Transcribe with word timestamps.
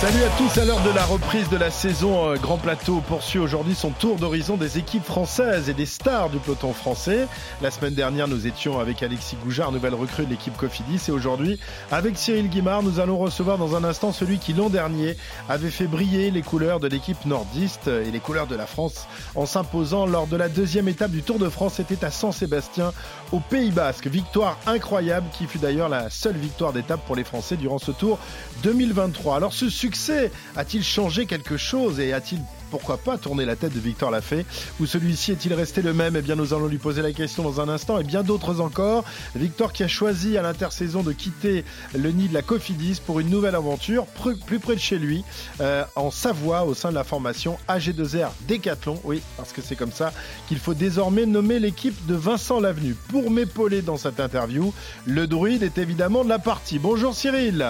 Salut 0.00 0.22
à 0.22 0.28
tous, 0.38 0.60
à 0.60 0.64
l'heure 0.64 0.80
de 0.84 0.94
la 0.94 1.04
reprise 1.04 1.48
de 1.48 1.56
la 1.56 1.72
saison, 1.72 2.30
euh, 2.30 2.36
Grand 2.36 2.56
Plateau 2.56 3.02
poursuit 3.08 3.40
aujourd'hui 3.40 3.74
son 3.74 3.90
tour 3.90 4.14
d'horizon 4.14 4.56
des 4.56 4.78
équipes 4.78 5.02
françaises 5.02 5.68
et 5.68 5.74
des 5.74 5.86
stars 5.86 6.30
du 6.30 6.38
peloton 6.38 6.72
français. 6.72 7.26
La 7.62 7.72
semaine 7.72 7.94
dernière, 7.94 8.28
nous 8.28 8.46
étions 8.46 8.78
avec 8.78 9.02
Alexis 9.02 9.34
Goujard, 9.42 9.72
nouvelle 9.72 9.94
recrue 9.94 10.24
de 10.24 10.30
l'équipe 10.30 10.56
Cofidis, 10.56 11.00
et 11.08 11.10
aujourd'hui, 11.10 11.58
avec 11.90 12.16
Cyril 12.16 12.48
Guimard, 12.48 12.84
nous 12.84 13.00
allons 13.00 13.18
recevoir 13.18 13.58
dans 13.58 13.74
un 13.74 13.82
instant 13.82 14.12
celui 14.12 14.38
qui 14.38 14.52
l'an 14.52 14.68
dernier 14.68 15.16
avait 15.48 15.68
fait 15.68 15.88
briller 15.88 16.30
les 16.30 16.42
couleurs 16.42 16.78
de 16.78 16.86
l'équipe 16.86 17.26
nordiste 17.26 17.88
et 17.88 18.12
les 18.12 18.20
couleurs 18.20 18.46
de 18.46 18.54
la 18.54 18.66
France 18.66 19.08
en 19.34 19.46
s'imposant 19.46 20.06
lors 20.06 20.28
de 20.28 20.36
la 20.36 20.48
deuxième 20.48 20.86
étape 20.86 21.10
du 21.10 21.24
Tour 21.24 21.40
de 21.40 21.48
France. 21.48 21.74
C'était 21.78 22.04
à 22.04 22.12
San-Sébastien, 22.12 22.92
au 23.32 23.40
Pays 23.40 23.72
Basque. 23.72 24.06
Victoire 24.06 24.58
incroyable 24.68 25.26
qui 25.32 25.46
fut 25.46 25.58
d'ailleurs 25.58 25.88
la 25.88 26.08
seule 26.08 26.36
victoire 26.36 26.72
d'étape 26.72 27.04
pour 27.04 27.16
les 27.16 27.24
Français 27.24 27.56
durant 27.56 27.78
ce 27.78 27.90
Tour 27.90 28.20
2023. 28.62 29.34
Alors 29.34 29.52
ce 29.52 29.68
a-t-il 30.56 30.84
changé 30.84 31.26
quelque 31.26 31.56
chose 31.56 32.00
et 32.00 32.12
a-t-il 32.12 32.40
pourquoi 32.70 32.98
pas 32.98 33.18
tourné 33.18 33.44
la 33.44 33.56
tête 33.56 33.72
de 33.72 33.80
Victor 33.80 34.10
Lafay 34.10 34.44
Ou 34.80 34.86
celui-ci 34.86 35.32
est-il 35.32 35.54
resté 35.54 35.82
le 35.82 35.94
même? 35.94 36.16
Eh 36.16 36.22
bien, 36.22 36.36
nous 36.36 36.52
allons 36.54 36.66
lui 36.66 36.78
poser 36.78 37.02
la 37.02 37.12
question 37.12 37.42
dans 37.42 37.60
un 37.60 37.68
instant 37.68 37.98
et 37.98 38.04
bien 38.04 38.22
d'autres 38.22 38.60
encore. 38.60 39.04
Victor 39.34 39.72
qui 39.72 39.82
a 39.84 39.88
choisi 39.88 40.36
à 40.36 40.42
l'intersaison 40.42 41.02
de 41.02 41.12
quitter 41.12 41.64
le 41.96 42.10
nid 42.10 42.28
de 42.28 42.34
la 42.34 42.42
Cofidis 42.42 43.00
pour 43.04 43.20
une 43.20 43.30
nouvelle 43.30 43.54
aventure 43.54 44.06
plus 44.46 44.58
près 44.58 44.74
de 44.74 44.80
chez 44.80 44.98
lui, 44.98 45.24
euh, 45.60 45.84
en 45.96 46.10
Savoie, 46.10 46.64
au 46.64 46.74
sein 46.74 46.90
de 46.90 46.94
la 46.94 47.04
formation 47.04 47.58
AG2R 47.68 48.30
Décathlon. 48.46 49.00
Oui, 49.04 49.22
parce 49.36 49.52
que 49.52 49.62
c'est 49.62 49.76
comme 49.76 49.92
ça 49.92 50.12
qu'il 50.48 50.58
faut 50.58 50.74
désormais 50.74 51.26
nommer 51.26 51.58
l'équipe 51.58 52.06
de 52.06 52.14
Vincent 52.14 52.60
Lavenu. 52.60 52.94
Pour 53.08 53.30
m'épauler 53.30 53.82
dans 53.82 53.96
cette 53.96 54.20
interview, 54.20 54.72
le 55.06 55.26
druide 55.26 55.62
est 55.62 55.78
évidemment 55.78 56.24
de 56.24 56.28
la 56.28 56.38
partie. 56.38 56.78
Bonjour 56.78 57.14
Cyril. 57.14 57.64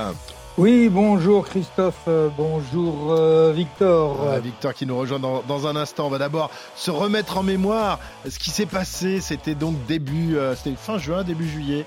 Oui, 0.59 0.89
bonjour 0.89 1.47
Christophe, 1.47 1.95
euh, 2.09 2.31
bonjour 2.37 3.13
euh, 3.13 3.53
Victor. 3.55 4.41
Victor 4.43 4.75
qui 4.75 4.87
nous 4.87 4.99
rejoint 4.99 5.21
dans, 5.21 5.67
un 5.69 5.77
instant. 5.77 6.09
On 6.09 6.11
va 6.11 6.19
d'abord 6.19 6.51
se 6.75 6.91
remettre 6.91 7.39
en 7.39 7.45
mémoire 7.45 8.01
ce 8.29 8.41
qui 8.41 8.51
s'est 8.51 8.67
passé. 8.67 9.21
C'était 9.21 9.55
donc 9.55 9.77
début, 9.87 10.37
euh, 10.37 10.57
c'était 10.57 10.75
fin 10.75 10.99
juin, 10.99 11.23
début 11.23 11.49
juillet, 11.49 11.87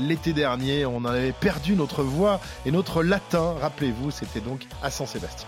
l'été 0.00 0.32
dernier. 0.32 0.84
On 0.86 0.96
en 0.96 1.04
avait 1.04 1.30
perdu 1.30 1.76
notre 1.76 2.02
voix 2.02 2.40
et 2.66 2.72
notre 2.72 3.04
latin. 3.04 3.54
Rappelez-vous, 3.62 4.10
c'était 4.10 4.40
donc 4.40 4.66
à 4.82 4.90
Saint-Sébastien. 4.90 5.46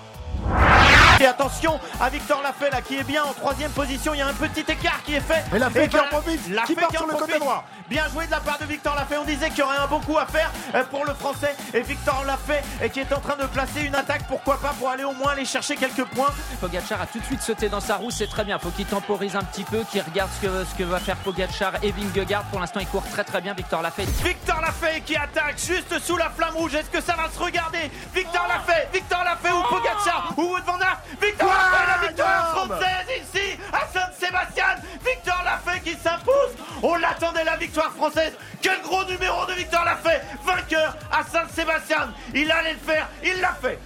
Et 1.19 1.27
attention 1.27 1.81
à 1.99 2.11
Victor 2.11 2.43
Lafay 2.43 2.71
là 2.71 2.83
qui 2.83 2.97
est 2.97 3.05
bien 3.05 3.25
en 3.25 3.33
troisième 3.33 3.71
position. 3.71 4.13
Il 4.15 4.19
y 4.19 4.21
a 4.21 4.29
un 4.29 4.35
petit 4.35 4.71
écart 4.71 5.03
qui 5.05 5.15
est 5.15 5.21
fait. 5.21 5.45
Et 5.55 5.59
Lafay 5.59 5.89
qui 5.89 5.99
en 5.99 6.09
profite. 6.11 6.41
qui 6.67 6.75
part 6.75 6.91
sur 6.91 7.07
le 7.07 7.15
côté 7.15 7.39
droit. 7.39 7.65
Bien 7.89 8.09
joué 8.09 8.27
de 8.27 8.33
la 8.33 8.41
part 8.41 8.59
de 8.59 8.65
Victor 8.65 8.95
Lafay. 8.97 9.17
On 9.17 9.25
disait 9.25 9.49
qu'il 9.51 9.61
y 9.61 9.63
aurait 9.63 9.77
un 9.77 9.87
bon 9.87 10.01
coup 10.01 10.19
à 10.19 10.27
faire 10.27 10.51
euh, 10.75 10.83
pour 10.85 11.05
le 11.05 11.15
français. 11.15 11.55
Et 11.73 11.83
Victor 11.83 12.25
Lafay 12.25 12.63
qui 12.93 13.01
est 13.01 13.13
en 13.13 13.21
train 13.21 13.37
de 13.37 13.47
placer 13.47 13.83
une 13.83 13.95
attaque. 13.95 14.27
Pourquoi 14.29 14.59
pas 14.59 14.75
pour 14.79 14.91
aller 14.91 15.05
au 15.05 15.13
moins 15.13 15.33
aller 15.33 15.45
chercher 15.45 15.77
quelques 15.77 16.05
points. 16.05 16.31
Pogacar 16.61 17.01
a 17.03 17.07
tout 17.07 17.21
de 17.21 17.25
suite 17.25 17.43
sauté 17.43 17.69
dans 17.69 17.81
sa 17.81 17.97
roue. 17.97 18.11
C'est 18.11 18.27
très 18.27 18.45
bien. 18.45 18.59
Faut 18.59 18.71
qu'il 18.71 18.87
temporise 18.87 19.37
un 19.37 19.45
petit 19.45 19.65
peu, 19.65 19.85
qu'il 19.91 20.03
regarde 20.03 20.31
ce 20.41 20.47
que, 20.47 20.65
ce 20.65 20.75
que 20.75 20.83
va 20.83 20.99
faire 20.99 21.17
Pogacar 21.17 21.75
et 21.83 21.93
Vingegaard. 21.93 22.45
Pour 22.45 22.59
l'instant, 22.59 22.81
il 22.81 22.89
court 22.89 23.05
très 23.13 23.25
très 23.25 23.41
bien. 23.41 23.55
Victor 23.55 23.83
Lafay. 23.83 24.05
Victor 24.05 24.61
Lafay 24.61 25.01
qui 25.03 25.17
attaque 25.17 25.59
juste 25.59 25.99
sous 26.01 26.17
la 26.17 26.31
flamme 26.31 26.57
rouge. 26.57 26.75
Est-ce 26.75 26.91
que 26.91 27.01
ça 27.01 27.15
va 27.15 27.31
se 27.31 27.39
regarder? 27.39 27.91
Victor 28.13 28.47
Lafay, 28.49 28.89
Victor 28.93 29.23
Lafay 29.23 29.53
ou 29.53 29.63
Pogacar 29.63 30.33
ou 30.37 30.43
Wood 30.43 30.65
van 30.65 30.81
Aert? 30.81 31.01
Victor 31.21 31.49
Lafay, 31.49 31.87
la 31.87 32.09
victoire 32.09 32.51
française 32.57 33.07
ici 33.23 33.59
à 33.73 33.87
Saint-Sébastien. 33.93 34.65
Victor 35.05 35.41
Lafay 35.45 35.81
qui 35.81 35.95
s'impose. 35.95 36.35
On 36.83 36.97
l'attendait 36.97 37.45
la 37.45 37.57
victoire 37.57 37.76
française. 37.85 38.33
Quel 38.63 38.81
gros 38.83 39.05
numéro 39.05 39.47
de 39.47 39.53
Victor 39.53 39.85
Lafay, 39.85 40.21
vainqueur 40.45 40.97
à 41.11 41.23
Saint-Sébastien. 41.25 42.13
Il 42.35 42.51
allait 42.51 42.73
le 42.73 42.79
faire, 42.79 43.09
il 43.25 43.41
l'a 43.41 43.53
fait. 43.55 43.79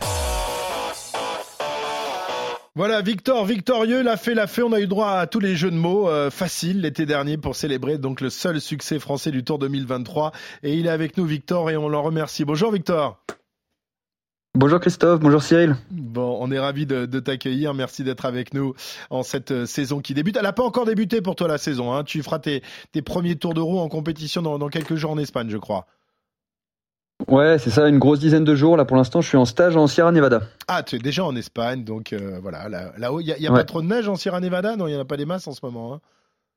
Voilà, 2.76 3.03
Victor, 3.03 3.44
victorieux, 3.44 4.03
l'a 4.03 4.16
fait, 4.16 4.34
l'a 4.34 4.47
fait. 4.47 4.62
On 4.62 4.72
a 4.72 4.81
eu 4.81 4.87
droit 4.87 5.10
à 5.10 5.26
tous 5.26 5.41
les 5.41 5.56
jeux 5.56 5.70
de 5.70 5.76
mots 5.76 6.09
euh, 6.09 6.31
faciles 6.31 6.81
l'été 6.81 7.04
dernier 7.04 7.37
pour 7.37 7.56
célébrer 7.56 7.98
donc 7.98 8.20
le 8.20 8.31
seul 8.31 8.60
succès 8.60 8.98
français 8.98 9.32
du 9.32 9.44
Tour 9.44 9.59
2023. 9.59 10.32
Et 10.62 10.75
il 10.75 10.87
est 10.87 10.91
avec 10.91 11.16
nous, 11.16 11.26
Victor, 11.26 11.69
et 11.70 11.76
on 11.76 11.88
l'en 11.88 12.03
remercie. 12.03 12.44
Bonjour, 12.44 12.70
Victor. 12.70 13.19
Bonjour 14.56 14.81
Christophe, 14.81 15.21
bonjour 15.21 15.44
Cyril. 15.44 15.77
Bon, 15.93 16.37
on 16.41 16.50
est 16.50 16.59
ravi 16.59 16.84
de, 16.84 17.06
t'accueillir. 17.21 17.72
Merci 17.72 18.03
d'être 18.03 18.25
avec 18.25 18.53
nous 18.53 18.75
en 19.09 19.22
cette 19.22 19.53
euh, 19.53 19.65
saison 19.65 20.00
qui 20.00 20.12
débute. 20.12 20.37
Elle 20.37 20.43
n'a 20.43 20.53
pas 20.53 20.65
encore 20.65 20.87
débuté 20.87 21.21
pour 21.21 21.37
toi 21.37 21.47
la 21.47 21.56
saison. 21.56 21.93
Hein. 21.93 22.03
Tu 22.03 22.21
feras 22.21 22.41
tes, 22.41 22.62
premiers 23.05 23.37
tours 23.37 23.55
de 23.55 23.61
roue 23.61 23.78
en 23.78 23.88
compétition 23.88 24.43
dans, 24.43 24.69
quelques 24.69 24.97
jours 24.97 25.12
en 25.12 25.19
Espagne, 25.19 25.49
je 25.50 25.56
crois. 25.56 25.87
Ouais, 27.28 27.59
c'est 27.59 27.71
ça, 27.71 27.87
une 27.87 28.00
grosse 28.00 28.19
dizaine 28.19 28.43
de 28.43 28.56
jours. 28.56 28.77
Là, 28.77 28.84
pour 28.84 28.97
l'instant, 28.97 29.21
je 29.21 29.28
suis 29.28 29.37
en 29.37 29.44
stage 29.44 29.77
en 29.77 29.87
Sierra 29.87 30.11
Nevada. 30.11 30.43
Ah, 30.67 30.82
tu 30.82 30.97
es 30.97 30.99
déjà 30.99 31.25
en 31.25 31.37
Espagne, 31.37 31.84
donc 31.84 32.12
euh, 32.12 32.41
voilà. 32.43 32.69
Là-haut, 32.99 33.21
il 33.21 33.32
n'y 33.38 33.47
a, 33.47 33.53
pas 33.53 33.62
trop 33.62 33.82
de 33.82 33.87
neige 33.87 34.09
en 34.09 34.17
Sierra 34.17 34.41
Nevada? 34.41 34.75
Non, 34.75 34.88
il 34.88 34.91
n'y 34.91 34.97
en 34.97 35.03
a 35.03 35.05
pas 35.05 35.17
des 35.17 35.27
masses 35.27 35.47
en 35.47 35.53
ce 35.53 35.61
moment. 35.62 35.94
Hein. 35.94 36.00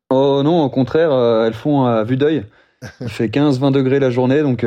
oh 0.10 0.42
non, 0.44 0.64
au 0.64 0.70
contraire, 0.72 1.12
euh, 1.12 1.46
elles 1.46 1.54
font 1.54 1.86
à 1.86 2.04
vue 2.04 2.18
d'œil. 2.18 2.44
Il 3.02 3.10
fait 3.10 3.28
15-20 3.28 3.72
degrés 3.72 4.00
la 4.00 4.10
journée, 4.10 4.42
donc 4.42 4.66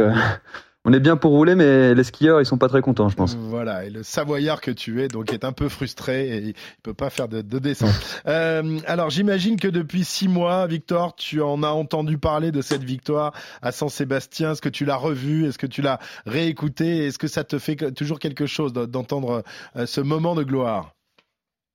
on 0.89 0.93
est 0.93 1.01
bien 1.01 1.17
pour 1.17 1.33
rouler, 1.33 1.57
mais 1.57 1.97
les 1.97 2.05
skieurs, 2.05 2.41
ils 2.41 2.47
sont 2.47 2.59
pas 2.59 2.69
très 2.69 2.81
contents, 2.81 3.09
je 3.09 3.17
pense. 3.17 3.37
Voilà, 3.37 3.85
et 3.85 3.91
le 3.91 4.05
Savoyard 4.05 4.61
que 4.61 4.71
tu 4.71 5.03
es, 5.03 5.09
donc, 5.09 5.33
est 5.33 5.45
un 5.45 5.51
peu 5.51 5.69
frustré 5.69 6.29
et 6.29 6.39
il 6.39 6.55
peut 6.85 6.95
pas 6.95 7.11
faire 7.11 7.27
de, 7.27 7.41
descente. 7.41 7.91
euh, 8.29 8.79
alors, 8.87 9.11
j'imagine 9.11 9.59
que 9.59 9.67
depuis 9.67 10.05
six 10.05 10.29
mois, 10.29 10.65
Victor, 10.69 11.17
tu 11.17 11.43
en 11.43 11.65
as 11.65 11.71
entendu 11.71 12.19
parler 12.19 12.53
de 12.53 12.63
cette 12.63 12.85
victoire 12.85 13.33
à 13.63 13.73
Saint-Sébastien. 13.73 14.53
Est-ce 14.53 14.63
que 14.63 14.69
tu 14.69 14.85
l'as 14.85 14.97
revu? 14.97 15.49
Est-ce 15.49 15.59
que 15.59 15.67
tu 15.67 15.83
l'as 15.83 15.99
réécouté? 16.25 17.07
Est-ce 17.07 17.19
que 17.19 17.27
ça 17.27 17.43
te 17.43 17.59
fait 17.59 17.75
toujours 17.93 18.21
quelque 18.21 18.47
chose 18.47 18.73
d'entendre 18.73 19.43
euh, 19.75 19.87
ce 19.87 20.01
moment 20.01 20.37
de 20.37 20.45
gloire? 20.45 20.93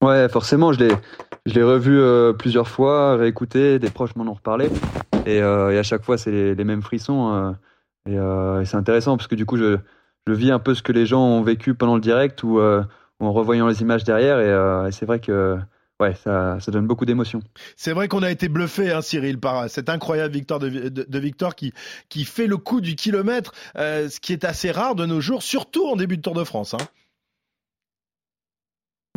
Ouais, 0.01 0.29
forcément, 0.29 0.71
je 0.71 0.85
l'ai, 0.85 0.95
je 1.45 1.53
l'ai 1.53 1.63
revu 1.63 1.99
euh, 1.99 2.31
plusieurs 2.31 2.69
fois, 2.69 3.17
réécouté, 3.17 3.77
des 3.77 3.89
proches 3.89 4.15
m'en 4.15 4.31
ont 4.31 4.35
reparlé, 4.35 4.69
et, 5.25 5.41
euh, 5.41 5.77
à 5.77 5.83
chaque 5.83 6.03
fois, 6.03 6.17
c'est 6.17 6.31
les, 6.31 6.63
mêmes 6.63 6.81
frissons. 6.81 7.55
Euh, 8.07 8.61
et, 8.61 8.65
c'est 8.65 8.77
intéressant 8.77 9.17
parce 9.17 9.27
que 9.27 9.35
du 9.35 9.45
coup, 9.45 9.57
je, 9.57 9.77
je, 10.27 10.33
vis 10.33 10.51
un 10.51 10.59
peu 10.59 10.75
ce 10.75 10.81
que 10.81 10.91
les 10.91 11.05
gens 11.05 11.21
ont 11.21 11.43
vécu 11.43 11.73
pendant 11.73 11.95
le 11.95 12.01
direct 12.01 12.43
ou, 12.43 12.59
euh, 12.59 12.83
en 13.19 13.31
revoyant 13.31 13.67
les 13.67 13.81
images 13.81 14.03
derrière. 14.03 14.39
Et, 14.39 14.49
euh, 14.49 14.89
c'est 14.91 15.05
vrai 15.05 15.19
que 15.19 15.57
ouais, 15.99 16.15
ça, 16.15 16.59
ça 16.59 16.71
donne 16.71 16.87
beaucoup 16.87 17.05
d'émotions. 17.05 17.41
C'est 17.75 17.93
vrai 17.93 18.07
qu'on 18.07 18.23
a 18.23 18.31
été 18.31 18.49
bluffé, 18.49 18.91
hein, 18.91 19.01
Cyril, 19.01 19.39
par 19.39 19.69
cette 19.69 19.89
incroyable 19.89 20.33
victoire 20.33 20.59
de, 20.59 20.69
de, 20.89 21.19
Victor 21.19 21.55
qui, 21.55 21.73
qui 22.09 22.25
fait 22.25 22.47
le 22.47 22.57
coup 22.57 22.81
du 22.81 22.95
kilomètre, 22.95 23.53
ce 23.75 24.19
qui 24.19 24.33
est 24.33 24.45
assez 24.45 24.71
rare 24.71 24.95
de 24.95 25.05
nos 25.05 25.21
jours, 25.21 25.43
surtout 25.43 25.85
en 25.87 25.95
début 25.95 26.17
de 26.17 26.21
Tour 26.21 26.33
de 26.33 26.43
France. 26.43 26.73
Hein. 26.73 26.85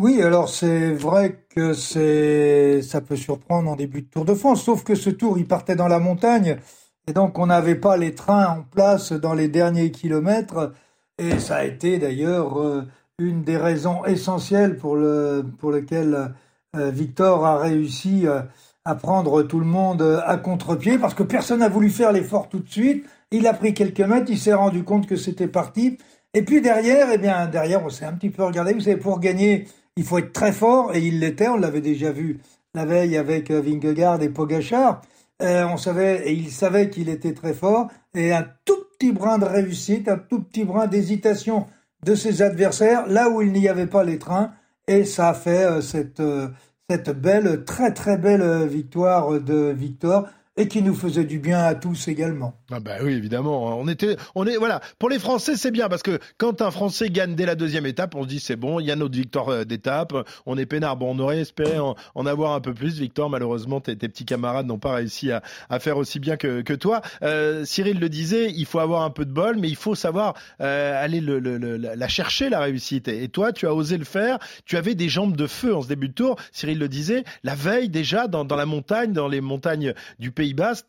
Oui, 0.00 0.20
alors 0.20 0.48
c'est 0.48 0.92
vrai 0.92 1.46
que 1.50 1.72
c'est 1.72 2.82
ça 2.82 3.00
peut 3.00 3.14
surprendre 3.14 3.70
en 3.70 3.76
début 3.76 4.02
de 4.02 4.08
Tour 4.08 4.24
de 4.24 4.34
France, 4.34 4.64
sauf 4.64 4.82
que 4.82 4.96
ce 4.96 5.08
tour, 5.08 5.38
il 5.38 5.46
partait 5.46 5.76
dans 5.76 5.86
la 5.86 6.00
montagne. 6.00 6.58
Et 7.06 7.12
donc, 7.12 7.38
on 7.38 7.46
n'avait 7.46 7.74
pas 7.74 7.96
les 7.96 8.14
trains 8.14 8.46
en 8.46 8.62
place 8.62 9.12
dans 9.12 9.34
les 9.34 9.48
derniers 9.48 9.90
kilomètres. 9.90 10.72
Et 11.18 11.38
ça 11.38 11.56
a 11.56 11.64
été 11.64 11.98
d'ailleurs 11.98 12.58
euh, 12.58 12.82
une 13.18 13.42
des 13.42 13.58
raisons 13.58 14.04
essentielles 14.04 14.78
pour, 14.78 14.96
le, 14.96 15.44
pour 15.58 15.70
lequel 15.70 16.32
euh, 16.76 16.90
Victor 16.90 17.44
a 17.44 17.58
réussi 17.58 18.26
euh, 18.26 18.40
à 18.84 18.94
prendre 18.94 19.42
tout 19.42 19.60
le 19.60 19.66
monde 19.66 20.22
à 20.24 20.36
contre-pied 20.36 20.98
parce 20.98 21.14
que 21.14 21.22
personne 21.22 21.60
n'a 21.60 21.68
voulu 21.68 21.90
faire 21.90 22.10
l'effort 22.10 22.48
tout 22.48 22.58
de 22.58 22.68
suite. 22.68 23.06
Il 23.30 23.46
a 23.46 23.52
pris 23.52 23.74
quelques 23.74 24.00
mètres, 24.00 24.30
il 24.30 24.38
s'est 24.38 24.54
rendu 24.54 24.82
compte 24.82 25.06
que 25.06 25.16
c'était 25.16 25.46
parti. 25.46 25.98
Et 26.32 26.42
puis 26.42 26.60
derrière, 26.62 27.08
eh 27.12 27.18
bien, 27.18 27.46
derrière, 27.46 27.84
on 27.84 27.90
s'est 27.90 28.04
un 28.06 28.12
petit 28.14 28.30
peu 28.30 28.44
regardé. 28.44 28.72
Vous 28.72 28.80
savez, 28.80 28.96
pour 28.96 29.20
gagner, 29.20 29.68
il 29.96 30.04
faut 30.04 30.18
être 30.18 30.32
très 30.32 30.52
fort 30.52 30.94
et 30.94 31.00
il 31.00 31.20
l'était. 31.20 31.48
On 31.48 31.56
l'avait 31.56 31.80
déjà 31.80 32.10
vu 32.10 32.40
la 32.74 32.86
veille 32.86 33.16
avec 33.16 33.50
Vingegaard 33.50 34.22
et 34.22 34.28
Pogachar. 34.30 35.02
Euh, 35.42 35.66
on 35.66 35.76
savait, 35.76 36.28
et 36.28 36.32
il 36.32 36.50
savait 36.50 36.90
qu'il 36.90 37.08
était 37.08 37.34
très 37.34 37.54
fort, 37.54 37.88
et 38.14 38.32
un 38.32 38.46
tout 38.64 38.78
petit 38.92 39.12
brin 39.12 39.38
de 39.38 39.44
réussite, 39.44 40.08
un 40.08 40.18
tout 40.18 40.40
petit 40.42 40.64
brin 40.64 40.86
d'hésitation 40.86 41.66
de 42.04 42.14
ses 42.14 42.42
adversaires, 42.42 43.06
là 43.08 43.28
où 43.28 43.42
il 43.42 43.52
n'y 43.52 43.68
avait 43.68 43.86
pas 43.88 44.04
les 44.04 44.18
trains, 44.18 44.52
et 44.86 45.04
ça 45.04 45.30
a 45.30 45.34
fait 45.34 45.64
euh, 45.64 45.80
cette, 45.80 46.20
euh, 46.20 46.48
cette 46.88 47.10
belle, 47.10 47.64
très 47.64 47.92
très 47.92 48.16
belle 48.16 48.66
victoire 48.66 49.40
de 49.40 49.72
Victor, 49.76 50.28
et 50.56 50.68
qui 50.68 50.82
nous 50.82 50.94
faisait 50.94 51.24
du 51.24 51.40
bien 51.40 51.64
à 51.64 51.74
tous 51.74 52.06
également. 52.06 52.54
Ah 52.76 52.80
bah 52.80 52.96
oui, 53.04 53.12
évidemment. 53.12 53.78
On 53.78 53.86
était, 53.86 54.16
on 54.34 54.48
est, 54.48 54.56
voilà. 54.56 54.80
Pour 54.98 55.08
les 55.08 55.20
Français, 55.20 55.54
c'est 55.56 55.70
bien 55.70 55.88
parce 55.88 56.02
que 56.02 56.18
quand 56.38 56.60
un 56.60 56.72
Français 56.72 57.08
gagne 57.08 57.36
dès 57.36 57.46
la 57.46 57.54
deuxième 57.54 57.86
étape, 57.86 58.16
on 58.16 58.24
se 58.24 58.28
dit 58.28 58.40
c'est 58.40 58.56
bon, 58.56 58.80
il 58.80 58.86
y 58.86 58.90
a 58.90 58.96
notre 58.96 59.14
victoire 59.14 59.48
euh, 59.50 59.64
d'étape, 59.64 60.12
on 60.44 60.58
est 60.58 60.66
peinard. 60.66 60.96
Bon, 60.96 61.14
on 61.14 61.18
aurait 61.20 61.38
espéré 61.38 61.78
en, 61.78 61.94
avoir 62.26 62.52
un 62.52 62.60
peu 62.60 62.74
plus. 62.74 62.98
Victor, 62.98 63.30
malheureusement, 63.30 63.80
tes, 63.80 63.94
petits 63.94 64.24
camarades 64.24 64.66
n'ont 64.66 64.80
pas 64.80 64.94
réussi 64.94 65.30
à, 65.30 65.40
faire 65.78 65.98
aussi 65.98 66.18
bien 66.18 66.36
que, 66.36 66.74
toi. 66.74 67.00
Euh, 67.22 67.64
Cyril 67.64 68.00
le 68.00 68.08
disait, 68.08 68.50
il 68.50 68.66
faut 68.66 68.80
avoir 68.80 69.02
un 69.02 69.10
peu 69.10 69.24
de 69.24 69.30
bol, 69.30 69.56
mais 69.56 69.68
il 69.68 69.76
faut 69.76 69.94
savoir 69.94 70.34
euh, 70.60 71.00
aller 71.00 71.20
le, 71.20 71.38
la 71.38 72.08
chercher 72.08 72.48
la 72.48 72.58
réussite. 72.58 73.06
Et, 73.06 73.28
toi, 73.28 73.52
tu 73.52 73.68
as 73.68 73.74
osé 73.74 73.98
le 73.98 74.04
faire. 74.04 74.40
Tu 74.64 74.76
avais 74.76 74.96
des 74.96 75.08
jambes 75.08 75.36
de 75.36 75.46
feu 75.46 75.76
en 75.76 75.82
ce 75.82 75.86
début 75.86 76.08
de 76.08 76.14
tour. 76.14 76.34
Cyril 76.50 76.80
le 76.80 76.88
disait, 76.88 77.22
la 77.44 77.54
veille 77.54 77.88
déjà 77.88 78.26
dans, 78.26 78.44
la 78.44 78.66
montagne, 78.66 79.12
dans 79.12 79.28
les 79.28 79.40
montagnes 79.40 79.94
du 80.18 80.32
Pays 80.32 80.54
Basque, 80.54 80.86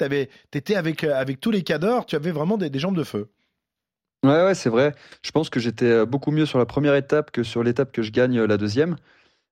t'étais 0.50 0.76
avec 0.76 1.04
avec 1.04 1.40
tous 1.40 1.52
les 1.52 1.62
cadors, 1.76 2.06
tu 2.06 2.16
avais 2.16 2.32
vraiment 2.32 2.58
des, 2.58 2.80
jambes 2.80 2.96
de 2.96 3.04
feu. 3.04 3.28
Ouais, 4.24 4.44
ouais, 4.46 4.56
c'est 4.56 4.70
vrai. 4.70 4.96
Je 5.24 5.32
pense 5.32 5.50
que 5.50 5.60
j'étais 5.60 5.92
euh, 5.92 6.06
beaucoup 6.06 6.32
mieux 6.32 6.46
sur 6.46 6.58
la 6.58 6.66
première 6.66 6.96
étape 6.96 7.32
que 7.32 7.44
sur 7.44 7.64
l'étape 7.64 7.92
que 7.92 8.02
je 8.02 8.12
gagne 8.12 8.40
euh, 8.40 8.48
la 8.48 8.58
deuxième. 8.58 8.96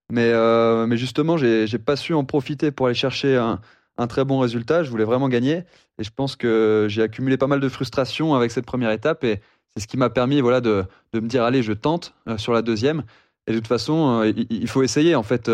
Mais, 0.09 0.31
euh, 0.31 0.87
mais 0.87 0.97
justement, 0.97 1.37
j'ai 1.37 1.77
pas 1.79 1.95
su 1.95 2.13
en 2.13 2.23
profiter 2.23 2.71
pour 2.71 2.87
aller 2.87 2.95
chercher 2.95 3.35
un, 3.35 4.07
très 4.07 4.23
bon 4.23 4.39
résultat. 4.39 4.83
Je 4.83 4.89
voulais 4.89 5.03
vraiment 5.03 5.27
gagner. 5.27 5.63
Et 5.99 6.03
je 6.03 6.11
pense 6.11 6.35
que 6.35 6.87
j'ai 6.89 7.01
accumulé 7.01 7.37
pas 7.37 7.47
mal 7.47 7.59
de 7.59 7.69
frustration 7.69 8.35
avec 8.35 8.51
cette 8.51 8.65
première 8.65 8.91
étape. 8.91 9.23
Et 9.23 9.41
c'est 9.73 9.83
ce 9.83 9.87
qui 9.87 9.97
m'a 9.97 10.09
permis 10.09 10.39
voilà, 10.41 10.61
de, 10.61 10.85
me 11.13 11.27
dire 11.27 11.43
allez, 11.43 11.61
je 11.61 11.73
tente 11.73 12.13
sur 12.37 12.53
la 12.53 12.61
deuxième. 12.61 13.03
Et 13.47 13.51
de 13.51 13.57
toute 13.57 13.67
façon, 13.67 14.23
il, 14.23 14.67
faut 14.67 14.83
essayer 14.83 15.15
en 15.15 15.23
fait 15.23 15.49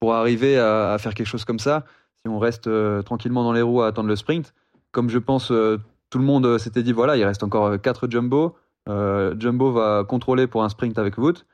pour 0.00 0.14
arriver 0.14 0.58
à, 0.58 0.96
faire 0.98 1.14
quelque 1.14 1.28
chose 1.28 1.44
comme 1.44 1.58
ça. 1.60 1.84
Si 2.22 2.28
on 2.28 2.38
reste 2.38 2.68
tranquillement 3.04 3.44
dans 3.44 3.52
les 3.52 3.62
roues 3.62 3.82
à 3.82 3.88
attendre 3.88 4.08
le 4.08 4.16
sprint, 4.16 4.54
comme 4.92 5.08
je 5.10 5.18
pense 5.18 5.50
euh, 5.50 5.78
tout 6.10 6.18
le 6.18 6.24
monde 6.24 6.46
euh, 6.46 6.58
s'était 6.58 6.82
dit, 6.82 6.92
voilà, 6.92 7.16
il 7.16 7.24
reste 7.24 7.42
encore 7.42 7.80
4 7.80 8.04
euh, 8.04 8.10
jumbo. 8.10 8.56
jumbo 9.38 9.72
va 9.72 10.04
contrôler 10.04 10.46
pour 10.46 10.64
un 10.64 10.68
sprint 10.68 10.98
avec 10.98 11.16
Wout. 11.18 11.46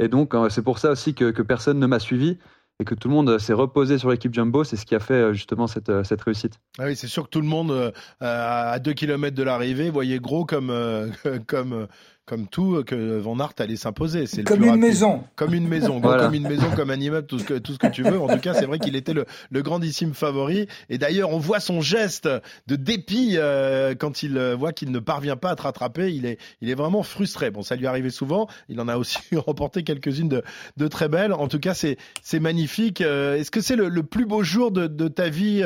Et 0.00 0.08
donc, 0.08 0.34
c'est 0.50 0.62
pour 0.62 0.78
ça 0.78 0.92
aussi 0.92 1.14
que, 1.14 1.42
personne 1.42 1.78
ne 1.78 1.86
m'a 1.86 1.98
suivi 1.98 2.38
et 2.80 2.84
que 2.84 2.94
tout 2.94 3.08
le 3.08 3.14
monde 3.14 3.38
s'est 3.38 3.52
reposé 3.52 3.98
sur 3.98 4.10
l'équipe 4.10 4.32
Jumbo, 4.32 4.62
c'est 4.62 4.76
ce 4.76 4.86
qui 4.86 4.94
a 4.94 5.00
fait 5.00 5.34
justement 5.34 5.66
cette, 5.66 5.90
réussite. 6.24 6.60
Ah 6.78 6.84
oui, 6.84 6.94
c'est 6.94 7.08
sûr 7.08 7.24
que 7.24 7.30
tout 7.30 7.40
le 7.40 7.48
monde, 7.48 7.92
à 8.20 8.78
2 8.78 8.92
km 8.92 9.34
de 9.34 9.42
l'arrivée, 9.42 9.90
voyait 9.90 10.20
gros 10.20 10.46
comme 10.46 10.70
comme 12.28 12.46
tout 12.46 12.84
que 12.84 13.18
Van 13.18 13.40
Aert 13.40 13.54
allait 13.58 13.76
s'imposer. 13.76 14.26
C'est 14.26 14.44
comme, 14.44 14.62
une 14.62 14.76
maison. 14.76 15.24
Comme 15.34 15.54
une 15.54 15.66
maison, 15.66 15.98
comme 16.02 16.34
une 16.34 16.46
maison, 16.46 16.66
comme 16.76 16.90
un 16.90 17.00
immeuble, 17.00 17.26
tout 17.26 17.38
ce 17.38 17.44
que, 17.44 17.54
tout 17.54 17.72
ce 17.72 17.78
que 17.78 17.86
tu 17.86 18.02
veux. 18.02 18.20
En 18.20 18.28
tout 18.28 18.38
cas, 18.38 18.52
c'est 18.52 18.66
vrai 18.66 18.78
qu'il 18.78 18.96
était 18.96 19.14
le, 19.14 19.24
le, 19.50 19.62
grandissime 19.62 20.12
favori. 20.12 20.68
Et 20.90 20.98
d'ailleurs, 20.98 21.30
on 21.30 21.38
voit 21.38 21.58
son 21.58 21.80
geste 21.80 22.28
de 22.66 22.76
dépit 22.76 23.36
euh, 23.36 23.94
quand 23.94 24.22
il 24.22 24.36
euh, 24.36 24.54
voit 24.54 24.72
qu'il 24.74 24.92
ne 24.92 24.98
parvient 24.98 25.36
pas 25.36 25.50
à 25.50 25.56
te 25.56 25.62
rattraper. 25.62 26.12
Il 26.12 26.26
est, 26.26 26.38
il 26.60 26.68
est 26.68 26.74
vraiment 26.74 27.02
frustré. 27.02 27.50
Bon, 27.50 27.62
ça 27.62 27.76
lui 27.76 27.86
arrivait 27.86 28.10
souvent. 28.10 28.46
Il 28.68 28.78
en 28.82 28.88
a 28.88 28.98
aussi 28.98 29.18
remporté 29.34 29.82
quelques-unes 29.82 30.28
de, 30.28 30.42
de 30.76 30.86
très 30.86 31.08
belles. 31.08 31.32
En 31.32 31.48
tout 31.48 31.60
cas, 31.60 31.72
c'est, 31.72 31.96
c'est 32.22 32.40
magnifique. 32.40 33.00
Euh, 33.00 33.36
est-ce 33.36 33.50
que 33.50 33.62
c'est 33.62 33.76
le, 33.76 33.88
le, 33.88 34.02
plus 34.02 34.26
beau 34.26 34.42
jour 34.42 34.70
de, 34.70 34.86
de 34.86 35.08
ta 35.08 35.30
vie 35.30 35.64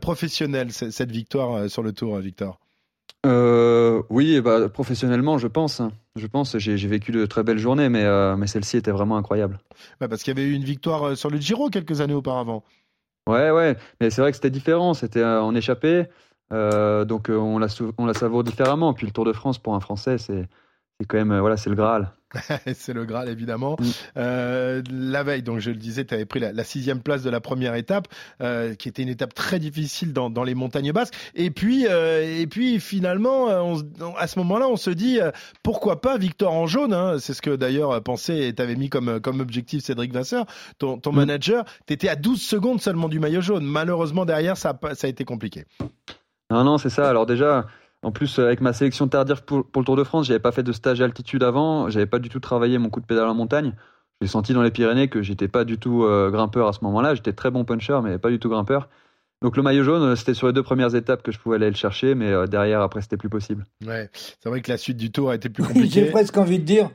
professionnelle, 0.00 0.70
cette 0.72 1.10
victoire 1.10 1.70
sur 1.70 1.82
le 1.82 1.92
Tour, 1.92 2.18
Victor? 2.18 2.58
Euh, 3.24 4.02
oui, 4.10 4.40
bah, 4.40 4.68
professionnellement, 4.68 5.38
je 5.38 5.46
pense. 5.46 5.82
Je 6.16 6.26
pense, 6.26 6.56
j'ai 6.58 6.88
vécu 6.88 7.12
de 7.12 7.26
très 7.26 7.42
belles 7.42 7.58
journées, 7.58 7.88
mais, 7.88 8.04
euh, 8.04 8.36
mais 8.36 8.46
celle-ci 8.46 8.76
était 8.76 8.90
vraiment 8.90 9.16
incroyable. 9.16 9.58
Bah 10.00 10.08
parce 10.08 10.22
qu'il 10.22 10.36
y 10.36 10.40
avait 10.40 10.48
eu 10.48 10.52
une 10.52 10.64
victoire 10.64 11.08
euh, 11.08 11.14
sur 11.14 11.30
le 11.30 11.38
Giro 11.38 11.70
quelques 11.70 12.00
années 12.00 12.14
auparavant. 12.14 12.62
Ouais, 13.26 13.50
ouais, 13.50 13.76
mais 14.00 14.10
c'est 14.10 14.20
vrai 14.20 14.30
que 14.30 14.36
c'était 14.36 14.50
différent. 14.50 14.94
C'était 14.94 15.24
en 15.24 15.54
échappé, 15.54 16.04
donc 16.50 17.30
on 17.30 17.58
la, 17.58 17.68
on 17.98 18.06
la 18.06 18.14
savoure 18.14 18.44
différemment. 18.44 18.92
Puis 18.92 19.06
le 19.06 19.12
Tour 19.12 19.24
de 19.24 19.32
France 19.32 19.58
pour 19.58 19.74
un 19.74 19.80
Français, 19.80 20.18
c'est 20.18 20.46
quand 21.08 21.16
même, 21.16 21.38
voilà, 21.38 21.56
c'est 21.56 21.70
le 21.70 21.76
Graal. 21.76 22.12
c'est 22.74 22.92
le 22.92 23.04
Graal 23.04 23.28
évidemment. 23.28 23.76
Mm. 23.78 23.84
Euh, 24.16 24.82
la 24.90 25.22
veille, 25.22 25.42
donc 25.42 25.60
je 25.60 25.70
le 25.70 25.76
disais, 25.76 26.04
tu 26.04 26.14
avais 26.14 26.24
pris 26.24 26.40
la, 26.40 26.64
sixième 26.64 27.00
place 27.00 27.22
de 27.22 27.30
la 27.30 27.40
première 27.40 27.74
étape, 27.74 28.08
euh, 28.40 28.74
qui 28.74 28.88
était 28.88 29.02
une 29.02 29.08
étape 29.08 29.34
très 29.34 29.58
difficile 29.58 30.12
dans, 30.12 30.30
dans 30.30 30.44
les 30.44 30.54
montagnes 30.54 30.92
basques. 30.92 31.14
Et 31.34 31.50
puis, 31.50 31.86
euh, 31.88 32.40
et 32.40 32.46
puis 32.46 32.80
finalement, 32.80 33.46
on, 33.46 33.82
à 34.16 34.26
ce 34.26 34.38
moment-là, 34.40 34.68
on 34.68 34.76
se 34.76 34.90
dit 34.90 35.18
pourquoi 35.62 36.00
pas 36.00 36.18
Victor 36.18 36.52
en 36.52 36.66
jaune. 36.66 36.92
Hein, 36.94 37.16
c'est 37.18 37.34
ce 37.34 37.42
que 37.42 37.54
d'ailleurs 37.54 38.02
pensait 38.02 38.48
et 38.48 38.54
t'avais 38.54 38.76
mis 38.76 38.88
comme 38.88 39.20
comme 39.20 39.40
objectif 39.40 39.82
Cédric 39.82 40.12
Vasseur, 40.12 40.46
ton, 40.78 40.98
ton 40.98 41.12
mm. 41.12 41.16
manager. 41.16 41.64
T'étais 41.86 42.08
à 42.08 42.16
12 42.16 42.40
secondes 42.40 42.80
seulement 42.80 43.08
du 43.08 43.18
maillot 43.18 43.40
jaune. 43.40 43.64
Malheureusement 43.64 44.24
derrière, 44.24 44.56
ça 44.56 44.78
ça 44.94 45.06
a 45.06 45.10
été 45.10 45.24
compliqué. 45.24 45.64
Non, 46.50 46.64
non, 46.64 46.78
c'est 46.78 46.90
ça. 46.90 47.08
Alors 47.08 47.26
déjà. 47.26 47.66
En 48.04 48.12
plus, 48.12 48.38
avec 48.38 48.60
ma 48.60 48.72
sélection 48.72 49.08
tardive 49.08 49.42
pour, 49.44 49.64
le 49.74 49.84
Tour 49.84 49.96
de 49.96 50.04
France, 50.04 50.26
j'avais 50.26 50.38
pas 50.38 50.52
fait 50.52 50.62
de 50.62 50.72
stage 50.72 51.00
à 51.00 51.04
altitude 51.04 51.42
avant, 51.42 51.88
j'avais 51.88 52.06
pas 52.06 52.18
du 52.18 52.28
tout 52.28 52.38
travaillé 52.38 52.78
mon 52.78 52.90
coup 52.90 53.00
de 53.00 53.06
pédale 53.06 53.28
en 53.28 53.34
montagne. 53.34 53.72
J'ai 54.20 54.28
senti 54.28 54.52
dans 54.52 54.62
les 54.62 54.70
Pyrénées 54.70 55.08
que 55.08 55.22
j'étais 55.22 55.48
pas 55.48 55.64
du 55.64 55.78
tout 55.78 56.04
euh, 56.04 56.30
grimpeur 56.30 56.68
à 56.68 56.72
ce 56.72 56.80
moment-là. 56.82 57.14
J'étais 57.14 57.32
très 57.32 57.50
bon 57.50 57.64
puncher, 57.64 57.98
mais 58.04 58.18
pas 58.18 58.30
du 58.30 58.38
tout 58.38 58.50
grimpeur. 58.50 58.88
Donc 59.42 59.56
le 59.56 59.62
maillot 59.62 59.84
jaune, 59.84 60.02
euh, 60.02 60.16
c'était 60.16 60.34
sur 60.34 60.46
les 60.46 60.52
deux 60.52 60.62
premières 60.62 60.94
étapes 60.94 61.22
que 61.22 61.32
je 61.32 61.38
pouvais 61.38 61.56
aller 61.56 61.68
le 61.68 61.76
chercher, 61.76 62.14
mais 62.14 62.30
euh, 62.30 62.46
derrière, 62.46 62.82
après, 62.82 63.00
c'était 63.00 63.16
plus 63.16 63.30
possible. 63.30 63.64
Ouais, 63.86 64.10
c'est 64.12 64.48
vrai 64.48 64.60
que 64.60 64.70
la 64.70 64.78
suite 64.78 64.98
du 64.98 65.10
tour 65.10 65.30
a 65.30 65.34
été 65.34 65.48
plus 65.48 65.62
compliquée. 65.66 66.04
j'ai 66.04 66.10
presque 66.10 66.36
envie 66.36 66.58
de 66.58 66.64
dire, 66.64 66.90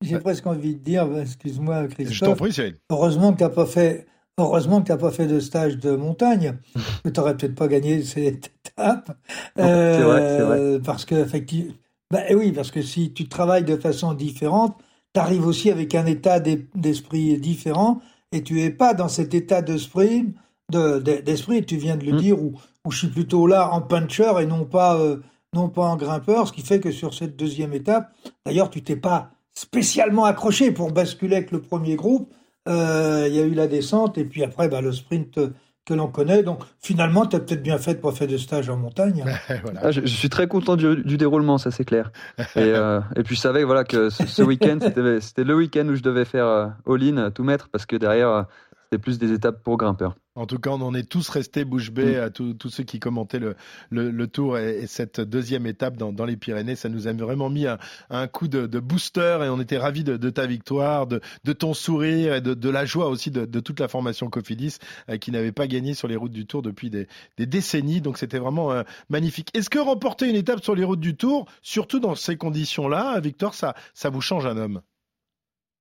j'ai 0.00 0.18
presque 0.18 0.46
envie 0.46 0.76
de 0.76 0.82
dire, 0.82 1.08
excuse-moi 1.18 1.88
Christophe. 1.88 2.16
Je 2.16 2.24
t'en 2.24 2.36
prie, 2.36 2.52
Cyril. 2.52 2.76
Heureusement 2.90 3.32
que 3.32 3.38
tu 3.38 3.44
n'as 3.44 3.50
pas 3.50 3.66
fait 3.66 4.06
Heureusement 4.38 4.82
que 4.82 4.86
tu 4.86 4.92
n'as 4.92 4.98
pas 4.98 5.10
fait 5.10 5.26
de 5.26 5.40
stage 5.40 5.78
de 5.78 5.96
montagne, 5.96 6.58
que 7.04 7.08
tu 7.08 7.20
n'aurais 7.20 7.36
peut-être 7.36 7.54
pas 7.54 7.68
gagné 7.68 8.02
cette 8.02 8.52
c'est 9.56 9.62
vrai, 9.62 10.36
c'est 10.36 10.42
vrai. 10.42 10.58
Euh, 10.58 10.78
parce 10.78 11.04
que, 11.04 11.14
effectivement, 11.14 11.72
bah, 12.10 12.20
oui, 12.32 12.52
parce 12.52 12.70
que 12.70 12.82
si 12.82 13.12
tu 13.12 13.28
travailles 13.28 13.64
de 13.64 13.76
façon 13.76 14.12
différente, 14.14 14.78
tu 15.14 15.20
arrives 15.20 15.46
aussi 15.46 15.70
avec 15.70 15.94
un 15.94 16.06
état 16.06 16.40
d'esprit 16.40 17.38
différent 17.38 18.00
et 18.32 18.42
tu 18.42 18.60
es 18.62 18.70
pas 18.70 18.94
dans 18.94 19.08
cet 19.08 19.34
état 19.34 19.62
d'esprit, 19.62 20.34
d'esprit, 20.70 21.64
tu 21.64 21.76
viens 21.76 21.96
de 21.96 22.04
le 22.04 22.12
mm. 22.12 22.16
dire, 22.18 22.42
où, 22.42 22.54
où, 22.84 22.90
je 22.90 22.98
suis 22.98 23.08
plutôt 23.08 23.46
là 23.46 23.72
en 23.72 23.80
puncher 23.80 24.32
et 24.40 24.46
non 24.46 24.64
pas, 24.64 24.98
euh, 24.98 25.18
non 25.54 25.68
pas 25.68 25.86
en 25.86 25.96
grimpeur, 25.96 26.46
ce 26.46 26.52
qui 26.52 26.62
fait 26.62 26.80
que 26.80 26.92
sur 26.92 27.14
cette 27.14 27.36
deuxième 27.36 27.72
étape, 27.72 28.12
d'ailleurs, 28.44 28.70
tu 28.70 28.82
t'es 28.82 28.96
pas 28.96 29.30
spécialement 29.54 30.24
accroché 30.24 30.70
pour 30.70 30.92
basculer 30.92 31.36
avec 31.36 31.50
le 31.50 31.62
premier 31.62 31.96
groupe 31.96 32.32
euh, 32.68 33.26
il 33.28 33.34
y 33.34 33.38
a 33.38 33.44
eu 33.44 33.54
la 33.54 33.68
descente 33.68 34.18
et 34.18 34.24
puis 34.24 34.42
après 34.42 34.68
bah, 34.68 34.80
le 34.80 34.92
sprint 34.92 35.38
que 35.86 35.94
l'on 35.94 36.08
connaît. 36.08 36.42
Donc 36.42 36.60
finalement, 36.80 37.24
tu 37.24 37.36
as 37.36 37.40
peut-être 37.40 37.62
bien 37.62 37.78
fait 37.78 37.94
de 37.94 38.00
pas 38.00 38.12
faire 38.12 38.26
de 38.26 38.36
stage 38.36 38.68
en 38.68 38.76
montagne. 38.76 39.24
Ah, 39.82 39.90
je, 39.90 40.00
suis 40.06 40.28
très 40.28 40.48
content 40.48 40.74
du, 40.76 41.16
déroulement, 41.16 41.58
ça 41.58 41.70
c'est 41.70 41.84
clair. 41.84 42.10
Et, 42.38 42.44
euh, 42.56 43.00
et, 43.14 43.22
puis 43.22 43.36
je 43.36 43.40
savais 43.40 43.62
voilà, 43.62 43.84
que 43.84 44.10
ce, 44.10 44.42
week-end, 44.42 44.78
c'était 45.20 45.44
le 45.44 45.54
week-end 45.54 45.86
où 45.88 45.94
je 45.94 46.02
devais 46.02 46.24
faire 46.24 46.46
euh, 46.46 46.66
all-in, 46.86 47.30
tout 47.30 47.44
mettre, 47.44 47.68
parce 47.68 47.86
que 47.86 47.96
derrière, 47.96 48.46
c'était 48.86 49.02
plus 49.02 49.18
des 49.18 49.32
étapes 49.32 49.62
pour 49.64 49.76
grimpeurs. 49.76 50.14
En 50.36 50.46
tout 50.46 50.58
cas, 50.58 50.70
on 50.70 50.80
en 50.82 50.94
est 50.94 51.08
tous 51.08 51.28
restés 51.28 51.64
bouche 51.64 51.90
bée 51.90 52.18
mm. 52.18 52.20
à 52.20 52.30
tous 52.30 52.68
ceux 52.68 52.84
qui 52.84 53.00
commentaient 53.00 53.40
le, 53.40 53.56
le, 53.90 54.26
tour 54.28 54.58
et, 54.58 54.86
cette 54.86 55.20
deuxième 55.20 55.66
étape 55.66 55.96
dans, 55.96 56.12
dans, 56.12 56.24
les 56.24 56.36
Pyrénées. 56.36 56.76
Ça 56.76 56.88
nous 56.88 57.08
a 57.08 57.12
vraiment 57.12 57.48
mis 57.48 57.66
un, 57.66 57.78
un 58.10 58.28
coup 58.28 58.46
de, 58.46 58.66
de, 58.66 58.78
booster 58.78 59.38
et 59.42 59.48
on 59.48 59.60
était 59.60 59.78
ravis 59.78 60.04
de, 60.04 60.16
de 60.16 60.30
ta 60.30 60.46
victoire, 60.46 61.06
de, 61.06 61.20
de, 61.44 61.52
ton 61.52 61.74
sourire 61.74 62.34
et 62.34 62.40
de, 62.40 62.70
la 62.70 62.84
joie 62.84 63.08
aussi 63.08 63.30
de, 63.30 63.60
toute 63.60 63.80
la 63.80 63.88
formation 63.88 64.28
Cofidis 64.28 64.76
euh, 65.08 65.16
qui 65.16 65.32
n'avait 65.32 65.52
pas 65.52 65.66
gagné 65.66 65.94
sur 65.94 66.06
les 66.06 66.16
routes 66.16 66.32
du 66.32 66.46
Tour 66.46 66.62
depuis 66.62 66.90
des, 66.90 67.08
des 67.38 67.46
décennies. 67.46 68.00
Donc 68.00 68.18
c'était 68.18 68.38
vraiment 68.38 68.70
euh, 68.70 68.82
magnifique. 69.08 69.48
Est-ce 69.56 69.70
que 69.70 69.78
remporter 69.78 70.28
une 70.28 70.36
étape 70.36 70.62
sur 70.62 70.74
les 70.74 70.84
routes 70.84 71.00
du 71.00 71.16
Tour, 71.16 71.46
surtout 71.62 71.98
dans 71.98 72.14
ces 72.14 72.36
conditions-là, 72.36 73.18
Victor, 73.20 73.54
ça, 73.54 73.74
ça 73.94 74.10
vous 74.10 74.20
change 74.20 74.46
un 74.46 74.58
homme? 74.58 74.82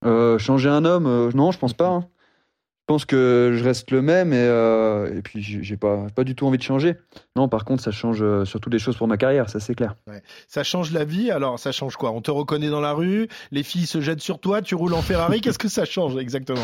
Euh, 0.06 0.38
changer 0.38 0.70
un 0.70 0.86
homme, 0.86 1.32
non, 1.34 1.52
je 1.52 1.60
pense 1.60 1.74
pas. 1.74 1.88
Hein. 1.88 2.08
Je 2.88 2.94
pense 2.94 3.06
que 3.06 3.56
je 3.56 3.64
reste 3.64 3.90
le 3.90 4.04
même 4.04 4.32
et, 4.32 4.38
euh, 4.38 5.18
et 5.18 5.24
puis 5.24 5.42
j'ai 5.42 5.76
pas, 5.76 6.06
pas 6.14 6.24
du 6.24 6.36
tout 6.36 6.46
envie 6.46 6.60
de 6.60 6.64
changer. 6.64 6.96
Non, 7.36 7.50
par 7.50 7.66
contre, 7.66 7.82
ça 7.82 7.90
change 7.90 8.22
euh, 8.22 8.46
surtout 8.46 8.70
des 8.70 8.78
choses 8.78 8.96
pour 8.96 9.08
ma 9.08 9.18
carrière, 9.18 9.50
ça 9.50 9.60
c'est 9.60 9.74
clair. 9.74 9.96
Ça 10.48 10.64
change 10.64 10.92
la 10.92 11.04
vie, 11.04 11.32
alors 11.32 11.58
ça 11.58 11.72
change 11.72 11.96
quoi? 11.96 12.12
On 12.12 12.22
te 12.22 12.30
reconnaît 12.30 12.70
dans 12.70 12.82
la 12.82 12.94
rue, 12.94 13.28
les 13.50 13.64
filles 13.64 13.88
se 13.88 14.02
jettent 14.02 14.22
sur 14.22 14.38
toi, 14.38 14.62
tu 14.62 14.76
roules 14.76 14.94
en 14.94 15.02
Ferrari, 15.02 15.42
qu'est-ce 15.42 15.58
que 15.58 15.68
ça 15.68 15.84
change 15.84 16.16
exactement? 16.18 16.62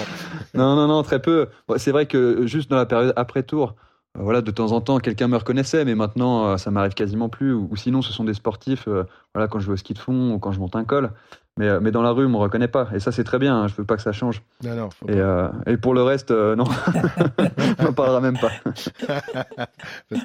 Non, 0.53 0.75
non, 0.75 0.87
non, 0.87 1.01
très 1.01 1.23
peu. 1.23 1.47
c'est 1.77 1.91
vrai 1.91 2.05
que 2.05 2.45
juste 2.45 2.69
dans 2.69 2.77
la 2.77 2.85
période 2.85 3.13
après 3.15 3.41
tour, 3.41 3.69
euh, 3.69 3.73
voilà, 4.17 4.41
de 4.41 4.51
temps 4.51 4.71
en 4.71 4.81
temps, 4.81 4.99
quelqu'un 4.99 5.27
me 5.27 5.37
reconnaissait, 5.37 5.85
mais 5.85 5.95
maintenant, 5.95 6.57
ça 6.57 6.69
m'arrive 6.71 6.93
quasiment 6.93 7.29
plus. 7.29 7.53
Ou, 7.53 7.75
sinon, 7.75 8.01
ce 8.01 8.11
sont 8.11 8.23
des 8.23 8.33
sportifs, 8.33 8.87
voilà, 9.33 9.47
quand 9.47 9.59
je 9.59 9.67
vais 9.67 9.73
au 9.73 9.77
ski 9.77 9.93
de 9.93 9.99
fond 9.99 10.33
ou 10.33 10.39
quand 10.39 10.51
je 10.51 10.59
monte 10.59 10.75
un 10.75 10.83
col. 10.83 11.11
Mais, 11.57 11.67
euh, 11.67 11.79
mais 11.81 11.91
dans 11.91 12.01
la 12.01 12.11
rue, 12.11 12.25
on 12.25 12.29
me 12.29 12.37
reconnaît 12.37 12.69
pas. 12.69 12.87
Et 12.95 12.99
ça, 12.99 13.11
c'est 13.11 13.23
très 13.23 13.37
bien. 13.37 13.55
Hein. 13.55 13.67
Je 13.67 13.75
veux 13.75 13.83
pas 13.83 13.97
que 13.97 14.01
ça 14.01 14.13
change. 14.13 14.41
Non, 14.63 14.75
non, 14.75 14.89
et, 15.07 15.17
euh, 15.17 15.49
et, 15.67 15.77
pour 15.77 15.93
le 15.93 16.01
reste, 16.01 16.31
euh, 16.31 16.55
non. 16.55 16.63
on 17.79 17.83
n'en 17.83 17.93
parlera 17.93 18.21
même 18.21 18.37
pas. 18.39 18.51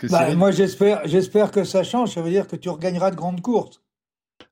bah, 0.08 0.34
Moi, 0.34 0.52
j'espère, 0.52 1.02
j'espère 1.04 1.50
que 1.50 1.64
ça 1.64 1.82
change. 1.82 2.14
Ça 2.14 2.22
veut 2.22 2.30
dire 2.30 2.46
que 2.46 2.54
tu 2.54 2.68
regagneras 2.68 3.10
de 3.10 3.16
grandes 3.16 3.40
courses. 3.40 3.80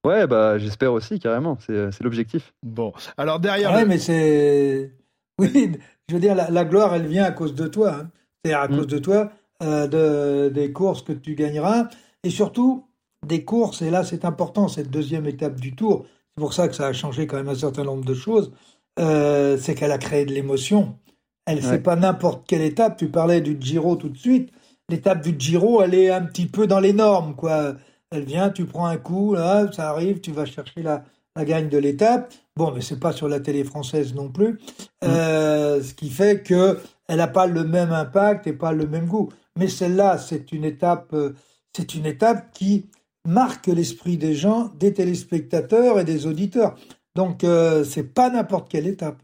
Ouais, 0.05 0.27
bah, 0.27 0.59
j'espère 0.59 0.93
aussi, 0.93 1.21
carrément. 1.21 1.59
C'est, 1.61 1.93
c'est 1.93 2.03
l'objectif. 2.03 2.53
Bon. 2.63 2.93
Alors, 3.17 3.39
derrière. 3.39 3.73
Ouais, 3.73 3.85
mais 3.85 3.99
c'est. 3.99 4.93
Oui, 5.39 5.79
je 6.09 6.15
veux 6.15 6.21
dire, 6.21 6.35
la, 6.35 6.65
gloire, 6.65 6.95
elle 6.95 7.07
vient 7.07 7.25
à 7.25 7.33
cause 7.33 7.55
de 7.55 7.67
toi. 7.67 7.95
Hein. 8.01 8.11
C'est 8.45 8.53
à 8.53 8.69
mm. 8.69 8.77
cause 8.77 8.87
de 8.87 8.99
toi, 8.99 9.31
de, 9.61 10.49
des 10.49 10.73
courses 10.73 11.03
que 11.03 11.13
tu 11.13 11.35
gagneras. 11.35 11.89
Et 12.23 12.31
surtout, 12.31 12.85
des 13.27 13.45
courses, 13.45 13.83
et 13.83 13.91
là 13.91 14.05
c'est 14.05 14.25
important, 14.25 14.69
cette 14.69 14.91
deuxième 14.91 15.27
étape 15.27 15.59
du 15.61 15.75
tour, 15.75 16.05
c'est 16.37 16.41
pour 16.41 16.53
ça 16.53 16.69
que 16.69 16.75
ça 16.75 16.87
a 16.87 16.93
changé 16.93 17.27
quand 17.27 17.37
même 17.37 17.49
un 17.49 17.55
certain 17.55 17.85
nombre 17.85 18.05
de 18.05 18.15
choses, 18.15 18.53
euh, 18.99 19.57
c'est 19.59 19.75
qu'elle 19.75 19.93
a 19.93 19.99
créé 19.99 20.25
de 20.25 20.33
l'émotion. 20.33 20.99
Elle, 21.47 21.63
c'est 21.63 21.83
pas 21.83 21.95
n'importe 21.95 22.47
quelle 22.47 22.63
étape. 22.63 22.97
Tu 22.97 23.09
parlais 23.09 23.43
du 23.43 23.59
Giro 23.61 23.97
tout 23.97 24.09
de 24.09 24.17
suite. 24.17 24.51
L'étape 24.89 25.21
du 25.21 25.35
Giro, 25.39 25.83
elle 25.83 25.95
est 25.95 26.11
un 26.11 26.23
petit 26.23 26.47
peu 26.47 26.67
dans 26.67 26.81
les 26.81 26.95
normes, 26.95 27.35
quoi. 27.35 27.75
Elle 28.11 28.25
vient, 28.25 28.49
tu 28.49 28.65
prends 28.65 28.87
un 28.87 28.97
coup, 28.97 29.35
là, 29.35 29.71
ça 29.73 29.91
arrive, 29.91 30.21
tu 30.21 30.33
vas 30.33 30.47
chercher 30.47 30.83
la, 30.83 31.05
la 31.37 31.45
gagne 31.45 31.69
de 31.69 31.79
l'étape. 31.79 32.33
Bon, 32.57 32.71
mais 32.73 32.81
c'est 32.81 33.01
pas 33.01 33.13
sur 33.13 33.29
la 33.29 33.41
télé 33.41 33.65
française 33.65 34.15
non 34.15 34.29
plus. 34.29 34.53
Mm. 34.53 34.59
Euh, 35.05 35.83
ce 35.83 35.95
qui 35.95 36.11
fait 36.11 36.43
que 36.43 36.79
elle 37.09 37.19
n'a 37.19 37.29
pas 37.29 37.47
le 37.47 37.65
même 37.65 37.93
impact 37.93 38.47
et 38.47 38.53
pas 38.53 38.73
le 38.73 38.87
même 38.87 39.07
goût. 39.07 39.31
Mais 39.57 39.69
celle-là, 39.69 40.19
c'est 40.19 40.53
une 40.53 40.65
étape, 40.65 41.13
euh, 41.13 41.35
c'est 41.77 41.95
une 41.95 42.07
étape 42.07 42.53
qui 42.53 42.87
marque 43.27 43.67
l'esprit 43.67 44.17
des 44.17 44.35
gens, 44.35 44.71
des 44.79 44.93
téléspectateurs 44.93 45.99
et 45.99 46.05
des 46.05 46.27
auditeurs. 46.27 46.77
Donc, 47.15 47.45
euh, 47.45 47.85
c'est 47.85 48.15
pas 48.15 48.31
n'importe 48.31 48.71
quelle 48.71 48.87
étape. 48.87 49.23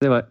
C'est 0.00 0.08
vrai. 0.08 0.24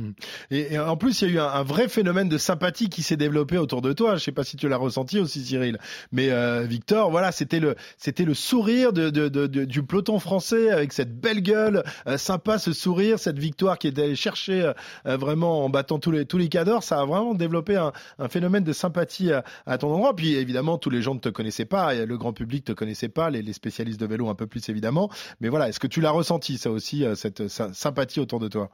Hmm. 0.00 0.12
Et, 0.50 0.78
en 0.78 0.96
plus, 0.96 1.20
il 1.20 1.28
y 1.28 1.30
a 1.32 1.34
eu 1.34 1.38
un, 1.38 1.62
vrai 1.62 1.88
phénomène 1.88 2.28
de 2.28 2.38
sympathie 2.38 2.88
qui 2.88 3.02
s'est 3.02 3.16
développé 3.16 3.58
autour 3.58 3.82
de 3.82 3.92
toi. 3.92 4.16
Je 4.16 4.24
sais 4.24 4.32
pas 4.32 4.44
si 4.44 4.56
tu 4.56 4.68
l'as 4.68 4.76
ressenti 4.76 5.18
aussi, 5.18 5.44
Cyril. 5.44 5.78
Mais 6.12 6.30
euh, 6.30 6.62
Victor, 6.62 7.10
voilà, 7.10 7.32
c'était 7.32 7.60
le, 7.60 7.74
c'était 7.98 8.24
le 8.24 8.34
sourire 8.34 8.92
de, 8.92 9.10
de, 9.10 9.28
de, 9.28 9.64
du 9.64 9.82
peloton 9.82 10.18
français 10.18 10.70
avec 10.70 10.92
cette 10.92 11.20
belle 11.20 11.42
gueule, 11.42 11.84
euh, 12.06 12.16
sympa 12.16 12.58
ce 12.58 12.72
sourire, 12.72 13.18
cette 13.18 13.38
victoire 13.38 13.78
qui 13.78 13.88
est 13.88 13.98
allée 13.98 14.16
chercher 14.16 14.72
euh, 15.06 15.16
vraiment 15.16 15.64
en 15.64 15.68
battant 15.68 15.98
tous 15.98 16.10
les 16.10 16.24
tous 16.24 16.38
les 16.38 16.48
cadors. 16.48 16.82
Ça 16.82 17.00
a 17.00 17.04
vraiment 17.04 17.34
développé 17.34 17.76
un, 17.76 17.92
un 18.18 18.28
phénomène 18.28 18.64
de 18.64 18.72
sympathie 18.72 19.32
à, 19.32 19.44
à, 19.66 19.78
ton 19.78 19.92
endroit. 19.92 20.16
Puis 20.16 20.34
évidemment, 20.34 20.78
tous 20.78 20.90
les 20.90 21.02
gens 21.02 21.14
ne 21.14 21.20
te 21.20 21.28
connaissaient 21.28 21.66
pas, 21.66 21.94
le 21.94 22.18
grand 22.18 22.32
public 22.32 22.64
te 22.64 22.72
connaissait 22.72 23.08
pas, 23.08 23.30
les, 23.30 23.42
les 23.42 23.52
spécialistes 23.52 24.00
de 24.00 24.06
vélo 24.06 24.28
un 24.28 24.34
peu 24.34 24.46
plus 24.46 24.68
évidemment. 24.68 25.10
Mais 25.40 25.48
voilà, 25.48 25.68
est-ce 25.68 25.80
que 25.80 25.86
tu 25.86 26.00
l'as 26.00 26.10
ressenti 26.10 26.58
ça 26.58 26.70
aussi, 26.70 27.04
cette 27.14 27.48
sympathie 27.48 28.20
autour 28.20 28.40
de 28.40 28.48
toi? 28.48 28.70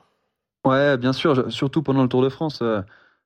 Ouais, 0.67 0.97
bien 0.97 1.13
sûr, 1.13 1.51
surtout 1.53 1.83
pendant 1.83 2.03
le 2.03 2.09
Tour 2.09 2.23
de 2.23 2.29
France, 2.29 2.59
euh, 2.61 2.83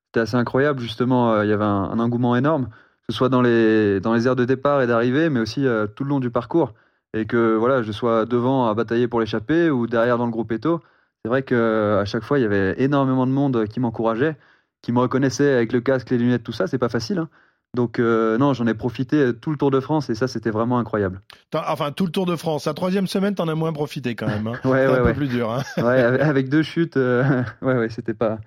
c'était 0.06 0.20
assez 0.20 0.36
incroyable. 0.36 0.78
Justement, 0.80 1.32
euh, 1.32 1.44
il 1.46 1.48
y 1.48 1.54
avait 1.54 1.64
un, 1.64 1.98
engouement 1.98 2.36
énorme, 2.36 2.66
que 2.68 3.12
ce 3.12 3.16
soit 3.16 3.30
dans 3.30 3.40
les, 3.40 3.98
dans 4.00 4.12
les 4.12 4.26
aires 4.26 4.36
de 4.36 4.44
départ 4.44 4.82
et 4.82 4.86
d'arrivée, 4.86 5.30
mais 5.30 5.40
aussi 5.40 5.66
euh, 5.66 5.86
tout 5.86 6.04
le 6.04 6.10
long 6.10 6.20
du 6.20 6.30
parcours. 6.30 6.74
Et 7.14 7.24
que 7.26 7.56
voilà, 7.56 7.82
je 7.82 7.92
sois 7.92 8.26
devant 8.26 8.68
à 8.68 8.74
batailler 8.74 9.08
pour 9.08 9.20
l'échapper 9.20 9.70
ou 9.70 9.86
derrière 9.86 10.18
dans 10.18 10.26
le 10.26 10.30
groupe 10.30 10.52
Eto. 10.52 10.82
C'est 11.24 11.30
vrai 11.30 11.42
qu'à 11.42 12.04
chaque 12.04 12.24
fois, 12.24 12.38
il 12.38 12.42
y 12.42 12.44
avait 12.44 12.74
énormément 12.82 13.26
de 13.26 13.32
monde 13.32 13.66
qui 13.66 13.80
m'encourageait, 13.80 14.36
qui 14.82 14.92
me 14.92 15.00
reconnaissait 15.00 15.54
avec 15.54 15.72
le 15.72 15.80
casque, 15.80 16.10
les 16.10 16.18
lunettes, 16.18 16.44
tout 16.44 16.52
ça. 16.52 16.66
C'est 16.66 16.78
pas 16.78 16.88
facile. 16.90 17.18
Hein. 17.20 17.28
Donc 17.76 17.98
non, 17.98 18.52
j'en 18.52 18.66
ai 18.66 18.74
profité 18.74 19.32
tout 19.40 19.50
le 19.50 19.56
Tour 19.56 19.70
de 19.70 19.80
France 19.80 20.10
et 20.10 20.14
ça, 20.14 20.26
c'était 20.28 20.50
vraiment 20.50 20.78
incroyable. 20.78 21.20
Enfin, 21.54 21.92
tout 21.92 22.04
le 22.04 22.12
Tour 22.12 22.26
de 22.26 22.36
France. 22.36 22.66
La 22.66 22.74
troisième 22.74 23.06
semaine, 23.06 23.34
t'en 23.34 23.48
as 23.48 23.54
moins 23.54 23.72
profité 23.72 24.14
quand 24.14 24.26
même. 24.26 24.46
Hein. 24.46 24.54
ouais, 24.64 24.86
ouais, 24.88 24.98
un 24.98 25.04
peu 25.04 25.14
plus 25.14 25.28
dur. 25.28 25.50
Hein. 25.52 25.62
ouais, 25.82 26.00
avec 26.00 26.48
deux 26.48 26.62
chutes, 26.62 26.96
ouais, 26.96 27.44
ouais, 27.62 27.88
c'était 27.88 28.14
pas 28.14 28.38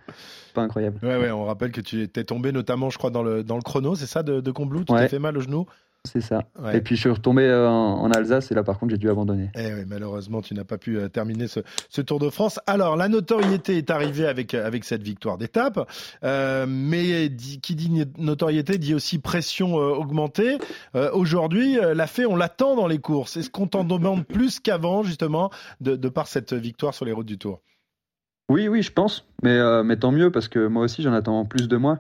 pas 0.54 0.62
incroyable. 0.62 1.00
Ouais, 1.02 1.18
ouais, 1.18 1.32
on 1.32 1.46
rappelle 1.46 1.72
que 1.72 1.82
tu 1.82 2.02
étais 2.02 2.24
tombé 2.24 2.52
notamment, 2.52 2.90
je 2.90 2.98
crois, 2.98 3.10
dans 3.10 3.24
le 3.24 3.44
dans 3.44 3.56
le 3.56 3.62
chrono, 3.62 3.96
c'est 3.96 4.06
ça, 4.06 4.24
de, 4.24 4.40
de 4.40 4.52
Combloux? 4.52 4.84
Tu 4.84 4.94
t'es 4.94 5.08
fait 5.08 5.20
mal 5.20 5.38
au 5.38 5.42
genou? 5.42 5.66
C'est 6.06 6.20
ça. 6.20 6.44
Et 6.74 6.82
puis 6.82 6.98
je 6.98 7.02
suis 7.02 7.10
retombé 7.10 7.44
euh, 7.44 7.70
en, 7.70 8.12
Alsace 8.12 8.52
et 8.52 8.56
là 8.56 8.64
par 8.64 8.78
contre 8.78 8.92
j'ai 8.92 8.98
dû 8.98 9.10
abandonner. 9.10 9.50
Eh 9.56 9.74
oui, 9.74 9.86
malheureusement 9.88 10.42
tu 10.42 10.54
n'as 10.54 10.66
pas 10.66 10.78
pu 10.78 10.98
euh, 10.98 11.08
terminer 11.08 11.48
ce, 11.48 11.62
ce, 11.90 12.02
Tour 12.02 12.20
de 12.20 12.30
France. 12.30 12.60
Alors 12.68 12.98
la 12.98 13.08
notoriété 13.08 13.78
est 13.78 13.90
arrivée 13.90 14.28
avec 14.28 14.54
avec 14.54 14.84
cette 14.84 15.02
victoire 15.02 15.38
d'étape, 15.38 15.90
euh, 16.26 16.66
mais 16.68 17.32
qui 17.62 17.76
dit 17.76 18.06
notoriété 18.18 18.78
dit 18.78 18.94
aussi 18.94 19.18
pression 19.18 19.80
euh, 19.80 19.94
augmentée. 19.94 20.58
Euh, 20.96 21.10
Aujourd'hui, 21.14 21.78
la 21.82 22.08
fait 22.08 22.26
on 22.26 22.36
l'attend 22.36 22.76
dans 22.76 22.88
les 22.88 23.00
courses. 23.00 23.38
Est-ce 23.38 23.50
qu'on 23.50 23.68
t'en 23.68 23.86
demande 23.86 24.26
plus 24.26 24.60
qu'avant 24.60 25.04
justement 25.04 25.52
de, 25.80 25.96
de 25.96 26.10
par 26.10 26.28
cette 26.28 26.54
victoire 26.54 26.94
sur 26.94 27.06
les 27.06 27.14
routes 27.14 27.28
du 27.28 27.38
Tour? 27.38 27.62
Oui, 28.50 28.68
oui, 28.68 28.82
je 28.82 28.92
pense, 28.92 29.26
mais 29.42 29.58
mais 29.84 29.96
tant 29.96 30.12
mieux 30.12 30.32
parce 30.32 30.50
que 30.50 30.68
moi 30.68 30.84
aussi 30.84 31.02
j'en 31.02 31.14
attends 31.14 31.46
plus 31.46 31.70
de 31.70 31.78
moi. 31.78 32.00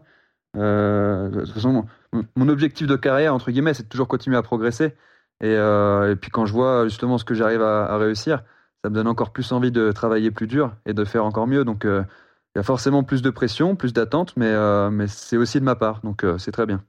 de 0.55 1.31
toute 1.45 1.53
façon 1.53 1.85
mon 2.35 2.49
objectif 2.49 2.87
de 2.87 2.95
carrière, 2.95 3.33
entre 3.33 3.51
guillemets, 3.51 3.73
c'est 3.73 3.83
de 3.83 3.89
toujours 3.89 4.07
continuer 4.07 4.37
à 4.37 4.41
progresser. 4.41 4.93
Et, 5.41 5.47
euh, 5.47 6.15
puis 6.15 6.31
quand 6.31 6.45
je 6.45 6.53
vois 6.53 6.85
justement 6.87 7.17
ce 7.17 7.25
que 7.25 7.33
j'arrive 7.33 7.61
à, 7.61 7.97
réussir, 7.97 8.43
ça 8.83 8.89
me 8.89 8.95
donne 8.95 9.07
encore 9.07 9.31
plus 9.31 9.51
envie 9.51 9.71
de 9.71 9.91
travailler 9.91 10.31
plus 10.31 10.47
dur 10.47 10.73
et 10.85 10.93
de 10.93 11.03
faire 11.03 11.25
encore 11.25 11.47
mieux. 11.47 11.65
Donc 11.65 11.85
euh, 11.85 12.03
il 12.55 12.59
y 12.59 12.61
a 12.61 12.63
forcément 12.63 13.03
plus 13.03 13.21
de 13.21 13.29
pression, 13.29 13.75
plus 13.75 13.93
d'attente, 13.93 14.33
mais, 14.37 14.47
euh, 14.47 14.89
mais 14.91 15.07
c'est 15.07 15.37
aussi 15.37 15.59
de 15.59 15.65
ma 15.65 15.75
part. 15.75 16.01
Donc 16.01 16.23
c'est 16.37 16.51
très 16.51 16.65
bien. 16.65 16.83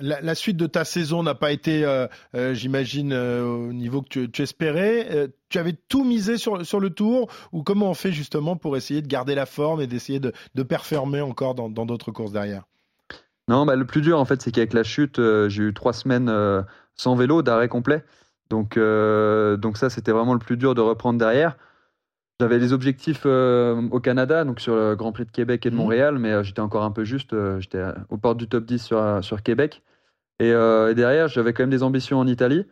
La, 0.00 0.34
suite 0.34 0.56
de 0.56 0.66
ta 0.66 0.84
saison 0.84 1.22
n'a 1.22 1.34
pas 1.34 1.52
été, 1.52 2.06
j'imagine, 2.52 3.12
au 3.12 3.72
niveau 3.72 4.02
que 4.02 4.26
tu, 4.26 4.42
espérais. 4.42 5.28
tu 5.50 5.58
avais 5.58 5.74
tout 5.88 6.04
misé 6.04 6.38
sur, 6.38 6.64
sur 6.64 6.80
le 6.80 6.90
tour 6.90 7.30
ou 7.52 7.62
comment 7.62 7.90
on 7.90 7.94
fait 7.94 8.12
justement 8.12 8.56
pour 8.56 8.76
essayer 8.76 9.02
de 9.02 9.08
garder 9.08 9.34
la 9.34 9.46
forme 9.46 9.82
et 9.82 9.86
d'essayer 9.86 10.20
de, 10.20 10.32
de 10.54 10.62
performer 10.62 11.20
encore 11.20 11.54
dans 11.54 11.68
d'autres 11.68 12.10
courses 12.10 12.32
derrière? 12.32 12.64
Non, 13.50 13.66
bah, 13.66 13.74
le 13.74 13.84
plus 13.84 14.00
dur, 14.00 14.20
en 14.20 14.24
fait, 14.24 14.40
c'est 14.40 14.52
qu'avec 14.52 14.72
la 14.72 14.84
chute, 14.84 15.18
euh, 15.18 15.48
j'ai 15.48 15.64
eu 15.64 15.74
trois 15.74 15.92
semaines 15.92 16.28
euh, 16.28 16.62
sans 16.94 17.16
vélo, 17.16 17.42
d'arrêt 17.42 17.66
complet. 17.66 18.04
Donc, 18.48 18.76
euh, 18.76 19.56
donc 19.56 19.76
ça, 19.76 19.90
c'était 19.90 20.12
vraiment 20.12 20.34
le 20.34 20.38
plus 20.38 20.56
dur 20.56 20.76
de 20.76 20.80
reprendre 20.80 21.18
derrière. 21.18 21.56
J'avais 22.38 22.60
des 22.60 22.72
objectifs 22.72 23.26
au 23.26 24.00
Canada, 24.00 24.44
donc 24.44 24.60
sur 24.60 24.76
le 24.76 24.94
Grand 24.94 25.10
Prix 25.10 25.26
de 25.26 25.32
Québec 25.32 25.66
et 25.66 25.70
de 25.70 25.74
mmh. 25.74 25.78
Montréal, 25.78 26.18
mais 26.18 26.44
j'étais 26.44 26.60
encore 26.60 26.84
un 26.84 26.92
peu 26.92 27.04
juste. 27.04 27.34
j'étais 27.58 27.82
aux 28.08 28.16
portes 28.16 28.38
du 28.38 28.48
top 28.48 28.64
10 28.64 28.78
sur, 28.78 29.18
sur 29.22 29.42
Québec. 29.42 29.82
Et, 30.38 30.50
derrière, 30.94 31.28
j'avais 31.28 31.52
quand 31.52 31.64
même 31.64 31.70
des 31.70 31.82
ambitions 31.82 32.18
en 32.18 32.26
Italie. 32.26 32.64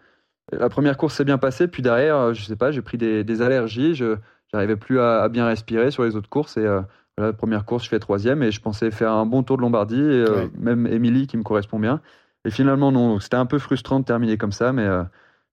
La 0.52 0.70
première 0.70 0.96
course 0.96 1.16
s'est 1.16 1.24
bien 1.24 1.36
passée, 1.36 1.68
puis 1.68 1.82
derrière, 1.82 2.32
je 2.32 2.44
sais 2.44 2.56
pas, 2.56 2.70
j'ai 2.70 2.80
pris 2.80 2.96
des, 2.96 3.42
allergies. 3.42 3.94
Je 3.94 4.16
n'arrivais 4.54 4.76
plus 4.76 5.00
à, 5.00 5.20
à, 5.22 5.28
bien 5.28 5.46
respirer 5.46 5.90
sur 5.90 6.04
les 6.04 6.16
autres 6.16 6.30
courses 6.30 6.56
et 6.56 6.66
la 7.18 7.32
première 7.32 7.64
course, 7.64 7.84
je 7.84 7.88
fais 7.88 7.98
troisième 7.98 8.42
et 8.42 8.50
je 8.50 8.60
pensais 8.60 8.90
faire 8.90 9.12
un 9.12 9.26
bon 9.26 9.42
tour 9.42 9.56
de 9.56 9.62
Lombardie, 9.62 9.96
et, 9.96 10.00
euh, 10.00 10.48
même 10.58 10.86
Émilie 10.86 11.26
qui 11.26 11.36
me 11.36 11.42
correspond 11.42 11.78
bien. 11.78 12.00
Et 12.44 12.50
finalement, 12.50 12.92
non. 12.92 13.20
C'était 13.20 13.36
un 13.36 13.46
peu 13.46 13.58
frustrant 13.58 14.00
de 14.00 14.04
terminer 14.04 14.38
comme 14.38 14.52
ça, 14.52 14.72
mais, 14.72 14.84
euh, 14.84 15.02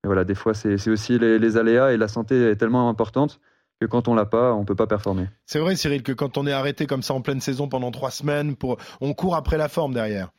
voilà, 0.03 0.23
des 0.23 0.35
fois, 0.35 0.53
c'est 0.53 0.89
aussi 0.89 1.17
les, 1.17 1.57
aléas 1.57 1.91
et 1.91 1.97
la 1.97 2.07
santé 2.07 2.49
est 2.49 2.55
tellement 2.55 2.89
importante 2.89 3.39
que 3.81 3.85
quand 3.85 4.07
on 4.07 4.15
l'a 4.15 4.25
pas, 4.25 4.53
on 4.53 4.63
peut 4.63 4.75
pas 4.75 4.87
performer. 4.87 5.27
C'est 5.45 5.59
vrai, 5.59 5.75
Cyril, 5.75 6.03
que 6.03 6.11
quand 6.11 6.37
on 6.37 6.45
est 6.47 6.53
arrêté 6.53 6.85
comme 6.85 7.01
ça 7.01 7.13
en 7.13 7.21
pleine 7.21 7.41
saison 7.41 7.67
pendant 7.67 7.91
trois 7.91 8.11
semaines, 8.11 8.55
pour, 8.55 8.77
on 9.01 9.13
court 9.13 9.35
après 9.35 9.57
la 9.57 9.67
forme 9.67 9.93
derrière. 9.93 10.29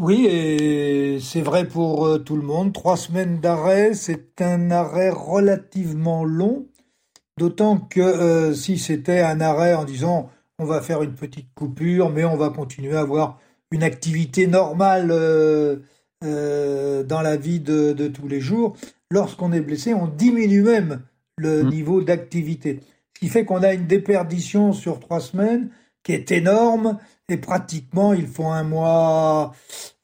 Oui, 0.00 0.26
et 0.26 1.18
c'est 1.20 1.42
vrai 1.42 1.66
pour 1.66 2.06
euh, 2.06 2.18
tout 2.18 2.36
le 2.36 2.42
monde. 2.42 2.72
Trois 2.72 2.96
semaines 2.96 3.40
d'arrêt, 3.40 3.94
c'est 3.94 4.40
un 4.40 4.70
arrêt 4.70 5.10
relativement 5.10 6.24
long. 6.24 6.66
D'autant 7.38 7.78
que 7.78 8.00
euh, 8.00 8.52
si 8.52 8.78
c'était 8.78 9.20
un 9.20 9.40
arrêt 9.40 9.72
en 9.72 9.84
disant 9.84 10.28
on 10.58 10.64
va 10.64 10.80
faire 10.80 11.04
une 11.04 11.14
petite 11.14 11.54
coupure, 11.54 12.10
mais 12.10 12.24
on 12.24 12.36
va 12.36 12.50
continuer 12.50 12.96
à 12.96 13.00
avoir 13.00 13.38
une 13.70 13.84
activité 13.84 14.48
normale 14.48 15.10
euh, 15.12 15.76
euh, 16.24 17.04
dans 17.04 17.22
la 17.22 17.36
vie 17.36 17.60
de, 17.60 18.08
tous 18.08 18.26
les 18.26 18.40
jours, 18.40 18.76
lorsqu'on 19.12 19.52
est 19.52 19.60
blessé, 19.60 19.94
on 19.94 20.08
diminue 20.08 20.62
même 20.62 21.02
le 21.36 21.62
mmh. 21.62 21.68
niveau 21.68 22.02
d'activité. 22.02 22.80
Ce 23.14 23.20
qui 23.20 23.28
fait 23.28 23.44
qu'on 23.44 23.62
a 23.62 23.72
une 23.72 23.86
déperdition 23.86 24.72
sur 24.72 24.98
trois 24.98 25.20
semaines 25.20 25.70
qui 26.02 26.12
est 26.12 26.32
énorme 26.32 26.98
et 27.28 27.36
pratiquement 27.36 28.14
il 28.14 28.26
faut 28.26 28.46
un 28.46 28.64
mois, 28.64 29.54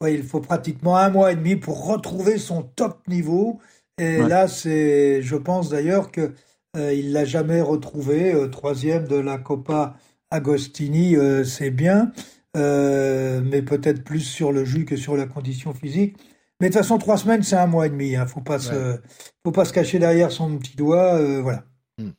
il 0.07 0.23
faut 0.23 0.41
pratiquement 0.41 0.97
un 0.97 1.11
mois 1.11 1.33
et 1.33 1.37
demi 1.37 1.57
pour 1.57 1.85
retrouver 1.85 2.39
son 2.39 2.63
top 2.63 3.09
niveau. 3.09 3.59
Et 3.99 4.19
là, 4.19 4.47
c'est, 4.47 5.21
je 5.23 5.37
pense 5.37 5.69
d'ailleurs 5.71 6.13
que 6.13 6.33
il 6.75 7.13
l'a 7.13 7.25
jamais 7.25 7.61
retrouvé. 7.61 8.35
Euh, 8.35 8.49
troisième 8.49 9.07
de 9.07 9.17
la 9.17 9.39
Coppa 9.39 9.97
Agostini, 10.31 11.17
euh, 11.17 11.45
c'est 11.45 11.71
bien, 11.71 12.13
mais 12.55 13.63
peut-être 13.63 14.05
plus 14.05 14.21
sur 14.21 14.53
le 14.53 14.65
jus 14.65 14.85
que 14.85 14.97
sur 14.97 15.17
la 15.17 15.27
condition 15.27 15.73
physique. 15.73 16.17
Mais 16.61 16.69
de 16.69 16.73
toute 16.73 16.83
façon, 16.83 16.99
trois 16.99 17.17
semaines, 17.17 17.43
c'est 17.43 17.57
un 17.57 17.67
mois 17.67 17.87
et 17.87 17.91
demi. 17.91 18.11
Il 18.11 18.17
hein. 18.17 18.27
faut 18.27 18.41
pas 18.41 18.59
se, 18.59 18.99
faut 19.45 19.53
pas 19.53 19.65
se 19.65 19.73
cacher 19.73 19.99
derrière 19.99 20.31
son 20.31 20.59
petit 20.59 20.77
doigt. 20.77 21.21
voilà. 21.41 21.65
Mm. 21.99 22.11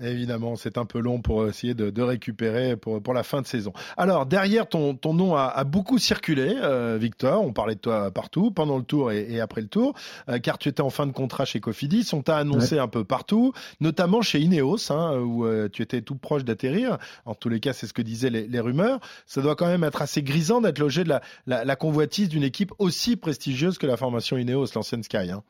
Mm. 0.00 0.06
Évidemment, 0.06 0.56
c'est 0.56 0.78
un 0.78 0.84
peu 0.84 1.00
long 1.00 1.20
pour 1.20 1.46
essayer 1.46 1.74
de, 1.74 2.02
récupérer 2.02 2.76
pour, 2.76 3.02
pour 3.02 3.14
la 3.14 3.22
fin 3.22 3.42
de 3.42 3.46
saison. 3.46 3.72
Alors, 3.96 4.26
derrière, 4.26 4.68
ton, 4.68 4.94
ton 4.94 5.14
nom 5.14 5.36
a, 5.36 5.62
beaucoup 5.64 5.98
circulé, 5.98 6.54
euh, 6.56 6.96
Victor. 7.00 7.44
On 7.44 7.52
parlait 7.52 7.74
de 7.74 7.80
toi 7.80 8.10
partout, 8.10 8.50
pendant 8.50 8.78
le 8.78 8.84
tour 8.84 9.12
et, 9.12 9.40
après 9.40 9.60
le 9.60 9.68
tour, 9.68 9.94
euh, 10.28 10.38
car 10.38 10.58
tu 10.58 10.68
étais 10.68 10.80
en 10.80 10.90
fin 10.90 11.06
de 11.06 11.12
contrat 11.12 11.44
chez 11.44 11.60
Cofidis. 11.60 12.08
On 12.12 12.22
t'a 12.22 12.36
annoncé 12.38 12.78
un 12.78 12.88
peu 12.88 13.04
partout, 13.04 13.52
notamment 13.80 14.22
chez 14.22 14.40
Ineos, 14.40 14.90
hein, 14.90 15.18
où 15.18 15.44
euh, 15.44 15.68
tu 15.70 15.82
étais 15.82 16.00
tout 16.02 16.16
proche 16.16 16.44
d'atterrir. 16.44 16.98
En 17.26 17.34
tous 17.34 17.48
les 17.48 17.60
cas, 17.60 17.72
c'est 17.72 17.86
ce 17.86 17.92
que 17.92 18.02
disaient 18.02 18.30
les, 18.30 18.60
rumeurs. 18.60 19.00
Ça 19.26 19.40
doit 19.40 19.56
quand 19.56 19.66
même 19.66 19.84
être 19.84 20.02
assez 20.02 20.22
grisant 20.22 20.60
d'être 20.60 20.78
logé 20.78 21.04
de 21.04 21.08
la, 21.08 21.64
la, 21.64 21.76
convoitise 21.76 22.28
d'une 22.28 22.42
équipe 22.42 22.72
aussi 22.78 23.16
prestigieuse 23.16 23.78
que 23.78 23.86
la 23.86 23.96
formation 23.96 24.36
Ineos, 24.36 24.66
l'ancienne 24.74 25.02
Sky. 25.02 25.30
Hein. 25.30 25.42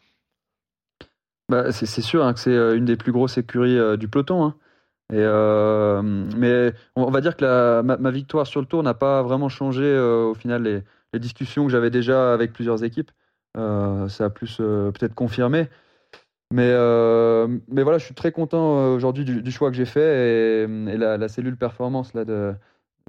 Bah, 1.51 1.73
c'est 1.73 2.01
sûr 2.01 2.25
hein, 2.25 2.33
que 2.33 2.39
c'est 2.39 2.51
euh, 2.53 2.77
une 2.77 2.85
des 2.85 2.97
plus 2.97 3.11
grosses 3.11 3.37
écuries 3.37 3.77
euh, 3.77 3.97
du 3.97 4.07
peloton. 4.07 4.45
Hein. 4.45 4.55
Euh, 5.13 6.01
mais 6.37 6.73
on 6.95 7.11
va 7.11 7.21
dire 7.21 7.37
que 7.37 7.83
ma, 7.83 8.11
victoire 8.13 8.47
sur 8.47 8.61
le 8.61 8.67
tour 8.69 8.85
n'a 8.85 8.95
pas 8.95 9.25
vraiment 9.25 9.49
changé 9.49 9.99
au 9.99 10.35
final 10.35 10.63
les, 10.63 11.19
discussions 11.19 11.67
que 11.67 11.73
j'avais 11.73 11.91
déjà 11.91 12.33
avec 12.33 12.53
plusieurs 12.53 12.85
équipes. 12.85 13.11
ça 13.57 14.25
a 14.25 14.31
plus 14.31 14.59
peut-être 14.59 15.15
confirmé. 15.17 15.69
Mais, 16.53 16.71
voilà, 16.73 17.99
je 17.99 18.05
suis 18.05 18.15
très 18.15 18.31
content 18.31 18.93
aujourd'hui 18.95 19.25
du, 19.25 19.51
choix 19.51 19.71
que 19.71 19.77
j'ai 19.77 19.85
fait 19.85 20.69
et, 20.69 20.97
la, 20.97 21.27
cellule 21.27 21.57
performance 21.57 22.15
là, 22.15 22.25
de, 22.25 22.55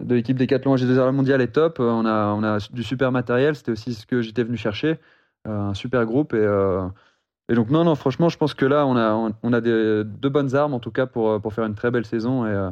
de 0.01 0.15
l'équipe 0.15 0.39
Decathlon 0.39 0.75
AG2R 0.75 1.11
Mondial 1.11 1.41
est 1.41 1.51
top. 1.53 1.79
On 1.79 2.07
a, 2.07 2.33
on 2.33 2.43
a 2.43 2.57
du 2.71 2.81
super 2.81 3.11
matériel, 3.11 3.55
c'était 3.55 3.73
aussi 3.73 3.93
ce 3.93 4.07
que 4.07 4.23
j'étais 4.23 4.43
venu 4.43 4.57
chercher. 4.57 4.97
un 5.45 5.75
super 5.75 6.07
groupe 6.07 6.33
et, 6.33 6.47
et 7.51 7.55
donc 7.55 7.69
non, 7.69 7.83
non, 7.83 7.95
franchement, 7.95 8.29
je 8.29 8.37
pense 8.37 8.53
que 8.53 8.65
là, 8.65 8.85
on 8.85 8.95
a, 8.95 9.33
on, 9.43 9.53
a 9.53 9.61
des, 9.61 10.03
deux 10.05 10.29
bonnes 10.29 10.55
armes 10.55 10.73
en 10.73 10.79
tout 10.79 10.91
cas 10.91 11.05
pour, 11.05 11.41
pour 11.41 11.53
faire 11.53 11.65
une 11.65 11.75
très 11.75 11.91
belle 11.91 12.05
saison 12.05 12.45
et 12.45 12.71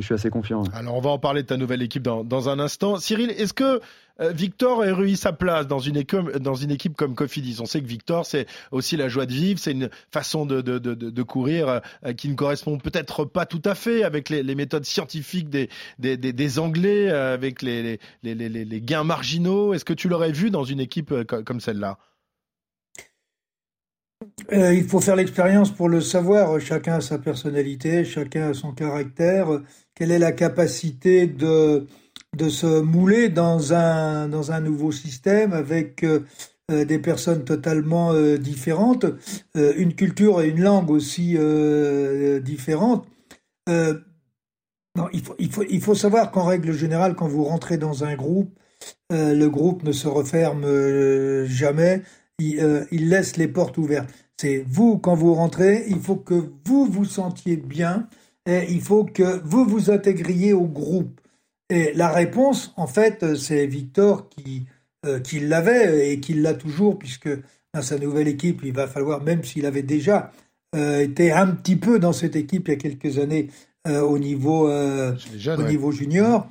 je 0.00 0.06
suis 0.06 0.14
assez 0.14 0.30
confiant. 0.30 0.64
Alors, 0.72 0.96
on 0.96 1.00
va 1.00 1.10
en 1.10 1.18
parler 1.18 1.42
de 1.42 1.46
ta 1.46 1.56
nouvelle 1.56 1.82
équipe 1.82 2.02
dans, 2.02 2.24
dans 2.24 2.48
un 2.48 2.58
instant. 2.58 2.96
Cyril, 2.96 3.30
est-ce 3.30 3.52
que 3.52 3.80
euh, 4.20 4.30
Victor 4.30 4.82
a 4.82 4.94
réussi 4.94 5.16
sa 5.16 5.32
place 5.32 5.66
dans 5.66 5.78
une, 5.78 5.96
équipe, 5.96 6.38
dans 6.38 6.54
une 6.54 6.70
équipe 6.70 6.96
comme 6.96 7.14
Cofidis? 7.14 7.58
On 7.60 7.66
sait 7.66 7.80
que 7.80 7.86
Victor, 7.86 8.26
c'est 8.26 8.46
aussi 8.70 8.96
la 8.96 9.08
joie 9.08 9.26
de 9.26 9.32
vivre, 9.32 9.58
c'est 9.58 9.72
une 9.72 9.90
façon 10.10 10.46
de, 10.46 10.60
de, 10.60 10.78
de, 10.78 11.22
courir 11.22 11.80
euh, 12.04 12.12
qui 12.12 12.28
ne 12.28 12.34
correspond 12.34 12.78
peut-être 12.78 13.24
pas 13.24 13.46
tout 13.46 13.62
à 13.64 13.74
fait 13.74 14.02
avec 14.02 14.28
les, 14.28 14.54
méthodes 14.54 14.84
scientifiques 14.84 15.50
des, 15.50 15.68
des, 15.98 16.16
des, 16.16 16.32
des 16.32 16.58
Anglais, 16.58 17.10
euh, 17.10 17.34
avec 17.34 17.62
les, 17.62 17.98
les, 18.22 18.34
les 18.34 18.80
gains 18.80 19.04
marginaux. 19.04 19.74
Est-ce 19.74 19.84
que 19.84 19.94
tu 19.94 20.08
l'aurais 20.08 20.32
vu 20.32 20.50
dans 20.50 20.64
une 20.64 20.80
équipe 20.80 21.14
comme 21.24 21.60
celle-là? 21.60 21.98
Euh, 24.52 24.74
il 24.74 24.84
faut 24.84 25.00
faire 25.00 25.16
l'expérience 25.16 25.70
pour 25.70 25.88
le 25.88 26.00
savoir. 26.00 26.60
Chacun 26.60 26.94
a 26.94 27.00
sa 27.00 27.18
personnalité, 27.18 28.04
chacun 28.04 28.50
a 28.50 28.54
son 28.54 28.72
caractère. 28.72 29.48
Quelle 29.94 30.10
est 30.10 30.18
la 30.18 30.32
capacité 30.32 31.26
de, 31.26 31.86
se 32.48 32.80
mouler 32.80 33.28
dans 33.28 33.72
un, 33.72 34.60
nouveau 34.60 34.92
système 34.92 35.52
avec 35.52 36.04
euh, 36.04 36.20
euh, 36.70 36.84
des 36.84 36.98
personnes 36.98 37.44
totalement 37.44 38.12
différentes, 38.38 39.06
une 39.54 39.94
culture 39.94 40.42
et 40.42 40.48
une 40.48 40.60
langue 40.60 40.90
aussi 40.90 41.36
différentes? 42.42 43.06
Il 45.12 45.80
faut 45.80 45.94
savoir 45.94 46.30
qu'en 46.30 46.44
règle 46.44 46.72
générale, 46.72 47.14
quand 47.14 47.28
vous 47.28 47.44
rentrez 47.44 47.78
dans 47.78 48.04
un 48.04 48.14
groupe, 48.16 48.52
le 49.10 49.46
groupe 49.46 49.82
ne 49.84 49.92
se 49.92 50.08
referme 50.08 50.64
jamais 51.46 52.02
euh, 52.60 52.84
il, 52.90 53.08
laisse 53.08 53.36
les 53.36 53.48
portes 53.48 53.78
ouvertes. 53.78 54.10
C'est 54.36 54.64
vous, 54.66 54.98
quand 54.98 55.14
vous 55.14 55.34
rentrez, 55.34 55.84
il 55.88 56.00
faut 56.00 56.16
que 56.16 56.50
vous 56.64 56.86
vous 56.86 57.04
sentiez 57.04 57.56
bien 57.56 58.08
et 58.46 58.66
il 58.70 58.80
faut 58.80 59.04
que 59.04 59.40
vous 59.44 59.64
vous 59.64 59.90
intégriez 59.90 60.52
au 60.52 60.66
groupe. 60.66 61.20
Et 61.68 61.92
la 61.94 62.08
réponse, 62.08 62.72
en 62.76 62.86
fait, 62.86 63.36
c'est 63.36 63.66
Victor 63.66 64.28
qui, 64.28 64.66
euh, 65.06 65.20
qui 65.20 65.40
l'avait 65.40 66.12
et 66.12 66.20
qui 66.20 66.34
l'a 66.34 66.54
toujours, 66.54 66.98
puisque 66.98 67.28
dans 67.74 67.82
sa 67.82 67.98
nouvelle 67.98 68.28
équipe, 68.28 68.62
il 68.64 68.72
va 68.72 68.86
falloir, 68.86 69.22
même 69.22 69.44
s'il 69.44 69.66
avait 69.66 69.82
déjà 69.82 70.32
euh, 70.74 71.00
été 71.00 71.32
un 71.32 71.48
petit 71.48 71.76
peu 71.76 71.98
dans 71.98 72.12
cette 72.12 72.34
équipe 72.34 72.68
il 72.68 72.70
y 72.72 72.74
a 72.74 72.76
quelques 72.76 73.18
années 73.18 73.48
au 73.86 74.18
niveau, 74.18 74.70
au 74.70 75.62
niveau 75.62 75.90
junior, 75.90 76.50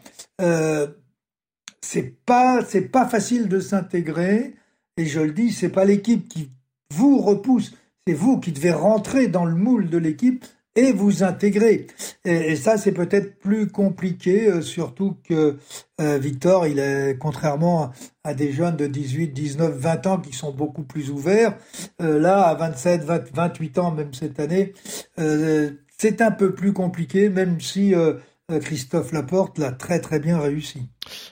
c'est 1.82 2.26
pas 2.26 2.66
c'est 2.68 2.90
pas 2.90 3.08
facile 3.08 3.48
de 3.48 3.60
s'intégrer 3.60 4.56
et 5.00 5.06
je 5.06 5.22
le 5.22 5.32
dis, 5.32 5.54
c'est 5.54 5.70
pas 5.70 5.86
l'équipe 5.86 6.28
qui 6.28 6.52
vous 6.94 7.20
repousse, 7.22 7.72
c'est 8.06 8.14
vous 8.14 8.38
qui 8.38 8.52
devez 8.52 8.74
rentrer 8.74 9.28
dans 9.28 9.46
le 9.46 9.56
moule 9.56 9.90
de 9.90 9.98
l'équipe 9.98 10.44
et 10.76 10.92
vous 10.92 11.24
intégrer. 11.24 11.88
Et, 12.26 12.58
ça, 12.58 12.78
c'est 12.78 12.92
peut-être 12.92 13.40
plus 13.40 13.68
compliqué, 13.68 14.50
euh, 14.50 14.62
surtout 14.62 15.16
que 15.24 15.58
euh, 16.02 16.18
Victor, 16.18 16.68
il 16.68 16.80
est 16.80 17.18
contrairement 17.18 17.92
à 18.26 18.34
des 18.34 18.52
jeunes 18.52 18.76
de 18.76 18.88
18, 18.88 19.30
19, 19.30 19.74
20 19.74 20.08
ans 20.08 20.18
qui 20.20 20.34
sont 20.34 20.52
beaucoup 20.52 20.84
plus 20.84 21.12
ouverts. 21.12 21.56
Euh, 22.02 22.20
là, 22.20 22.44
à 22.44 22.56
27, 22.56 23.06
28 23.34 23.78
ans, 23.78 23.92
même 23.92 24.14
cette 24.14 24.38
année, 24.42 24.74
c'est 25.98 26.22
un 26.22 26.32
peu 26.32 26.54
plus 26.54 26.74
compliqué, 26.74 27.30
même 27.30 27.62
si 27.62 27.94
Christophe 28.62 29.14
Laporte 29.14 29.60
l'a 29.60 29.72
très 29.72 30.00
très 30.00 30.20
bien 30.20 30.40
réussi. 30.40 30.90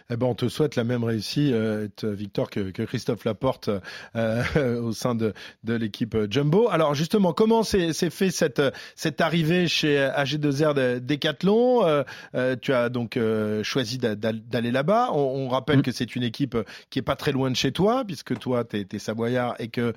Eh 0.10 0.16
ben, 0.16 0.28
on 0.28 0.36
te 0.36 0.48
souhaite 0.48 0.76
la 0.76 0.84
même 0.84 1.04
réussite, 1.04 1.54
euh, 1.54 1.88
Victor, 2.04 2.50
que, 2.50 2.72
que, 2.72 2.84
Christophe 2.84 3.26
Laporte 3.26 3.70
euh, 4.16 4.82
au 4.82 4.94
sein 4.94 5.16
de, 5.16 5.34
de 5.64 5.74
l'équipe 5.74 6.16
Jumbo. 6.30 6.70
Alors 6.70 6.96
justement, 6.96 7.34
comment 7.34 7.64
s'est 7.64 7.94
fait 8.10 8.32
cette, 8.32 8.62
cette 8.96 9.22
arrivée 9.22 9.68
chez 9.68 9.98
AG2R 9.98 11.00
Decathlon 11.00 11.86
euh, 11.86 12.56
Tu 12.62 12.74
as 12.74 12.90
donc 12.90 13.20
choisi 13.64 13.98
d'aller 13.98 14.72
là-bas. 14.72 15.10
On, 15.12 15.48
rappelle 15.48 15.80
mm. 15.80 15.84
que 15.84 15.92
c'est 15.92 16.16
une 16.16 16.24
équipe 16.24 16.58
qui 16.90 17.00
est 17.00 17.04
pas 17.04 17.16
très 17.16 17.32
loin 17.32 17.50
de 17.50 17.56
chez 17.56 17.72
toi, 17.72 18.04
puisque 18.06 18.38
toi, 18.38 18.66
tu 18.66 18.86
es, 18.92 19.00
savoyard 19.00 19.56
et 19.60 19.70
que 19.70 19.94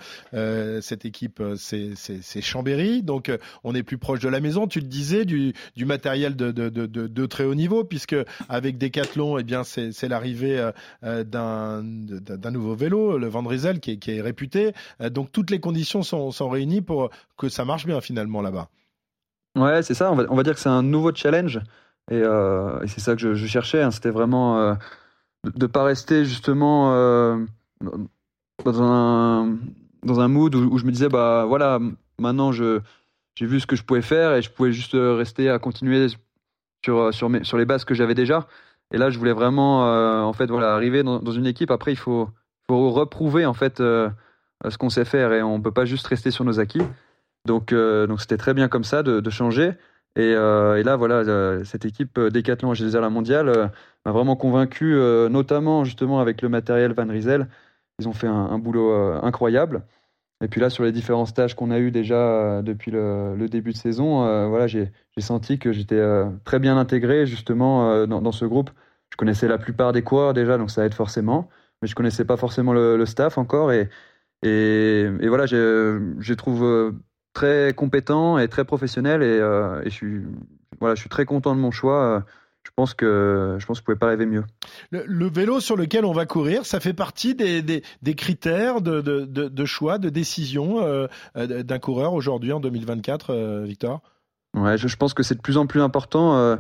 cette 0.81 1.05
équipe, 1.05 1.43
c'est 1.57 2.43
Chambéry. 2.43 3.03
Donc, 3.03 3.31
on 3.65 3.75
est 3.75 3.83
plus 3.83 3.99
proche 3.99 4.21
de 4.21 4.29
la 4.29 4.41
maison. 4.41 4.67
Tu 4.67 4.81
le 4.81 4.87
disais, 4.87 5.25
du, 5.25 5.53
du 5.77 5.85
matériel 5.85 6.37
de, 6.37 6.51
de, 6.51 6.69
de, 6.69 6.87
de, 6.87 7.27
très 7.27 7.45
haut 7.45 7.55
niveau, 7.55 7.85
puisque 7.85 8.17
avec 8.49 8.79
Decathlon, 8.79 9.39
eh 9.39 9.43
bien, 9.43 9.60
c'est 9.65 10.09
l'arrivée 10.09 10.59
euh, 10.59 10.73
euh, 11.05 11.25
d'un 11.25 12.51
nouveau 12.51 12.75
vélo, 12.75 13.19
le 13.19 13.29
Van 13.29 13.45
qui 13.45 13.93
est, 13.93 13.97
qui 13.99 14.11
est 14.11 14.21
réputé. 14.21 14.73
Euh, 15.01 15.11
donc 15.11 15.33
toutes 15.33 15.51
les 15.51 15.61
conditions 15.61 16.03
sont, 16.03 16.49
réunies 16.49 16.83
pour 16.83 17.11
que 17.37 17.49
ça 17.49 17.65
marche 17.65 17.87
bien 17.87 18.01
finalement 18.01 18.43
là-bas. 18.43 18.69
Ouais, 19.57 19.83
c'est 19.83 19.95
ça. 19.95 20.13
On 20.13 20.37
va, 20.37 20.43
dire 20.43 20.55
que 20.55 20.61
c'est 20.61 20.69
un 20.69 20.83
nouveau 20.83 21.15
challenge. 21.15 21.61
Et, 22.11 22.23
c'est 22.87 23.01
ça 23.01 23.15
que 23.15 23.35
je, 23.35 23.47
cherchais. 23.47 23.83
Hein. 23.83 23.91
C'était 23.91 24.11
vraiment 24.11 24.75
de 25.45 25.51
ne 25.55 25.67
pas 25.67 25.85
rester 25.85 26.25
justement 26.25 26.91
dans, 28.65 28.83
un, 28.83 29.57
dans 30.05 30.21
un 30.21 30.29
mood 30.29 30.55
où, 30.55 30.79
je 30.79 30.85
me 30.85 30.93
disais, 30.93 31.09
bah 31.09 31.45
voilà, 31.47 31.79
maintenant 32.19 32.53
j'ai 32.53 32.81
vu 33.41 33.61
ce 33.61 33.67
que 33.67 33.77
je 33.77 33.83
pouvais 33.83 34.03
faire 34.03 34.35
et 34.35 34.43
je 34.43 34.51
pouvais 34.51 34.73
juste 34.73 34.95
rester 34.95 35.51
à 35.51 35.59
continuer 35.59 36.07
sur, 36.85 37.13
sur 37.13 37.59
les 37.59 37.65
bases 37.65 37.85
que 37.85 37.95
j'avais 37.95 38.15
déjà. 38.15 38.47
Et 38.93 38.99
là, 38.99 39.11
je 39.11 39.19
voulais 39.19 39.33
vraiment, 39.33 39.87
euh, 39.87 40.21
en 40.23 40.33
fait, 40.33 40.47
voilà, 40.47 40.75
arriver 40.75 41.03
dans, 41.03 41.21
une 41.33 41.47
équipe. 41.47 41.71
Après, 41.71 41.93
il 41.93 41.97
faut, 41.97 42.29
faut 42.69 42.91
reprouver 42.91 43.47
en 43.47 43.55
fait 43.55 43.81
euh, 43.81 44.11
ce 44.69 44.77
qu'on 44.79 44.91
sait 44.91 45.05
faire 45.05 45.33
et 45.33 45.43
on 45.43 45.61
peut 45.61 45.73
pas 45.73 45.85
juste 45.85 46.07
rester 46.07 46.31
sur 46.31 46.45
nos 46.45 46.59
acquis. 46.61 46.83
Donc, 47.47 47.73
euh, 47.73 48.07
donc 48.07 48.21
c'était 48.21 48.37
très 48.37 48.55
bien 48.55 48.69
comme 48.69 48.85
ça 48.85 49.03
de, 49.03 49.31
changer. 49.31 49.73
Et, 50.17 50.31
et, 50.33 50.83
là, 50.83 50.97
voilà, 50.97 51.65
cette 51.65 51.85
équipe 51.85 52.19
Decathlon 52.19 52.75
chez 52.75 52.91
la 52.91 53.11
mondiale 53.11 53.71
m'a 54.05 54.13
vraiment 54.13 54.35
convaincu, 54.35 54.95
notamment 55.31 55.85
justement 55.85 56.21
avec 56.21 56.43
le 56.43 56.49
matériel 56.49 56.93
Van 56.93 57.07
Riesel. 57.07 57.49
Ils 58.01 58.09
ont 58.09 58.13
fait 58.13 58.27
un 58.27 58.59
boulot 58.59 58.93
incroyable. 59.23 59.85
Et 60.43 60.49
puis 60.49 60.61
là, 60.61 60.71
sur 60.71 60.85
les 60.85 60.93
différents 60.93 61.27
stages 61.27 61.55
qu'on 61.55 61.71
a 61.71 61.79
eu 61.79 61.91
déjà 61.91 62.63
depuis 62.63 62.91
le, 62.91 63.47
début 63.49 63.73
de 63.73 63.77
saison, 63.77 64.49
voilà, 64.49 64.67
j'ai 64.67 64.91
senti 65.21 65.59
que 65.59 65.73
j'étais 65.73 65.97
euh, 65.97 66.27
très 66.45 66.59
bien 66.59 66.77
intégré 66.77 67.27
justement 67.27 67.91
euh, 67.91 68.07
dans, 68.07 68.33
ce 68.33 68.45
groupe. 68.45 68.71
Je 69.11 69.17
connaissais 69.17 69.49
la 69.49 69.59
plupart 69.59 69.93
des 69.93 70.03
coureurs 70.03 70.35
déjà, 70.35 70.59
donc 70.59 70.71
ça 70.71 70.85
aide 70.85 70.95
forcément. 70.95 71.49
Mais 71.83 71.89
je 71.89 71.95
connaissais 71.95 72.25
pas 72.25 72.37
forcément 72.37 72.73
le, 72.73 73.05
staff 73.07 73.39
encore. 73.39 73.73
Et, 73.73 73.89
et, 74.43 75.29
voilà, 75.29 75.47
je 75.47 76.35
trouve 76.35 76.65
euh, 76.65 76.93
très 77.33 77.73
compétent 77.75 78.39
et 78.39 78.49
très 78.49 78.65
professionnel. 78.65 79.23
Et, 79.23 79.39
je, 79.85 79.91
suis, 79.91 80.23
voilà, 80.79 80.95
je 80.95 81.01
suis 81.01 81.11
très 81.11 81.25
content 81.25 81.55
de 81.55 81.61
mon 81.61 81.71
choix 81.71 82.25
je 82.65 82.71
pense 82.77 82.95
que 82.95 83.57
je 83.59 83.67
pense 83.67 83.79
que 83.79 83.83
vous 83.83 83.87
pouvez 83.87 83.99
pas 83.99 84.09
rêver 84.09 84.27
mieux. 84.27 84.45
Le, 84.91 85.29
vélo 85.29 85.61
sur 85.61 85.77
lequel 85.77 86.05
on 86.05 86.13
va 86.13 86.27
courir, 86.27 86.67
ça 86.67 86.81
fait 86.81 86.93
partie 86.93 87.35
des, 87.35 87.63
des, 87.63 88.15
critères 88.15 88.81
de, 88.81 89.01
de, 89.01 89.25
de, 89.25 89.65
choix, 89.65 89.99
de 89.99 90.09
décision 90.09 91.09
d'un 91.35 91.79
coureur 91.79 92.13
aujourd'hui 92.13 92.53
en 92.53 92.61
2024, 92.61 93.65
Victor? 93.65 94.03
Ouais, 94.55 94.77
je, 94.77 94.97
pense 94.97 95.15
que 95.15 95.23
c'est 95.23 95.37
de 95.37 95.41
plus 95.41 95.57
en 95.57 95.67
plus 95.67 95.81
important. 95.81 96.37
Euh, 96.37 96.57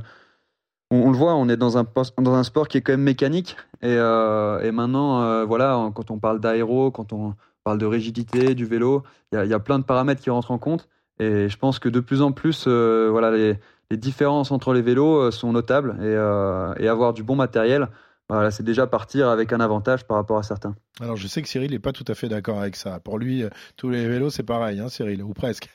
on, 0.91 1.11
le 1.11 1.17
voit, 1.17 1.35
on 1.35 1.49
est 1.49 1.57
dans 1.57 1.77
un, 1.77 1.85
dans 2.19 2.35
un 2.35 2.45
sport 2.45 2.69
qui 2.69 2.79
est 2.79 2.83
quand 2.83 2.93
même 2.93 3.03
mécanique. 3.03 3.57
Et, 3.83 3.89
euh, 3.89 4.61
et 4.63 4.71
maintenant, 4.71 5.23
euh, 5.23 5.45
voilà, 5.45 5.91
quand 5.95 6.11
on 6.11 6.19
parle 6.19 6.41
d'aéro, 6.41 6.91
quand 6.91 7.13
on 7.13 7.35
parle 7.65 7.79
de 7.79 7.87
rigidité 7.87 8.55
du 8.55 8.65
vélo, 8.65 9.03
il 9.33 9.45
y, 9.45 9.55
a 9.55 9.59
plein 9.59 9.79
de 9.79 9.85
paramètres 9.85 10.23
qui 10.23 10.31
rentrent 10.31 10.53
en 10.53 10.59
compte. 10.59 10.89
Et 11.19 11.49
je 11.49 11.57
pense 11.59 11.79
que 11.79 11.89
de 11.89 12.01
plus 12.01 12.23
en 12.23 12.33
plus, 12.33 12.67
voilà, 12.67 13.31
les, 13.31 13.59
les, 13.91 13.97
différences 13.97 14.51
entre 14.51 14.73
les 14.73 14.83
vélos 14.83 15.31
sont 15.31 15.53
notables. 15.53 15.97
Et, 16.03 16.83
et 16.83 16.89
avoir 16.89 17.13
du 17.13 17.23
bon 17.23 17.37
matériel, 17.37 17.89
voilà, 18.31 18.53
c'est 18.53 18.63
déjà 18.63 18.87
partir 18.87 19.29
avec 19.29 19.53
un 19.53 19.59
avantage 19.59 20.05
par 20.05 20.17
rapport 20.17 20.39
à 20.39 20.45
certains. 20.45 20.77
Alors 21.01 21.17
je 21.17 21.27
sais 21.27 21.43
que 21.43 21.49
Cyril 21.49 21.73
n'est 21.73 21.81
pas 21.81 21.91
tout 21.91 22.05
à 22.07 22.15
fait 22.15 22.29
d'accord 22.29 22.61
avec 22.61 22.77
ça. 22.77 23.01
Pour 23.01 23.19
lui, 23.19 23.43
euh, 23.43 23.51
tous 23.77 23.91
les 23.91 24.07
vélos, 24.07 24.31
c'est 24.31 24.45
pareil, 24.45 24.79
hein, 24.79 24.89
Cyril, 24.89 25.21
ou 25.25 25.35
presque. 25.35 25.69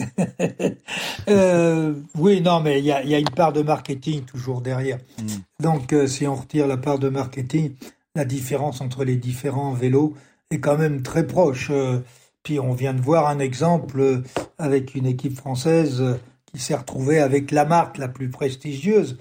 euh, 1.28 1.94
oui, 2.16 2.40
non, 2.40 2.60
mais 2.60 2.78
il 2.78 2.84
y 2.84 2.92
a, 2.92 3.02
y 3.02 3.16
a, 3.16 3.18
une 3.18 3.30
part 3.30 3.52
de 3.52 3.62
marketing 3.62 4.24
toujours 4.24 4.60
derrière. 4.60 4.98
Hmm. 5.18 5.26
Donc 5.60 5.92
euh, 5.92 6.06
si 6.06 6.24
on 6.28 6.36
retire 6.36 6.68
la 6.68 6.76
part 6.76 7.00
de 7.00 7.08
marketing, 7.08 7.74
la 8.14 8.24
différence 8.24 8.80
entre 8.80 9.02
les 9.02 9.16
différents 9.16 9.72
vélos 9.72 10.14
est 10.52 10.60
quand 10.60 10.78
même 10.78 11.02
très 11.02 11.26
proche. 11.26 11.70
Euh, 11.72 11.98
puis 12.44 12.60
on 12.60 12.74
vient 12.74 12.94
de 12.94 13.00
voir 13.00 13.26
un 13.26 13.40
exemple 13.40 14.22
avec 14.56 14.94
une 14.94 15.06
équipe 15.06 15.36
française 15.36 16.16
qui 16.58 16.64
s'est 16.64 16.74
retrouvée 16.74 17.20
avec 17.20 17.52
la 17.52 17.64
marque 17.64 17.98
la 17.98 18.08
plus 18.08 18.30
prestigieuse, 18.30 19.16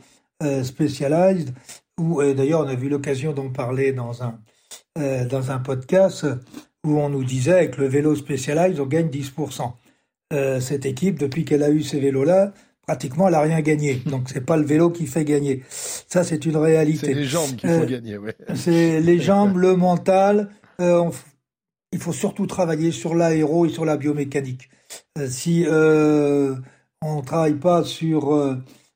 Specialized, 0.63 1.53
où 1.99 2.21
d'ailleurs 2.21 2.61
on 2.61 2.67
a 2.67 2.75
vu 2.75 2.89
l'occasion 2.89 3.33
d'en 3.33 3.49
parler 3.49 3.91
dans 3.91 4.23
un, 4.23 4.39
euh, 4.97 5.25
dans 5.25 5.51
un 5.51 5.59
podcast 5.59 6.25
où 6.83 6.99
on 6.99 7.09
nous 7.09 7.23
disait 7.23 7.53
avec 7.53 7.77
le 7.77 7.87
vélo 7.87 8.15
Specialized, 8.15 8.79
on 8.79 8.85
gagne 8.87 9.09
10%. 9.09 9.73
Euh, 10.33 10.59
cette 10.59 10.85
équipe, 10.85 11.19
depuis 11.19 11.45
qu'elle 11.45 11.63
a 11.63 11.69
eu 11.69 11.83
ces 11.83 11.99
vélos-là, 11.99 12.53
pratiquement, 12.85 13.27
elle 13.27 13.33
n'a 13.33 13.41
rien 13.41 13.61
gagné. 13.61 13.95
Donc, 14.05 14.29
c'est 14.31 14.45
pas 14.45 14.57
le 14.57 14.65
vélo 14.65 14.89
qui 14.89 15.05
fait 15.05 15.25
gagner. 15.25 15.63
Ça, 15.69 16.23
c'est 16.23 16.45
une 16.45 16.57
réalité. 16.57 17.07
C'est 17.07 17.13
les 17.13 17.25
jambes 17.25 17.55
qui 17.55 17.67
font 17.67 17.85
gagner, 17.85 18.17
ouais. 18.17 18.35
C'est 18.55 18.99
les 18.99 19.19
jambes, 19.19 19.57
le 19.57 19.75
mental. 19.75 20.49
Euh, 20.81 21.09
il 21.91 21.99
faut 21.99 22.13
surtout 22.13 22.47
travailler 22.47 22.91
sur 22.91 23.13
l'aéro 23.15 23.65
et 23.65 23.69
sur 23.69 23.85
la 23.85 23.97
biomécanique. 23.97 24.69
Euh, 25.17 25.27
si 25.29 25.65
euh, 25.67 26.55
on 27.01 27.17
ne 27.17 27.21
travaille 27.21 27.55
pas 27.55 27.83
sur 27.83 28.33
euh, 28.33 28.55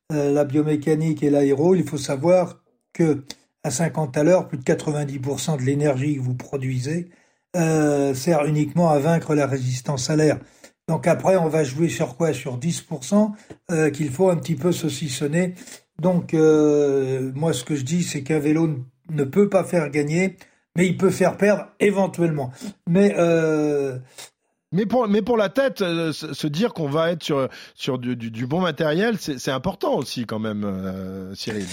la 0.09 0.43
biomécanique 0.43 1.23
et 1.23 1.29
l'aéro, 1.29 1.75
il 1.75 1.87
faut 1.87 1.97
savoir 1.97 2.61
que 2.93 3.23
à 3.63 3.71
50 3.71 4.17
à 4.17 4.23
l'heure, 4.23 4.47
plus 4.47 4.57
de 4.57 4.63
90% 4.63 5.57
de 5.57 5.63
l'énergie 5.63 6.15
que 6.15 6.21
vous 6.21 6.35
produisez 6.35 7.09
sert 7.53 8.45
uniquement 8.45 8.89
à 8.89 8.97
vaincre 8.97 9.35
la 9.35 9.45
résistance 9.45 10.09
à 10.09 10.15
l'air. 10.15 10.39
Donc 10.87 11.05
après, 11.05 11.35
on 11.35 11.47
va 11.47 11.63
jouer 11.63 11.89
sur 11.89 12.17
quoi? 12.17 12.33
Sur 12.33 12.57
10% 12.57 13.91
qu'il 13.91 14.09
faut 14.09 14.29
un 14.29 14.37
petit 14.37 14.55
peu 14.55 14.71
saucissonner. 14.71 15.53
Donc 15.99 16.33
moi, 16.33 17.53
ce 17.53 17.63
que 17.63 17.75
je 17.75 17.83
dis, 17.83 18.03
c'est 18.03 18.23
qu'un 18.23 18.39
vélo 18.39 18.67
ne 19.11 19.23
peut 19.23 19.49
pas 19.49 19.63
faire 19.63 19.89
gagner, 19.89 20.37
mais 20.75 20.87
il 20.87 20.97
peut 20.97 21.09
faire 21.09 21.37
perdre 21.37 21.67
éventuellement. 21.79 22.51
Mais 22.87 23.13
euh, 23.17 23.97
mais 24.71 24.85
pour, 24.85 25.07
mais 25.07 25.21
pour 25.21 25.37
la 25.37 25.49
tête, 25.49 25.81
euh, 25.81 26.11
se 26.13 26.47
dire 26.47 26.73
qu'on 26.73 26.89
va 26.89 27.11
être 27.11 27.23
sur, 27.23 27.47
sur 27.75 27.99
du, 27.99 28.15
du, 28.15 28.47
bon 28.47 28.61
matériel, 28.61 29.17
c'est 29.19 29.51
important 29.51 29.95
aussi 29.95 30.25
quand 30.25 30.39
même, 30.39 30.63
euh, 30.63 31.33
Cyril. 31.35 31.65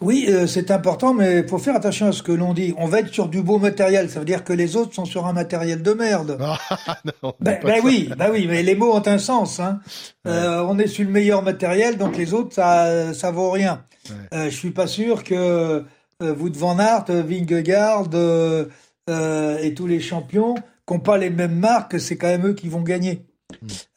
Oui, 0.00 0.28
c'est 0.48 0.72
important, 0.72 1.14
mais 1.14 1.40
il 1.40 1.48
faut 1.48 1.58
faire 1.58 1.76
attention 1.76 2.06
à 2.06 2.12
ce 2.12 2.24
que 2.24 2.32
l'on 2.32 2.54
dit. 2.54 2.74
On 2.76 2.86
va 2.86 3.00
être 3.00 3.12
sur 3.12 3.28
du 3.28 3.40
beau 3.40 3.58
matériel, 3.58 4.10
ça 4.10 4.18
veut 4.18 4.24
dire 4.24 4.42
que 4.42 4.52
les 4.52 4.74
autres 4.74 4.94
sont 4.94 5.04
sur 5.04 5.26
un 5.26 5.32
matériel 5.32 5.80
de 5.82 5.92
merde. 5.92 6.38
Ah, 6.40 6.58
non, 7.22 7.34
ben, 7.38 7.60
ben 7.62 7.80
oui, 7.84 8.10
ben 8.16 8.30
oui, 8.32 8.46
mais 8.48 8.64
les 8.64 8.74
mots 8.74 8.92
ont 8.92 9.06
un 9.06 9.18
sens. 9.18 9.60
Hein. 9.60 9.80
on 10.24 10.78
est 10.78 10.88
sur 10.88 11.04
le 11.04 11.10
meilleur 11.10 11.42
matériel, 11.42 11.98
donc 11.98 12.16
les 12.16 12.34
autres, 12.34 12.54
ça, 12.54 13.14
ça 13.14 13.30
vaut 13.30 13.50
rien. 13.50 13.84
Ouais. 14.32 14.50
je 14.50 14.56
suis 14.56 14.72
pas 14.72 14.88
sûr 14.88 15.22
que 15.22 15.84
euh, 16.22 16.34
Wout 16.34 16.56
van 16.56 16.78
Aert, 16.78 17.04
euh, 17.10 17.22
Vingegaard 17.22 18.08
euh, 18.14 19.58
et 19.58 19.74
tous 19.74 19.86
les 19.86 20.00
champions 20.00 20.54
qui 20.86 20.94
n'ont 20.94 21.00
pas 21.00 21.18
les 21.18 21.30
mêmes 21.30 21.58
marques, 21.58 22.00
c'est 22.00 22.16
quand 22.16 22.28
même 22.28 22.46
eux 22.46 22.54
qui 22.54 22.68
vont 22.68 22.82
gagner. 22.82 23.26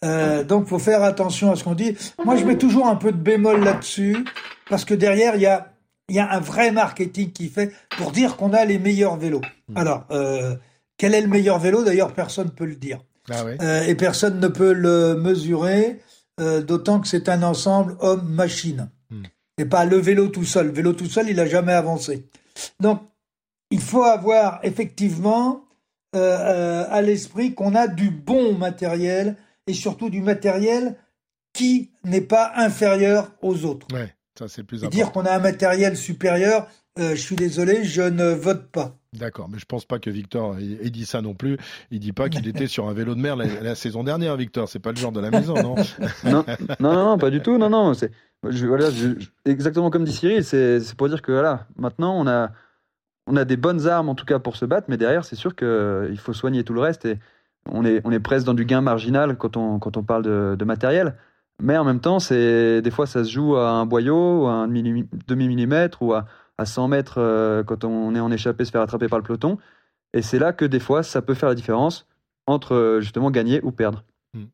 Euh, 0.03 0.43
donc, 0.43 0.67
faut 0.67 0.79
faire 0.79 1.03
attention 1.03 1.51
à 1.51 1.55
ce 1.55 1.63
qu'on 1.63 1.75
dit. 1.75 1.95
Moi, 2.23 2.35
je 2.35 2.45
mets 2.45 2.57
toujours 2.57 2.87
un 2.87 2.95
peu 2.95 3.11
de 3.11 3.17
bémol 3.17 3.63
là-dessus, 3.63 4.25
parce 4.69 4.85
que 4.85 4.93
derrière, 4.93 5.35
il 5.35 5.41
y 5.41 5.47
a, 5.47 5.73
y 6.09 6.19
a 6.19 6.29
un 6.31 6.39
vrai 6.39 6.71
marketing 6.71 7.31
qui 7.31 7.47
fait 7.47 7.71
pour 7.97 8.11
dire 8.11 8.37
qu'on 8.37 8.53
a 8.53 8.65
les 8.65 8.79
meilleurs 8.79 9.17
vélos. 9.17 9.41
Alors, 9.75 10.05
quel 10.97 11.13
est 11.13 11.21
le 11.21 11.27
meilleur 11.27 11.59
vélo? 11.59 11.83
D'ailleurs, 11.83 12.13
personne 12.13 12.47
ne 12.47 12.51
peut 12.51 12.65
le 12.65 12.75
dire. 12.75 12.99
Ah 13.31 13.43
et 13.87 13.95
personne 13.95 14.39
ne 14.39 14.47
peut 14.47 14.73
le 14.73 15.15
mesurer, 15.15 15.99
d'autant 16.37 16.99
que 16.99 17.07
c'est 17.07 17.29
un 17.29 17.41
ensemble 17.41 17.97
homme-machine 17.99 18.89
et 19.57 19.65
pas 19.65 19.85
le 19.85 19.97
vélo 19.97 20.27
tout 20.27 20.43
seul. 20.43 20.67
Le 20.67 20.73
vélo 20.73 20.93
tout 20.93 21.07
seul, 21.07 21.29
il 21.29 21.37
n'a 21.37 21.45
jamais 21.45 21.73
avancé. 21.73 22.27
Donc, 22.79 23.01
il 23.71 23.81
faut 23.81 24.03
avoir 24.03 24.59
effectivement 24.63 25.64
euh, 26.15 26.19
euh, 26.19 26.85
à 26.89 27.01
l'esprit 27.01 27.53
qu'on 27.53 27.75
a 27.75 27.87
du 27.87 28.09
bon 28.09 28.57
matériel 28.57 29.35
et 29.67 29.73
surtout 29.73 30.09
du 30.09 30.21
matériel 30.21 30.95
qui 31.51 31.91
n'est 32.03 32.21
pas 32.21 32.53
inférieur 32.55 33.31
aux 33.41 33.65
autres. 33.65 33.87
Ouais, 33.93 34.13
ça 34.37 34.47
c'est 34.47 34.63
plus 34.63 34.77
important. 34.77 34.95
Dire 34.95 35.11
qu'on 35.11 35.25
a 35.25 35.31
un 35.31 35.39
matériel 35.39 35.97
supérieur, 35.97 36.67
euh, 36.99 37.15
je 37.15 37.21
suis 37.21 37.35
désolé, 37.35 37.83
je 37.83 38.01
ne 38.01 38.29
vote 38.29 38.71
pas. 38.71 38.97
D'accord, 39.11 39.49
mais 39.49 39.59
je 39.59 39.65
pense 39.65 39.85
pas 39.85 39.99
que 39.99 40.09
Victor 40.09 40.57
ait 40.57 40.89
dit 40.89 41.05
ça 41.05 41.21
non 41.21 41.33
plus. 41.33 41.57
Il 41.91 41.99
dit 41.99 42.13
pas 42.13 42.29
qu'il 42.29 42.47
était 42.49 42.67
sur 42.67 42.87
un 42.87 42.93
vélo 42.93 43.15
de 43.15 43.21
mer 43.21 43.35
la, 43.35 43.75
saison 43.75 44.03
dernière, 44.03 44.37
Victor. 44.37 44.69
C'est 44.69 44.79
pas 44.79 44.91
le 44.91 44.97
genre 44.97 45.11
de 45.11 45.19
la 45.19 45.31
maison, 45.31 45.55
non? 45.55 45.75
Non, 46.23 46.45
non, 46.79 46.93
non, 46.93 47.17
pas 47.17 47.29
du 47.29 47.41
tout. 47.41 47.57
Non, 47.57 47.69
non. 47.69 47.93
C'est 47.93 48.11
voilà, 48.41 48.89
exactement 49.45 49.89
comme 49.89 50.05
dit 50.05 50.13
Cyril. 50.13 50.43
C'est 50.45 50.95
pour 50.95 51.09
dire 51.09 51.21
que 51.21 51.31
voilà, 51.31 51.67
maintenant 51.77 52.17
on 52.17 52.27
a 52.27 52.51
on 53.27 53.35
a 53.35 53.45
des 53.45 53.57
bonnes 53.57 53.87
armes 53.87 54.09
en 54.09 54.15
tout 54.15 54.25
cas 54.25 54.39
pour 54.39 54.55
se 54.55 54.65
battre, 54.65 54.87
mais 54.89 54.97
derrière 54.97 55.25
c'est 55.25 55.35
sûr 55.35 55.55
qu'il 55.55 56.19
faut 56.19 56.33
soigner 56.33 56.63
tout 56.63 56.73
le 56.73 56.81
reste 56.81 57.05
et 57.05 57.19
on 57.67 57.83
est 57.85 58.01
on 58.03 58.11
est 58.11 58.19
presque 58.19 58.45
dans 58.45 58.53
du 58.53 58.65
gain 58.65 58.81
marginal 58.81 59.37
quand 59.37 59.57
on 59.57 59.79
quand 59.79 59.97
on 59.97 60.03
parle 60.03 60.23
de, 60.23 60.65
matériel. 60.65 61.15
Mais 61.61 61.77
en 61.77 61.85
même 61.85 62.01
temps, 62.01 62.19
c'est 62.19 62.81
des 62.81 62.91
fois 62.91 63.07
ça 63.07 63.23
se 63.23 63.31
joue 63.31 63.55
à 63.55 63.69
un 63.69 63.85
boyau, 63.85 64.45
à 64.47 64.51
un 64.51 64.67
demi 64.67 65.07
millimètre 65.47 66.01
ou 66.01 66.13
à 66.13 66.25
à 66.57 66.65
100 66.65 66.87
mètres 66.87 67.15
euh, 67.17 67.63
quand 67.63 67.83
on 67.83 68.15
est 68.15 68.19
en 68.19 68.31
échappé, 68.31 68.65
se 68.65 68.71
faire 68.71 68.81
attraper 68.81 69.07
par 69.07 69.19
le 69.19 69.23
peloton. 69.23 69.57
Et 70.13 70.21
c'est 70.21 70.39
là 70.39 70.53
que 70.53 70.65
des 70.65 70.79
fois, 70.79 71.03
ça 71.03 71.21
peut 71.21 71.33
faire 71.33 71.49
la 71.49 71.55
différence 71.55 72.07
entre 72.47 72.73
euh, 72.73 73.01
justement 73.01 73.31
gagner 73.31 73.59
ou 73.63 73.71
perdre. 73.71 74.03
Hmm. 74.33 74.45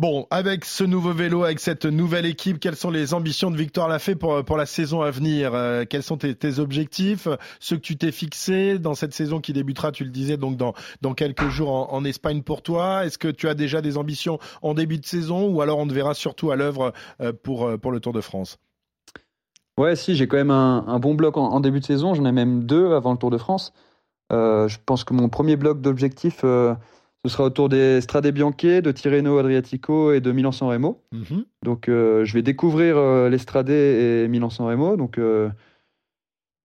Bon, 0.00 0.26
avec 0.30 0.64
ce 0.64 0.82
nouveau 0.82 1.12
vélo, 1.12 1.44
avec 1.44 1.60
cette 1.60 1.84
nouvelle 1.84 2.24
équipe, 2.24 2.58
quelles 2.58 2.74
sont 2.74 2.90
les 2.90 3.12
ambitions 3.12 3.50
de 3.50 3.58
Victor 3.58 3.86
Lafay 3.86 4.14
pour, 4.14 4.56
la 4.56 4.64
saison 4.64 5.02
à 5.02 5.10
venir? 5.10 5.52
Euh, 5.52 5.84
Quels 5.84 6.02
sont 6.02 6.16
tes, 6.16 6.58
objectifs? 6.58 7.28
Ceux 7.58 7.76
que 7.76 7.82
tu 7.82 7.98
t'es 7.98 8.10
fixés 8.10 8.78
dans 8.78 8.94
cette 8.94 9.12
saison 9.12 9.42
qui 9.42 9.52
débutera, 9.52 9.92
tu 9.92 10.04
le 10.04 10.10
disais, 10.10 10.38
donc 10.38 10.56
dans, 10.56 10.72
quelques 11.12 11.50
jours 11.50 11.92
en, 11.92 12.02
Espagne 12.06 12.40
pour 12.40 12.62
toi 12.62 13.04
Est-ce 13.04 13.18
que 13.18 13.28
tu 13.28 13.46
as 13.46 13.52
déjà 13.52 13.82
des 13.82 13.98
ambitions 13.98 14.38
en 14.62 14.72
début 14.72 14.96
de 14.96 15.04
saison 15.04 15.50
ou 15.50 15.60
alors 15.60 15.78
on 15.78 15.86
te 15.86 15.92
verra 15.92 16.14
surtout 16.14 16.50
à 16.50 16.56
l'œuvre 16.56 16.94
pour, 17.42 17.78
pour 17.78 17.92
le 17.92 18.00
Tour 18.00 18.14
de 18.14 18.22
France? 18.22 18.58
Ouais, 19.76 19.96
si, 19.96 20.16
j'ai 20.16 20.26
quand 20.26 20.38
même 20.38 20.50
un, 20.50 20.98
bon 20.98 21.14
bloc 21.14 21.36
en, 21.36 21.60
début 21.60 21.80
de 21.80 21.84
saison. 21.84 22.14
J'en 22.14 22.24
ai 22.24 22.32
même 22.32 22.64
deux 22.64 22.94
avant 22.94 23.12
le 23.12 23.18
Tour 23.18 23.30
de 23.30 23.36
France. 23.36 23.74
Euh, 24.32 24.66
je 24.66 24.78
pense 24.86 25.04
que 25.04 25.12
mon 25.12 25.28
premier 25.28 25.56
bloc 25.56 25.82
d'objectifs, 25.82 26.40
euh, 26.44 26.74
ce 27.24 27.32
sera 27.32 27.44
autour 27.44 27.68
des 27.68 28.00
Strade 28.00 28.26
Bianche, 28.28 28.56
de 28.56 28.92
Tirreno 28.92 29.38
Adriatico 29.38 30.12
et 30.12 30.20
de 30.20 30.32
Milan-San 30.32 30.68
Remo. 30.68 31.02
Mhm. 31.12 31.44
Donc, 31.64 31.88
euh, 31.88 32.24
je 32.24 32.34
vais 32.34 32.42
découvrir 32.42 32.96
les 33.28 33.38
Strade 33.38 33.70
et 33.70 34.26
Milan-San 34.28 34.66
Remo. 34.66 34.96
Donc, 34.96 35.20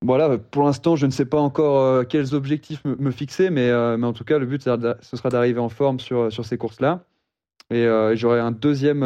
voilà, 0.01 0.37
pour 0.37 0.63
l'instant, 0.63 0.95
je 0.95 1.05
ne 1.05 1.11
sais 1.11 1.25
pas 1.25 1.39
encore 1.39 2.07
quels 2.07 2.35
objectifs 2.35 2.83
me, 2.85 3.11
fixer, 3.11 3.49
mais, 3.49 3.71
mais, 3.97 4.07
en 4.07 4.13
tout 4.13 4.23
cas, 4.23 4.37
le 4.37 4.45
but, 4.45 4.63
ce 4.63 5.17
sera 5.17 5.29
d'arriver 5.29 5.59
en 5.59 5.69
forme 5.69 5.99
sur, 5.99 6.31
sur 6.31 6.45
ces 6.45 6.57
courses-là. 6.57 7.05
Et 7.71 7.87
j'aurai 8.15 8.39
un 8.39 8.51
deuxième 8.51 9.03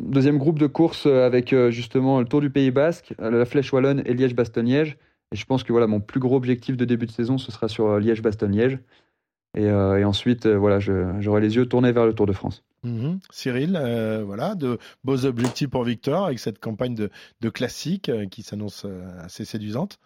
Deuxième 0.00 0.38
groupe 0.38 0.58
de 0.58 0.66
courses 0.66 1.06
euh, 1.06 1.24
avec 1.24 1.52
euh, 1.52 1.70
justement 1.70 2.18
le 2.18 2.26
Tour 2.26 2.40
du 2.40 2.50
Pays 2.50 2.70
Basque, 2.70 3.14
euh, 3.20 3.30
la 3.30 3.44
Flèche 3.44 3.72
Wallonne 3.72 4.02
et 4.06 4.14
Liège-Bastogne-Liège. 4.14 4.96
Et 5.32 5.36
je 5.36 5.44
pense 5.44 5.62
que 5.62 5.72
voilà, 5.72 5.86
mon 5.86 6.00
plus 6.00 6.20
gros 6.20 6.36
objectif 6.36 6.76
de 6.76 6.84
début 6.84 7.06
de 7.06 7.12
saison, 7.12 7.38
ce 7.38 7.52
sera 7.52 7.68
sur 7.68 7.98
Liège-Bastogne-Liège. 7.98 8.78
Et, 9.56 9.70
ensuite, 9.70 10.46
voilà, 10.46 10.80
j'aurai 10.80 11.40
les 11.40 11.56
yeux 11.56 11.66
tournés 11.66 11.92
vers 11.92 12.06
le 12.06 12.14
Tour 12.14 12.26
de 12.26 12.32
France. 12.32 12.62
Mhm. 12.82 13.18
Cyril, 13.30 13.80
voilà, 14.26 14.54
de 14.54 14.78
beaux 15.04 15.24
objectifs 15.24 15.70
pour 15.70 15.84
Victor 15.84 16.26
avec 16.26 16.38
cette 16.38 16.58
campagne 16.58 16.94
de, 16.94 17.10
de 17.40 17.48
classique 17.48 18.10
qui 18.30 18.42
s'annonce 18.42 18.86
assez 19.20 19.44
séduisante. 19.44 19.98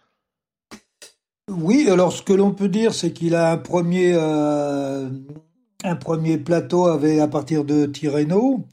Oui, 1.49 1.89
alors 1.89 2.13
ce 2.13 2.21
que 2.21 2.33
l'on 2.33 2.51
peut 2.51 2.69
dire, 2.69 2.93
c'est 2.93 3.11
qu'il 3.11 3.33
a 3.33 3.51
un 3.51 3.57
premier, 3.57 4.13
un 4.13 5.95
premier 5.95 6.37
plateau 6.37 6.85
avec, 6.85 7.19
à 7.19 7.27
partir 7.27 7.65
de 7.65 7.85
Tirreno. 7.85 8.65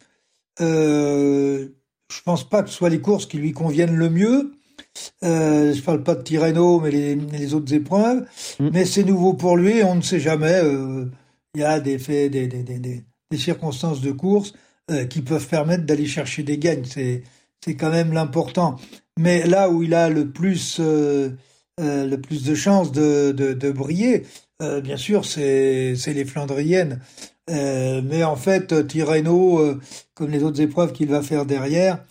Euh, 0.61 1.69
je 2.11 2.23
pense 2.23 2.49
pas 2.49 2.63
que 2.63 2.71
ce 2.71 2.77
soit 2.77 2.89
les 2.89 3.01
courses 3.01 3.27
qui 3.27 3.39
lui 3.39 3.53
conviennent 3.53 3.97
le 3.97 4.11
mieux. 4.11 4.53
Euh, 5.25 5.73
je 5.73 5.83
parle 5.83 6.03
pas 6.03 6.15
de 6.15 6.23
Tirreno, 6.23 6.81
mais 6.81 6.91
les, 6.91 7.15
les 7.15 7.55
autres 7.55 7.73
épreuves. 7.75 8.27
Mm. 8.61 8.69
Mais 8.73 8.85
c'est 8.85 9.05
nouveau 9.05 9.35
pour 9.35 9.57
lui. 9.57 9.83
On 9.83 9.95
ne 9.97 10.03
sait 10.03 10.21
jamais. 10.21 10.61
Euh, 10.63 11.07
il 11.55 11.61
y 11.61 11.65
a 11.65 11.81
des 11.81 11.99
faits, 11.99 12.33
des, 12.33 12.47
des, 12.47 12.63
des, 12.63 13.05
des 13.31 13.39
circonstances 13.39 14.01
de 14.01 14.13
course 14.13 14.53
euh, 14.91 15.05
qui 15.07 15.23
peuvent 15.23 15.47
permettre 15.49 15.85
d'aller 15.85 16.07
chercher 16.07 16.43
des 16.43 16.59
gagnes. 16.59 16.85
C'est 16.85 17.23
c'est 17.65 17.75
quand 17.75 17.91
même 17.91 18.13
l'important. 18.13 18.77
Mais 19.19 19.47
là 19.47 19.71
où 19.71 19.83
il 19.83 19.95
a 19.95 20.09
le 20.11 20.29
plus 20.29 20.79
euh, 20.81 21.31
le 21.79 22.17
plus 22.17 22.45
de 22.45 22.55
chances 22.55 22.93
de, 22.93 23.33
de, 23.33 23.53
de 23.53 23.71
briller, 23.71 24.23
bien 24.83 24.97
sûr, 24.97 25.25
c'est 25.27 25.95
les 26.07 26.25
Flandriennes. 26.25 27.01
Mais 27.49 28.25
en 28.25 28.37
fait, 28.37 28.87
Tirreno, 28.87 29.75
comme 30.15 30.31
les 30.31 30.43
autres 30.43 30.61
épreuves 30.63 30.93
qu'il 30.93 31.09
va 31.09 31.21
faire 31.21 31.45
derrière, 31.45 32.03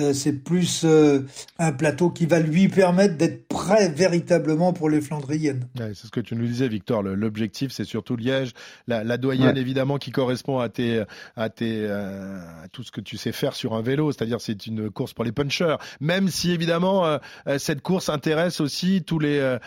euh, 0.00 0.12
c'est 0.12 0.32
plus 0.32 0.82
euh, 0.84 1.20
un 1.60 1.70
plateau 1.70 2.10
qui 2.10 2.26
va 2.26 2.40
lui 2.40 2.66
permettre 2.66 3.16
d'être 3.16 3.46
prêt 3.46 3.88
véritablement 3.88 4.72
pour 4.72 4.90
les 4.90 5.00
Flandriennes. 5.00 5.68
c'est 5.76 5.94
ce 5.94 6.10
que 6.10 6.18
tu 6.18 6.34
nous 6.34 6.48
disais, 6.48 6.66
Victor. 6.66 7.04
L'objectif, 7.04 7.70
c'est 7.70 7.84
surtout 7.84 8.16
Liège, 8.16 8.54
la, 8.88 9.04
la 9.04 9.18
doyenne 9.18 9.56
évidemment 9.56 9.98
qui 9.98 10.10
correspond 10.10 10.58
à 10.58 10.68
tes, 10.68 11.04
à 11.36 11.48
tes, 11.48 11.86
euh, 11.86 12.40
à 12.64 12.66
tout 12.72 12.82
ce 12.82 12.90
que 12.90 13.00
tu 13.00 13.16
sais 13.16 13.30
faire 13.30 13.54
sur 13.54 13.74
un 13.74 13.82
vélo. 13.82 14.10
C'est-à-dire, 14.10 14.40
c'est 14.40 14.66
une 14.66 14.90
course 14.90 15.12
pour 15.12 15.24
les 15.24 15.30
punchers. 15.30 15.76
Même 16.00 16.26
si 16.26 16.50
évidemment 16.50 17.20
cette 17.58 17.80
course 17.80 18.08
intéresse 18.08 18.60
aussi 18.60 19.04
tous 19.04 19.20
les, 19.20 19.58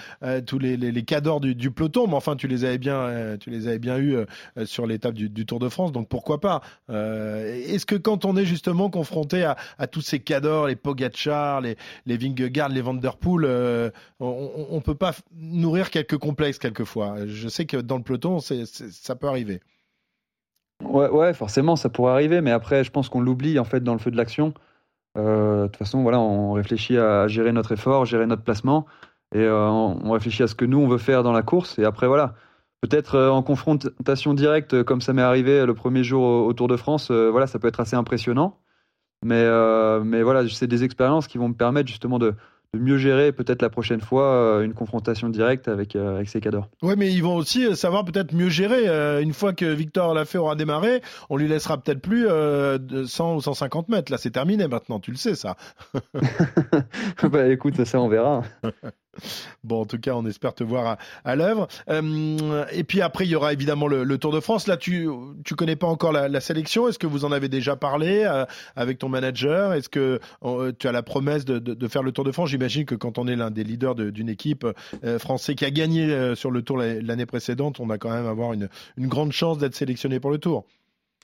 tous 0.45 0.59
les, 0.59 0.75
les, 0.75 0.91
les 0.91 1.03
cadors 1.03 1.39
du, 1.39 1.55
du, 1.55 1.71
peloton. 1.71 2.05
Mais 2.05 2.15
enfin, 2.15 2.35
tu 2.35 2.49
les 2.49 2.65
avais 2.65 2.79
bien, 2.79 3.37
tu 3.39 3.49
les 3.49 3.69
avais 3.69 3.79
bien 3.79 3.97
eu 3.97 4.17
sur 4.65 4.87
l'étape 4.87 5.13
du, 5.13 5.29
du, 5.29 5.45
Tour 5.45 5.59
de 5.59 5.69
France. 5.69 5.93
Donc 5.93 6.09
pourquoi 6.09 6.41
pas 6.41 6.61
Est-ce 6.89 7.85
que 7.85 7.95
quand 7.95 8.25
on 8.25 8.35
est 8.35 8.45
justement 8.45 8.89
confronté 8.89 9.45
à, 9.45 9.55
à 9.77 9.87
tous 9.87 10.01
ces 10.01 10.16
les 10.17 10.23
Cador, 10.23 10.67
les 10.67 10.75
Pogachar, 10.75 11.62
les, 11.62 11.77
les 12.06 12.17
Vingegaard, 12.17 12.69
les 12.69 12.82
Vanderpool, 12.82 13.45
euh, 13.45 13.91
on, 14.19 14.75
ne 14.75 14.80
peut 14.80 14.95
pas 14.95 15.13
nourrir 15.36 15.91
quelques 15.91 16.17
complexes 16.17 16.58
quelquefois. 16.58 17.25
Je 17.27 17.47
sais 17.47 17.65
que 17.65 17.77
dans 17.77 17.97
le 17.97 18.03
peloton, 18.03 18.39
ça 18.39 19.15
peut 19.15 19.27
arriver. 19.27 19.62
Ouais, 20.84 21.34
forcément, 21.34 21.75
ça 21.75 21.89
pourrait 21.89 22.13
arriver, 22.13 22.41
mais 22.41 22.51
après, 22.51 22.84
je 22.84 22.91
pense 22.91 23.10
qu'on 23.10 23.21
l'oublie 23.21 23.60
en 23.60 23.63
fait 23.63 23.84
dans 23.84 23.93
le 23.93 23.99
feu 23.99 24.12
de 24.12 24.17
l'action. 24.17 24.53
de 25.15 25.67
toute 25.67 25.77
façon, 25.77 26.01
voilà, 26.01 26.19
on 26.19 26.53
réfléchit 26.53 26.97
à 26.97 27.27
gérer 27.27 27.51
notre 27.51 27.73
effort, 27.73 28.06
gérer 28.06 28.25
notre 28.25 28.43
placement, 28.43 28.86
et 29.36 29.47
on 29.47 30.12
réfléchit 30.12 30.43
à 30.43 30.47
ce 30.47 30.56
que 30.56 30.65
nous 30.65 30.80
on 30.80 30.88
veut 30.88 30.99
faire 30.99 31.23
dans 31.23 31.32
la 31.32 31.43
course. 31.43 31.77
Et 31.80 31.86
après, 31.86 32.08
voilà, 32.08 32.36
peut-être 32.82 33.19
en 33.19 33.43
confrontation 33.43 34.34
directe, 34.34 34.84
comme 34.84 35.01
ça 35.01 35.13
m'est 35.13 35.21
arrivé 35.21 35.65
le 35.65 35.73
premier 35.73 36.03
jour 36.03 36.23
au, 36.23 36.53
Tour 36.53 36.67
de 36.67 36.77
France, 36.77 37.12
voilà, 37.12 37.45
ça 37.47 37.60
peut 37.60 37.67
être 37.67 37.80
assez 37.80 37.95
impressionnant. 37.95 38.58
Mais, 39.25 39.36
euh, 39.36 40.03
mais 40.03 40.21
voilà, 40.21 40.47
c'est 40.47 40.67
des 40.67 40.84
expériences 40.84 41.27
qui 41.27 41.38
vont 41.38 41.49
me 41.49 41.53
permettre 41.53 41.88
justement 41.88 42.19
de, 42.19 42.36
de 42.73 42.80
mieux 42.80 42.97
gérer 42.97 43.32
peut-être 43.32 43.62
la 43.62 43.69
prochaine 43.69 44.01
fois 44.01 44.25
euh, 44.25 44.63
une 44.63 44.73
confrontation 44.73 45.30
directe 45.30 45.67
avec, 45.67 45.95
euh, 45.95 46.15
avec 46.15 46.30
ces 46.30 46.39
cadors. 46.39 46.69
Oui, 46.84 46.93
mais 46.97 47.12
ils 47.12 47.23
vont 47.23 47.36
aussi 47.36 47.75
savoir 47.75 48.06
peut-être 48.06 48.34
mieux 48.34 48.49
gérer. 48.49 49.21
une 49.21 49.34
fois 49.34 49.53
que 49.53 49.65
Victor 49.65 50.13
Lafay 50.13 50.38
aura 50.38 50.56
démarré, 50.56 51.01
on 51.30 51.38
lui 51.38 51.47
laissera 51.47 51.77
peut-être 51.77 52.01
plus 52.01 52.27
100 52.27 53.36
ou 53.36 53.41
150 53.41 53.89
mètres. 53.89 54.12
Là, 54.12 54.17
c'est 54.17 54.32
terminé 54.32 54.67
maintenant, 54.67 54.99
tu 54.99 55.12
le 55.12 55.17
sais 55.17 55.36
ça. 55.36 55.56
bah 57.23 57.47
écoute, 57.47 57.84
ça 57.86 57.99
on 57.99 58.08
verra. 58.08 58.43
Bon, 59.63 59.82
en 59.82 59.86
tout 59.86 59.99
cas, 59.99 60.13
on 60.13 60.25
espère 60.25 60.53
te 60.53 60.63
voir 60.63 60.97
à, 61.23 61.36
l'œuvre. 61.36 61.67
Euh, 61.89 62.65
et 62.71 62.84
puis 62.84 63.01
après, 63.01 63.25
il 63.25 63.32
y 63.32 63.36
aura 63.36 63.53
évidemment 63.53 63.88
le, 63.88 64.17
Tour 64.17 64.32
de 64.32 64.39
France. 64.39 64.67
Là, 64.67 64.77
tu 64.77 65.08
tu 65.43 65.56
connais 65.56 65.75
pas 65.75 65.88
encore 65.88 66.12
la, 66.12 66.41
sélection. 66.41 66.88
Est-ce 66.88 66.97
que 66.97 67.08
vous 67.08 67.25
en 67.25 67.32
avez 67.32 67.49
déjà 67.49 67.75
parlé 67.75 68.23
euh, 68.25 68.45
avec 68.75 68.97
ton 68.97 69.10
manager? 69.10 69.73
Est-ce 69.73 69.89
que 69.89 70.19
euh, 70.43 70.71
tu 70.77 70.88
as 70.88 70.91
la 70.91 71.03
promesse 71.03 71.45
de, 71.45 71.88
faire 71.88 72.03
le 72.03 72.12
Tour 72.12 72.23
de 72.23 72.32
France? 72.32 72.49
J'imagine 72.49 72.86
que 72.86 72.95
quand 72.95 73.17
on 73.17 73.27
est 73.27 73.36
l'un 73.36 73.51
des 73.51 73.63
leaders 73.63 73.95
d'une 73.95 74.30
équipe 74.30 74.65
française 75.19 75.56
qui 75.56 75.65
a 75.65 75.71
gagné 75.71 76.36
sur 76.36 76.51
le 76.51 76.62
Tour 76.62 76.77
l'année 76.77 77.25
précédente, 77.25 77.80
on 77.80 77.89
a 77.89 77.97
quand 77.97 78.10
même 78.10 78.25
avoir 78.25 78.53
une, 78.53 78.69
une 78.97 79.08
grande 79.08 79.32
chance 79.32 79.58
d'être 79.58 79.75
sélectionné 79.75 80.19
pour 80.19 80.32
le 80.32 80.38
Tour. 80.38 80.65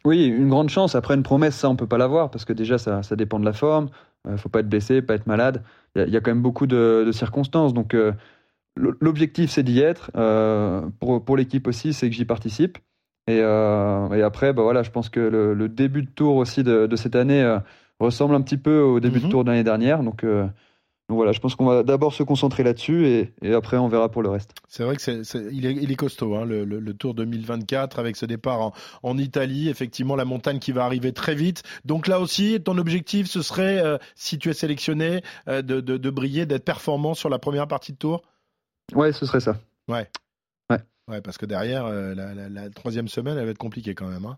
Oui, 0.05 0.25
une 0.25 0.49
grande 0.49 0.69
chance. 0.69 0.95
Après, 0.95 1.15
une 1.15 1.23
promesse, 1.23 1.55
ça, 1.55 1.69
on 1.69 1.75
peut 1.75 1.87
pas 1.87 1.97
l'avoir 1.97 2.29
parce 2.29 2.45
que 2.45 2.53
déjà, 2.53 2.77
ça, 2.77 3.03
ça 3.03 3.15
dépend 3.15 3.39
de 3.39 3.45
la 3.45 3.53
forme. 3.53 3.89
Il 4.29 4.37
faut 4.37 4.49
pas 4.49 4.59
être 4.59 4.69
blessé, 4.69 5.01
pas 5.01 5.15
être 5.15 5.27
malade 5.27 5.63
il 5.95 6.09
y, 6.09 6.17
a 6.17 6.21
quand 6.21 6.31
même 6.31 6.41
beaucoup 6.41 6.65
de, 6.67 7.09
circonstances. 7.11 7.73
Donc, 7.73 7.93
euh, 7.93 8.13
l'objectif, 8.75 9.51
c'est 9.51 9.63
d'y 9.63 9.79
être. 9.79 10.11
Euh, 10.15 10.81
pour, 10.99 11.23
pour 11.23 11.37
l'équipe 11.37 11.67
aussi, 11.67 11.93
c'est 11.93 12.09
que 12.09 12.15
j'y 12.15 12.25
participe. 12.25 12.77
Et, 13.27 13.39
euh, 13.41 14.09
et, 14.13 14.21
après, 14.21 14.53
bah 14.53 14.63
voilà, 14.63 14.83
je 14.83 14.91
pense 14.91 15.09
que 15.09 15.19
le, 15.19 15.69
début 15.69 16.01
de 16.01 16.09
tour 16.09 16.35
aussi 16.35 16.63
de, 16.63 16.87
de 16.87 16.95
cette 16.95 17.15
année 17.15 17.57
ressemble 17.99 18.35
un 18.35 18.41
petit 18.41 18.57
peu 18.57 18.81
au 18.81 18.99
début 18.99 19.19
de 19.19 19.25
mhm. 19.25 19.31
tour 19.31 19.43
de 19.43 19.51
l'année 19.51 19.63
dernière. 19.63 20.03
Donc, 20.03 20.25
donc 21.09 21.17
voilà, 21.17 21.33
je 21.33 21.39
pense 21.39 21.55
qu'on 21.55 21.65
va 21.65 21.83
d'abord 21.83 22.13
se 22.13 22.23
concentrer 22.23 22.63
là-dessus 22.63 23.07
et, 23.07 23.33
et, 23.41 23.53
après 23.53 23.77
on 23.77 23.89
verra 23.89 24.09
pour 24.09 24.21
le 24.21 24.29
reste. 24.29 24.53
C'est 24.69 24.83
vrai 24.83 24.95
que 24.95 25.01
c'est, 25.01 25.21
il, 25.51 25.65
est, 25.65 25.73
il, 25.73 25.91
est, 25.91 25.95
costaud, 25.95 26.35
hein, 26.35 26.45
le, 26.45 26.63
le, 26.63 26.93
Tour 26.93 27.13
2024 27.13 27.99
avec 27.99 28.15
ce 28.15 28.25
départ 28.25 28.61
en, 28.61 28.73
en, 29.03 29.17
Italie, 29.17 29.67
effectivement 29.67 30.15
la 30.15 30.23
montagne 30.23 30.59
qui 30.59 30.71
va 30.71 30.85
arriver 30.85 31.11
très 31.11 31.35
vite. 31.35 31.63
Donc 31.83 32.07
là 32.07 32.21
aussi, 32.21 32.61
ton 32.63 32.77
objectif, 32.77 33.27
ce 33.27 33.41
serait, 33.41 33.83
euh, 33.83 33.97
si 34.15 34.39
tu 34.39 34.49
es 34.49 34.53
sélectionné, 34.53 35.21
euh, 35.49 35.61
de, 35.61 35.81
de, 35.81 35.97
de, 35.97 36.09
briller, 36.09 36.45
d'être 36.45 36.63
performant 36.63 37.15
sur 37.15 37.29
la 37.29 37.37
première 37.37 37.67
partie 37.67 37.91
de 37.91 37.97
Tour? 37.97 38.21
Ouais, 38.93 39.11
ce 39.11 39.25
serait 39.25 39.41
ça. 39.41 39.57
Ouais. 39.89 40.09
Ouais. 40.69 40.79
Ouais, 41.09 41.21
parce 41.21 41.37
que 41.37 41.45
derrière, 41.45 41.85
euh, 41.85 42.15
la, 42.15 42.33
la, 42.33 42.47
la, 42.47 42.69
troisième 42.69 43.09
semaine, 43.09 43.37
elle 43.37 43.45
va 43.45 43.51
être 43.51 43.57
compliquée 43.57 43.93
quand 43.93 44.07
même. 44.07 44.25
Hein. 44.25 44.37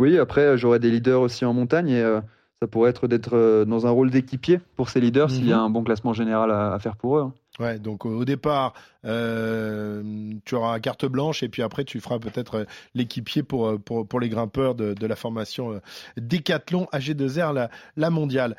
Oui, 0.00 0.18
après, 0.18 0.58
j'aurai 0.58 0.80
des 0.80 0.90
leaders 0.90 1.20
aussi 1.20 1.44
en 1.44 1.52
montagne 1.52 1.90
et 1.90 2.20
ça 2.62 2.66
pourrait 2.66 2.90
être 2.90 3.08
d'être 3.08 3.34
euh, 3.34 3.64
dans 3.64 3.86
un 3.86 3.90
rôle 3.90 4.10
d'équipier 4.10 4.60
pour 4.76 4.90
ces 4.90 5.00
leaders 5.00 5.30
s'il 5.30 5.46
y 5.46 5.52
a 5.52 5.56
mhm. 5.56 5.62
un 5.62 5.70
bon 5.70 5.82
classement 5.82 6.12
général 6.12 6.50
à, 6.50 6.78
faire 6.78 6.96
pour 6.96 7.16
eux. 7.16 7.32
Donc 7.80 8.06
au 8.06 8.24
départ, 8.24 8.74
euh, 9.04 10.02
tu 10.44 10.54
auras 10.54 10.78
carte 10.80 11.06
blanche 11.06 11.42
et 11.42 11.48
puis 11.48 11.62
après 11.62 11.84
tu 11.84 12.00
feras 12.00 12.18
peut-être 12.18 12.54
euh, 12.56 12.64
l'équipier 12.94 13.42
pour, 13.42 13.66
euh, 13.66 13.78
pour, 13.78 14.06
pour 14.06 14.20
les 14.20 14.28
grimpeurs 14.28 14.74
de, 14.74 15.06
la 15.06 15.16
formation 15.16 15.80
Décathlon 16.16 16.86
AG2R, 16.92 17.68
la, 17.96 18.10
mondiale. 18.10 18.56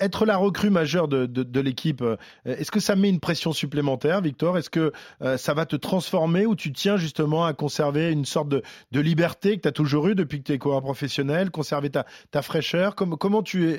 Être 0.00 0.26
la 0.26 0.36
recrue 0.36 0.70
majeure 0.70 1.08
de, 1.08 1.24
de, 1.26 1.60
l'équipe, 1.60 2.04
est-ce 2.44 2.70
que 2.70 2.80
ça 2.80 2.94
met 2.94 3.08
une 3.08 3.20
pression 3.20 3.52
supplémentaire, 3.52 4.20
Victor? 4.20 4.58
Est-ce 4.58 4.68
que 4.68 4.92
ça 5.36 5.54
va 5.54 5.64
te 5.64 5.76
transformer 5.76 6.44
ou 6.44 6.54
tu 6.54 6.72
tiens 6.72 6.98
justement 6.98 7.46
à 7.46 7.54
conserver 7.54 8.10
une 8.10 8.26
sorte 8.26 8.48
de, 8.48 8.62
liberté 9.00 9.56
que 9.56 9.62
tu 9.62 9.68
as 9.68 9.72
toujours 9.72 10.08
eu 10.08 10.14
depuis 10.14 10.40
que 10.40 10.44
tu 10.44 10.52
es 10.52 10.58
coureur 10.58 10.82
professionnel, 10.82 11.50
conserver 11.50 11.88
ta, 11.88 12.04
ta 12.30 12.42
fraîcheur? 12.42 12.94
Comment, 12.94 13.16
comment 13.16 13.42
tu 13.42 13.76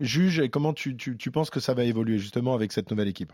juges 0.00 0.40
et 0.40 0.48
comment 0.48 0.72
tu, 0.72 0.96
tu, 0.96 1.16
tu 1.16 1.30
penses 1.30 1.50
que 1.50 1.60
ça 1.60 1.74
va 1.74 1.84
évoluer 1.84 2.18
justement 2.26 2.54
avec 2.54 2.72
cette 2.72 2.90
nouvelle 2.90 3.08
équipe 3.08 3.32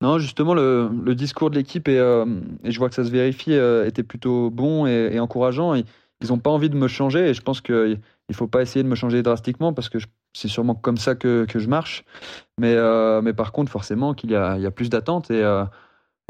non, 0.00 0.18
justement, 0.18 0.54
le, 0.54 0.90
le 1.02 1.14
discours 1.14 1.50
de 1.50 1.54
l'équipe, 1.54 1.88
et, 1.88 1.98
euh, 1.98 2.26
et, 2.62 2.72
je 2.72 2.78
vois 2.78 2.88
que 2.88 2.94
ça 2.94 3.04
se 3.04 3.10
vérifie, 3.10 3.54
euh, 3.54 3.86
était 3.86 4.02
plutôt 4.02 4.50
bon 4.50 4.86
et, 4.86 5.10
et 5.12 5.20
encourageant. 5.20 5.74
ils 5.74 5.84
n'ont 6.28 6.38
pas 6.38 6.50
envie 6.50 6.68
de 6.68 6.76
me 6.76 6.88
changer 6.88 7.28
et 7.28 7.32
je 7.32 7.40
pense 7.40 7.60
qu'il 7.62 7.98
ne 8.28 8.34
faut 8.34 8.46
pas 8.46 8.60
essayer 8.60 8.82
de 8.82 8.88
me 8.88 8.96
changer 8.96 9.22
drastiquement 9.22 9.72
parce 9.72 9.88
que 9.88 9.96
c'est 10.34 10.48
sûrement 10.48 10.74
comme 10.74 10.98
ça 10.98 11.14
que, 11.14 11.46
que 11.48 11.58
je 11.58 11.68
marche. 11.68 12.04
Mais, 12.58 12.74
euh, 12.74 13.22
mais 13.22 13.32
par 13.32 13.52
contre, 13.52 13.70
forcément, 13.70 14.12
qu'il 14.12 14.30
y 14.30 14.36
a, 14.36 14.56
il 14.56 14.62
y 14.62 14.66
a 14.66 14.70
plus 14.70 14.90
d'attentes 14.90 15.30
et, 15.30 15.40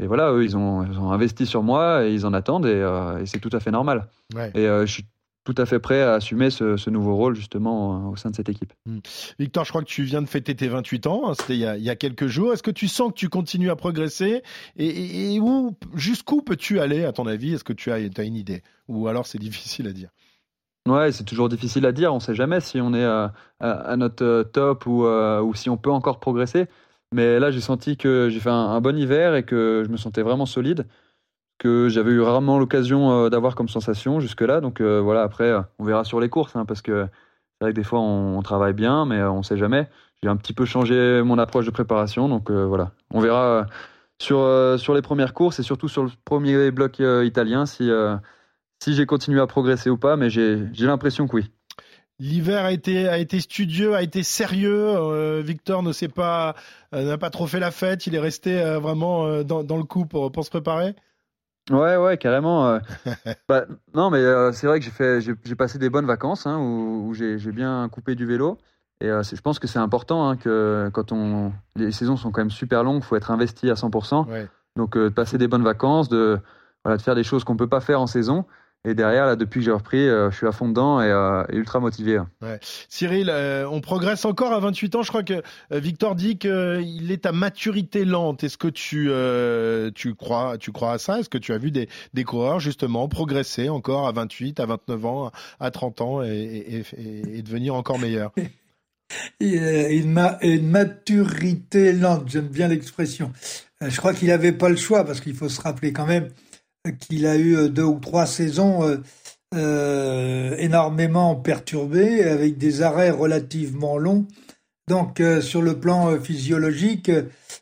et 0.01 0.07
voilà, 0.07 0.31
eux, 0.31 0.43
ils 0.43 0.55
ont, 0.55 0.85
ils 0.85 0.97
ont, 0.97 1.11
investi 1.11 1.45
sur 1.45 1.63
moi 1.63 2.05
et 2.05 2.13
ils 2.13 2.25
en 2.25 2.33
attendent 2.33 2.67
et, 2.67 3.19
et 3.21 3.25
c'est 3.25 3.39
tout 3.39 3.49
à 3.51 3.59
fait 3.59 3.71
normal. 3.71 4.07
Ouais. 4.35 4.51
Et 4.53 4.67
je 4.67 4.85
suis 4.85 5.05
tout 5.45 5.55
à 5.57 5.65
fait 5.65 5.79
prêt 5.79 6.01
à 6.01 6.15
assumer 6.15 6.49
ce, 6.49 6.89
nouveau 6.89 7.15
rôle 7.15 7.35
justement 7.35 8.07
euh, 8.07 8.11
au 8.11 8.15
sein 8.15 8.31
de 8.31 8.35
cette 8.35 8.49
équipe. 8.49 8.73
Hmm. 8.85 8.99
Victor, 9.39 9.63
je 9.63 9.69
crois 9.69 9.81
que 9.81 9.87
tu 9.87 10.03
viens 10.03 10.21
de 10.21 10.27
fêter 10.27 10.55
tes 10.55 10.67
28 10.67 11.07
ans, 11.07 11.29
hein, 11.29 11.33
c'était 11.39 11.55
il, 11.55 11.83
y 11.83 11.89
a 11.89 11.95
quelques 11.95 12.27
jours. 12.27 12.51
Est-ce 12.51 12.63
que 12.63 12.71
tu 12.71 12.87
sens 12.87 13.09
que 13.09 13.17
tu 13.17 13.29
continues 13.29 13.69
à 13.69 13.75
progresser 13.75 14.41
et, 14.75 15.39
où, 15.39 15.77
jusqu'où 15.93 16.41
peux-tu 16.41 16.79
aller 16.79 17.05
à 17.05 17.13
ton 17.13 17.27
avis? 17.27 17.53
Est-ce 17.53 17.63
que 17.63 17.73
tu 17.73 17.91
as, 17.91 17.95
as, 17.95 18.23
une 18.23 18.35
idée? 18.35 18.63
Ou 18.87 19.07
alors 19.07 19.27
c'est 19.27 19.37
difficile 19.39 19.87
à 19.87 19.93
dire? 19.93 20.09
Ouais, 20.87 21.11
c'est 21.11 21.23
toujours 21.23 21.49
difficile 21.49 21.85
à 21.85 21.91
dire. 21.91 22.11
On 22.11 22.17
ne 22.17 22.21
sait 22.21 22.35
jamais 22.35 22.59
si 22.59 22.81
on 22.81 22.93
est 22.93 23.05
à, 23.05 23.95
notre 23.97 24.23
euh, 24.23 24.43
top 24.43 24.85
ou, 24.87 25.05
euh, 25.05 25.41
ou, 25.41 25.53
si 25.55 25.69
on 25.69 25.77
peut 25.77 25.91
encore 25.91 26.19
progresser. 26.19 26.65
Mais 27.11 27.39
là, 27.39 27.51
j'ai 27.51 27.61
senti 27.61 27.97
que 27.97 28.29
j'ai 28.29 28.39
fait 28.39 28.49
un, 28.49 28.81
bon 28.81 28.97
hiver 28.97 29.35
et 29.35 29.43
que 29.43 29.83
je 29.85 29.91
me 29.91 29.97
sentais 29.97 30.21
vraiment 30.21 30.45
solide 30.45 30.87
que 31.57 31.89
j'avais 31.89 32.11
eu 32.11 32.21
rarement 32.21 32.59
l'occasion 32.59 33.11
euh, 33.11 33.29
d'avoir 33.29 33.55
comme 33.55 33.69
sensation 33.69 34.19
jusque-là. 34.19 34.61
Donc 34.61 34.81
euh, 34.81 34.99
voilà, 34.99 35.23
après, 35.23 35.45
euh, 35.45 35.61
on 35.79 35.85
verra 35.85 36.03
sur 36.03 36.19
les 36.19 36.29
courses, 36.29 36.55
hein, 36.55 36.65
parce 36.65 36.81
que 36.81 37.07
c'est 37.59 37.65
vrai 37.65 37.71
que 37.71 37.75
des 37.75 37.83
fois, 37.83 37.99
on, 37.99 38.41
travaille 38.41 38.73
bien, 38.73 39.05
mais 39.05 39.21
on 39.23 39.39
ne 39.39 39.43
sait 39.43 39.57
jamais. 39.57 39.87
J'ai 40.21 40.29
un 40.29 40.35
petit 40.35 40.53
peu 40.53 40.65
changé 40.65 41.21
mon 41.23 41.37
approche 41.37 41.65
de 41.65 41.71
préparation, 41.71 42.27
donc 42.27 42.51
voilà. 42.51 42.91
On 43.11 43.21
verra 43.21 43.65
sur, 44.19 44.39
sur 44.77 44.93
les 44.93 45.01
premières 45.01 45.33
courses 45.33 45.59
et 45.59 45.63
surtout 45.63 45.87
sur 45.87 46.03
le 46.03 46.09
premier 46.25 46.71
bloc 46.71 46.99
italien 46.99 47.65
si, 47.65 47.89
si 48.83 48.93
j'ai 48.93 49.05
continué 49.05 49.39
à 49.39 49.47
progresser 49.47 49.89
ou 49.89 49.97
pas, 49.97 50.17
mais 50.17 50.29
j'ai 50.29 50.67
l'impression 50.79 51.27
que 51.27 51.37
oui. 51.37 51.51
L'hiver 52.19 52.65
a 52.65 52.73
été, 52.73 53.07
a 53.07 53.17
été 53.19 53.39
studieux, 53.39 53.95
a 53.95 54.01
été 54.01 54.21
sérieux. 54.21 55.39
Victor 55.39 55.81
ne 55.81 55.93
s'est 55.93 56.09
pas, 56.09 56.55
n'a 56.91 57.17
pas 57.17 57.29
trop 57.29 57.47
fait 57.47 57.59
la 57.59 57.71
fête. 57.71 58.05
Il 58.05 58.15
est 58.15 58.19
resté 58.19 58.61
vraiment 58.81 59.43
dans, 59.43 59.63
dans, 59.63 59.77
le 59.77 59.83
coup 59.85 60.05
pour, 60.05 60.29
pour 60.29 60.43
se 60.43 60.49
préparer. 60.49 60.93
Ouais, 61.71 61.97
ouais, 61.97 62.17
carrément. 62.17 62.67
Euh. 62.67 62.79
bah, 63.49 63.65
non, 63.93 64.09
mais 64.09 64.19
euh, 64.19 64.51
c'est 64.51 64.67
vrai 64.67 64.79
que 64.79 64.85
j'ai 64.85 64.91
fait, 64.91 65.21
j'ai 65.21 65.55
passé 65.55 65.79
des 65.79 65.89
bonnes 65.89 66.05
vacances 66.05 66.45
hein, 66.45 66.59
où, 66.59 67.13
j'ai 67.13 67.37
bien 67.51 67.89
coupé 67.89 68.15
du 68.15 68.25
vélo. 68.25 68.57
Et 69.01 69.09
euh, 69.09 69.23
je 69.23 69.41
pense 69.41 69.59
que 69.59 69.67
c'est 69.67 69.79
important 69.79 70.29
hein, 70.29 70.37
que 70.37 70.89
quand 70.93 71.11
on, 71.11 71.51
les 71.75 71.91
saisons 71.91 72.17
sont 72.17 72.31
quand 72.31 72.41
même 72.41 72.51
super 72.51 72.83
longues, 72.83 73.01
il 73.03 73.05
faut 73.05 73.15
être 73.15 73.31
investi 73.31 73.69
à 73.69 73.73
100%. 73.73 74.47
Donc, 74.75 74.97
de 74.97 75.09
passer 75.09 75.37
des 75.37 75.47
bonnes 75.47 75.63
vacances, 75.63 76.09
de, 76.09 76.39
voilà, 76.83 76.97
de 76.97 77.01
faire 77.01 77.15
des 77.15 77.23
choses 77.23 77.43
qu'on 77.43 77.57
peut 77.57 77.69
pas 77.69 77.81
faire 77.81 78.01
en 78.01 78.07
saison. 78.07 78.45
Et 78.85 78.93
derrière, 78.93 79.25
là, 79.25 79.35
depuis 79.35 79.59
que 79.59 79.65
j'ai 79.65 79.71
repris, 79.71 80.07
euh, 80.07 80.29
je 80.29 80.37
suis 80.37 80.47
à 80.47 80.51
fond 80.51 80.69
dedans 80.69 81.01
et, 81.01 81.09
euh, 81.09 81.43
ultra 81.51 81.79
motivé. 81.79 82.17
Hein. 82.17 82.29
Ouais. 82.41 82.59
Cyril, 82.87 83.29
euh, 83.31 83.67
on 83.69 83.81
progresse 83.81 84.25
encore 84.25 84.53
à 84.53 84.59
28 84.59 84.95
ans. 84.95 85.01
Je 85.01 85.09
crois 85.09 85.23
que 85.23 85.41
Victor 85.71 86.15
dit 86.15 86.37
qu'il 86.37 87.11
est 87.11 87.25
à 87.25 87.31
maturité 87.31 88.05
lente. 88.05 88.43
Est-ce 88.43 88.57
que 88.57 88.67
tu, 88.67 89.09
tu, 89.95 90.15
crois, 90.15 90.57
tu 90.59 90.71
crois 90.71 90.93
à 90.93 90.97
ça? 90.99 91.19
Est-ce 91.19 91.29
que 91.29 91.39
tu 91.39 91.51
as 91.51 91.57
vu 91.57 91.71
des, 91.71 91.89
des 92.13 92.23
coureurs 92.23 92.59
justement 92.59 93.07
progresser 93.07 93.69
encore 93.69 94.07
à 94.07 94.11
28, 94.11 94.59
à 94.59 94.65
29 94.67 95.05
ans, 95.05 95.31
à 95.59 95.71
30 95.71 96.01
ans 96.01 96.23
et, 96.23 96.29
et, 96.29 97.37
et 97.37 97.41
devenir 97.41 97.75
encore 97.75 97.97
meilleurs 97.97 98.31
une, 99.39 100.19
une 100.41 100.69
maturité 100.69 101.93
lente, 101.93 102.27
j'aime 102.27 102.47
bien 102.47 102.67
l'expression. 102.67 103.31
Je 103.81 103.97
crois 103.97 104.13
qu'il 104.13 104.29
n'avait 104.29 104.51
pas 104.51 104.69
le 104.69 104.75
choix 104.75 105.03
parce 105.05 105.21
qu'il 105.21 105.35
faut 105.35 105.49
se 105.49 105.61
rappeler 105.61 105.93
quand 105.93 106.05
même 106.05 106.29
qu'il 106.91 107.25
a 107.25 107.37
eu 107.37 107.69
deux 107.69 107.83
ou 107.83 107.99
trois 107.99 108.25
saisons 108.25 108.83
euh, 108.83 108.97
euh, 109.55 110.55
énormément 110.57 111.35
perturbées, 111.35 112.23
avec 112.23 112.57
des 112.57 112.81
arrêts 112.81 113.11
relativement 113.11 113.97
longs. 113.97 114.25
Donc, 114.87 115.19
euh, 115.19 115.41
sur 115.41 115.61
le 115.61 115.79
plan 115.79 116.19
physiologique, 116.19 117.11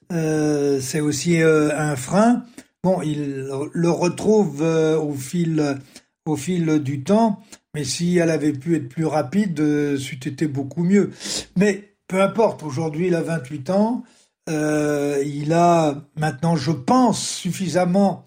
c'est 0.09 0.99
aussi 0.99 1.41
un 1.41 1.95
frein. 1.95 2.43
Bon, 2.83 3.01
il 3.01 3.49
le 3.71 3.89
retrouve 3.89 4.61
au 4.61 5.13
fil 5.13 5.79
au 6.25 6.35
fil 6.37 6.79
du 6.79 7.03
temps, 7.03 7.41
mais 7.73 7.83
si 7.83 8.17
elle 8.17 8.29
avait 8.29 8.53
pu 8.53 8.75
être 8.75 8.87
plus 8.87 9.05
rapide, 9.05 9.57
c'eût 9.97 10.19
été 10.23 10.47
beaucoup 10.47 10.83
mieux. 10.83 11.11
Mais 11.57 11.95
peu 12.07 12.21
importe, 12.21 12.63
aujourd'hui 12.63 13.07
il 13.07 13.15
a 13.15 13.21
28 13.21 13.69
ans, 13.71 14.03
il 14.47 15.51
a 15.53 15.95
maintenant, 16.15 16.55
je 16.55 16.71
pense, 16.71 17.27
suffisamment 17.27 18.25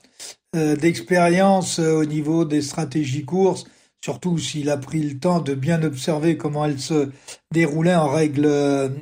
d'expérience 0.56 1.78
au 1.78 2.04
niveau 2.04 2.44
des 2.44 2.62
stratégies 2.62 3.24
courses 3.24 3.66
surtout 4.06 4.38
s'il 4.38 4.70
a 4.70 4.76
pris 4.76 5.02
le 5.02 5.18
temps 5.18 5.40
de 5.40 5.52
bien 5.52 5.82
observer 5.82 6.36
comment 6.36 6.64
elle 6.64 6.78
se 6.78 7.10
déroulait 7.50 7.96
en 7.96 8.08
règle, 8.08 8.48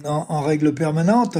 en, 0.07 0.41
règle 0.41 0.75
permanente. 0.75 1.37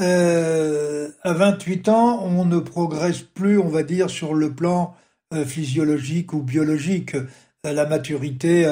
Euh, 0.00 1.08
à 1.24 1.32
28 1.32 1.88
ans, 1.88 2.22
on 2.22 2.44
ne 2.44 2.60
progresse 2.60 3.22
plus, 3.22 3.58
on 3.58 3.66
va 3.66 3.82
dire, 3.82 4.10
sur 4.10 4.32
le 4.34 4.52
plan 4.52 4.94
euh, 5.32 5.44
physiologique 5.44 6.32
ou 6.34 6.42
biologique. 6.42 7.16
Euh, 7.16 7.26
la 7.64 7.84
maturité 7.84 8.66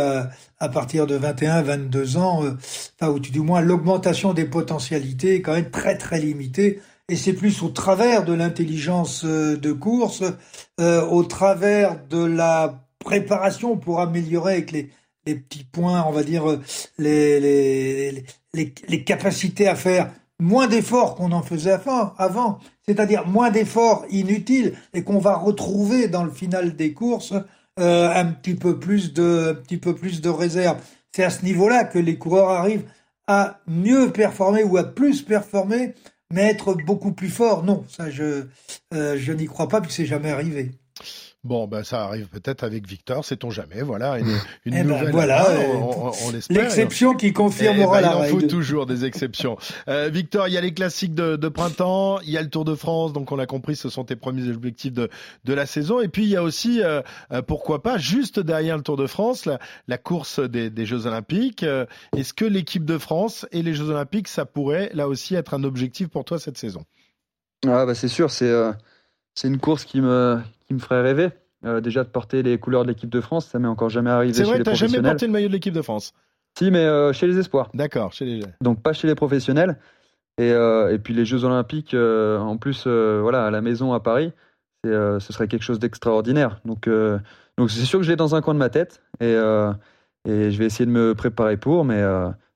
à 0.60 0.68
partir 0.68 1.06
de 1.06 1.14
21, 1.14 1.62
22 1.62 2.18
ans, 2.18 2.44
enfin, 2.44 3.10
ou 3.10 3.18
du 3.18 3.40
moins 3.40 3.62
l'augmentation 3.62 4.34
des 4.34 4.44
potentialités 4.44 5.36
est 5.36 5.40
quand 5.40 5.54
même 5.54 5.70
très 5.70 5.96
très 5.96 6.20
limitée 6.20 6.78
et 7.12 7.16
c'est 7.16 7.32
plus 7.34 7.62
au 7.62 7.68
travers 7.68 8.24
de 8.24 8.32
l'intelligence 8.32 9.24
de 9.24 9.72
course, 9.72 10.22
au 10.78 11.22
travers 11.24 11.98
de 12.08 12.24
la 12.24 12.82
préparation 12.98 13.76
pour 13.76 14.00
améliorer 14.00 14.54
avec 14.54 14.70
les, 14.70 14.90
les 15.26 15.34
petits 15.34 15.64
points, 15.64 16.04
on 16.06 16.12
va 16.12 16.22
dire, 16.22 16.50
euh, 16.50 16.60
les, 16.98 17.40
les, 17.40 18.24
les, 18.54 18.74
les 18.88 19.04
capacités 19.04 19.68
à 19.68 19.74
faire 19.74 20.10
moins 20.40 20.66
d'efforts 20.66 21.14
qu'on 21.14 21.32
en 21.32 21.42
faisait 21.42 21.76
avant, 22.18 22.58
c'est-à-dire 22.86 23.26
moins 23.26 23.50
d'efforts 23.50 24.04
inutiles 24.10 24.74
et 24.92 25.04
qu'on 25.04 25.18
va 25.18 25.36
retrouver 25.36 26.08
dans 26.08 26.24
le 26.24 26.30
final 26.30 26.74
des 26.74 26.92
courses 26.92 27.34
euh, 27.78 28.12
un 28.12 28.26
petit 28.26 28.54
peu 28.54 28.78
plus 28.78 29.12
de, 29.12 29.50
un 29.52 29.54
petit 29.54 29.76
peu 29.76 29.94
plus 29.94 30.20
de 30.20 30.28
réserve. 30.28 30.78
C'est 31.12 31.24
à 31.24 31.30
ce 31.30 31.44
niveau-là 31.44 31.84
que 31.84 31.98
les 31.98 32.18
coureurs 32.18 32.50
arrivent 32.50 32.86
à 33.28 33.60
mieux 33.68 34.10
performer 34.10 34.64
ou 34.64 34.76
à 34.78 34.84
plus 34.84 35.22
performer, 35.22 35.94
mais 36.32 36.50
être 36.50 36.74
beaucoup 36.74 37.12
plus 37.12 37.28
forts. 37.28 37.62
Non, 37.62 37.84
ça 37.88 38.10
je, 38.10 38.46
euh, 38.92 39.16
je 39.16 39.32
n'y 39.32 39.46
crois 39.46 39.68
pas 39.68 39.80
puisque 39.80 39.98
c'est 39.98 40.06
jamais 40.06 40.30
arrivé. 40.30 40.72
Bon, 41.44 41.66
ben 41.66 41.82
ça 41.82 42.04
arrive 42.04 42.28
peut-être 42.28 42.62
avec 42.62 42.86
Victor, 42.86 43.24
sait-on 43.24 43.50
jamais. 43.50 43.82
Voilà, 43.82 44.20
une, 44.20 44.28
une 44.64 44.74
eh 44.74 44.84
ben, 44.84 44.86
nouvelle. 44.86 45.10
voilà, 45.10 45.44
on, 45.74 46.12
L'exception 46.50 47.14
qui 47.14 47.32
confirmera 47.32 47.98
eh 47.98 48.02
ben, 48.02 48.08
la 48.08 48.16
règle. 48.16 48.34
Il 48.34 48.36
en 48.36 48.40
faut 48.40 48.46
toujours 48.46 48.86
des 48.86 49.04
exceptions. 49.04 49.58
euh, 49.88 50.08
Victor, 50.08 50.46
il 50.46 50.54
y 50.54 50.56
a 50.56 50.60
les 50.60 50.72
classiques 50.72 51.16
de, 51.16 51.34
de, 51.34 51.48
printemps, 51.48 52.20
il 52.20 52.30
y 52.30 52.38
a 52.38 52.42
le 52.42 52.48
Tour 52.48 52.64
de 52.64 52.76
France, 52.76 53.12
donc 53.12 53.32
on 53.32 53.40
a 53.40 53.46
compris, 53.46 53.74
ce 53.74 53.88
sont 53.88 54.04
tes 54.04 54.14
premiers 54.14 54.48
objectifs 54.50 54.92
de, 54.92 55.10
de 55.44 55.52
la 55.52 55.66
saison. 55.66 56.00
Et 56.00 56.06
puis 56.06 56.22
il 56.22 56.28
y 56.28 56.36
a 56.36 56.44
aussi, 56.44 56.80
euh, 56.80 57.02
euh 57.32 57.42
pourquoi 57.42 57.82
pas, 57.82 57.98
juste 57.98 58.38
derrière 58.38 58.76
le 58.76 58.84
Tour 58.84 58.96
de 58.96 59.08
France, 59.08 59.44
la, 59.44 59.58
la 59.88 59.98
course 59.98 60.38
des, 60.38 60.70
des, 60.70 60.86
Jeux 60.86 61.06
Olympiques. 61.06 61.64
Euh, 61.64 61.86
est-ce 62.16 62.34
que 62.34 62.44
l'équipe 62.44 62.84
de 62.84 62.98
France 62.98 63.46
et 63.50 63.62
les 63.62 63.74
Jeux 63.74 63.90
Olympiques, 63.90 64.28
ça 64.28 64.44
pourrait 64.44 64.90
là 64.94 65.08
aussi 65.08 65.34
être 65.34 65.54
un 65.54 65.64
objectif 65.64 66.06
pour 66.06 66.24
toi 66.24 66.38
cette 66.38 66.56
saison? 66.56 66.84
Ah 67.66 67.84
bah 67.84 67.96
c'est 67.96 68.08
sûr, 68.08 68.30
c'est 68.30 68.48
euh, 68.48 68.72
c'est 69.34 69.48
une 69.48 69.58
course 69.58 69.84
qui 69.84 70.00
me 70.00 70.40
qui 70.72 70.74
me 70.74 70.78
ferait 70.80 71.02
rêver. 71.02 71.30
Euh, 71.64 71.80
déjà 71.80 72.02
de 72.02 72.08
porter 72.08 72.42
les 72.42 72.58
couleurs 72.58 72.82
de 72.82 72.88
l'équipe 72.88 73.10
de 73.10 73.20
France, 73.20 73.46
ça 73.46 73.58
m'est 73.58 73.68
encore 73.68 73.88
jamais 73.88 74.10
arrivé 74.10 74.32
C'est 74.32 74.42
vrai, 74.42 74.62
tu 74.62 74.68
n'as 74.68 74.74
jamais 74.74 75.00
porté 75.00 75.26
le 75.26 75.32
maillot 75.32 75.48
de 75.48 75.52
l'équipe 75.52 75.74
de 75.74 75.82
France? 75.82 76.12
Si, 76.58 76.70
mais 76.70 76.84
euh, 76.84 77.12
chez 77.12 77.26
les 77.28 77.38
espoirs. 77.38 77.70
D'accord, 77.72 78.12
chez 78.12 78.24
les 78.24 78.42
Donc 78.60 78.82
pas 78.82 78.92
chez 78.92 79.06
les 79.06 79.14
professionnels. 79.14 79.78
Et, 80.38 80.50
euh, 80.50 80.92
et 80.92 80.98
puis 80.98 81.14
les 81.14 81.24
Jeux 81.24 81.44
Olympiques, 81.44 81.94
en 81.94 82.56
plus, 82.56 82.86
voilà, 82.86 83.46
à 83.46 83.50
la 83.50 83.60
maison 83.60 83.92
à 83.92 84.00
Paris, 84.00 84.32
ce 84.84 85.20
serait 85.20 85.46
quelque 85.46 85.62
chose 85.62 85.78
d'extraordinaire. 85.78 86.60
Donc 86.64 86.88
donc 87.58 87.70
c'est 87.70 87.84
sûr 87.84 88.00
que 88.00 88.04
je 88.04 88.10
l'ai 88.10 88.16
dans 88.16 88.34
un 88.34 88.40
coin 88.40 88.54
de 88.54 88.58
ma 88.58 88.70
tête 88.70 89.02
et, 89.20 89.34
et 89.34 90.50
je 90.50 90.58
vais 90.58 90.64
essayer 90.64 90.86
de 90.86 90.90
me 90.90 91.14
préparer 91.14 91.58
pour, 91.58 91.84
mais, 91.84 92.02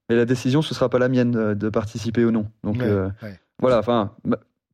mais 0.09 0.15
la 0.15 0.25
décision, 0.25 0.61
ce 0.61 0.73
sera 0.73 0.89
pas 0.89 0.99
la 0.99 1.07
mienne 1.07 1.31
de, 1.31 1.53
de 1.53 1.69
participer 1.69 2.25
ou 2.25 2.31
non. 2.31 2.47
Donc 2.63 2.77
ouais, 2.79 2.91
ouais. 3.23 3.39
voilà, 3.59 3.79
enfin 3.79 4.11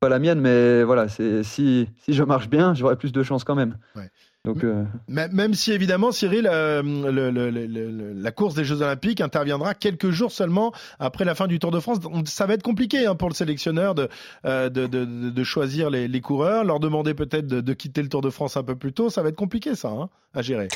pas 0.04 0.10
la 0.10 0.18
mienne, 0.18 0.38
mais 0.38 0.82
voilà, 0.82 1.08
c'est 1.08 1.42
si, 1.42 1.88
si 2.04 2.12
je 2.12 2.22
marche 2.22 2.50
bien, 2.50 2.74
j'aurai 2.74 2.96
plus 2.96 3.10
de 3.10 3.22
chance 3.22 3.42
quand 3.42 3.54
même. 3.54 3.78
Ouais. 3.96 4.10
Donc, 4.44 4.62
euh... 4.62 4.84
Même 5.08 5.54
si 5.54 5.72
évidemment, 5.72 6.12
Cyril, 6.12 6.46
euh, 6.46 6.82
le, 6.82 7.30
le, 7.30 7.48
le, 7.48 8.12
la 8.12 8.30
course 8.30 8.54
des 8.54 8.64
Jeux 8.64 8.82
Olympiques 8.82 9.22
interviendra 9.22 9.72
quelques 9.72 10.10
jours 10.10 10.30
seulement 10.30 10.74
après 10.98 11.24
la 11.24 11.34
fin 11.34 11.46
du 11.46 11.58
Tour 11.58 11.70
de 11.70 11.80
France. 11.80 12.00
Ça 12.26 12.44
va 12.44 12.52
être 12.52 12.62
compliqué 12.62 13.06
hein, 13.06 13.14
pour 13.14 13.30
le 13.30 13.34
sélectionneur 13.34 13.94
de, 13.94 14.10
euh, 14.44 14.68
de, 14.68 14.86
de, 14.86 15.06
de, 15.06 15.44
choisir 15.44 15.88
les, 15.88 16.06
les, 16.06 16.20
coureurs, 16.20 16.64
leur 16.64 16.78
demander 16.80 17.14
peut-être 17.14 17.46
de, 17.46 17.62
de, 17.62 17.72
quitter 17.72 18.02
le 18.02 18.10
Tour 18.10 18.20
de 18.20 18.28
France 18.28 18.58
un 18.58 18.62
peu 18.62 18.76
plus 18.76 18.92
tôt. 18.92 19.08
Ça 19.08 19.22
va 19.22 19.30
être 19.30 19.36
compliqué, 19.36 19.74
ça, 19.74 19.88
hein, 19.88 20.10
à 20.34 20.42
gérer. 20.42 20.68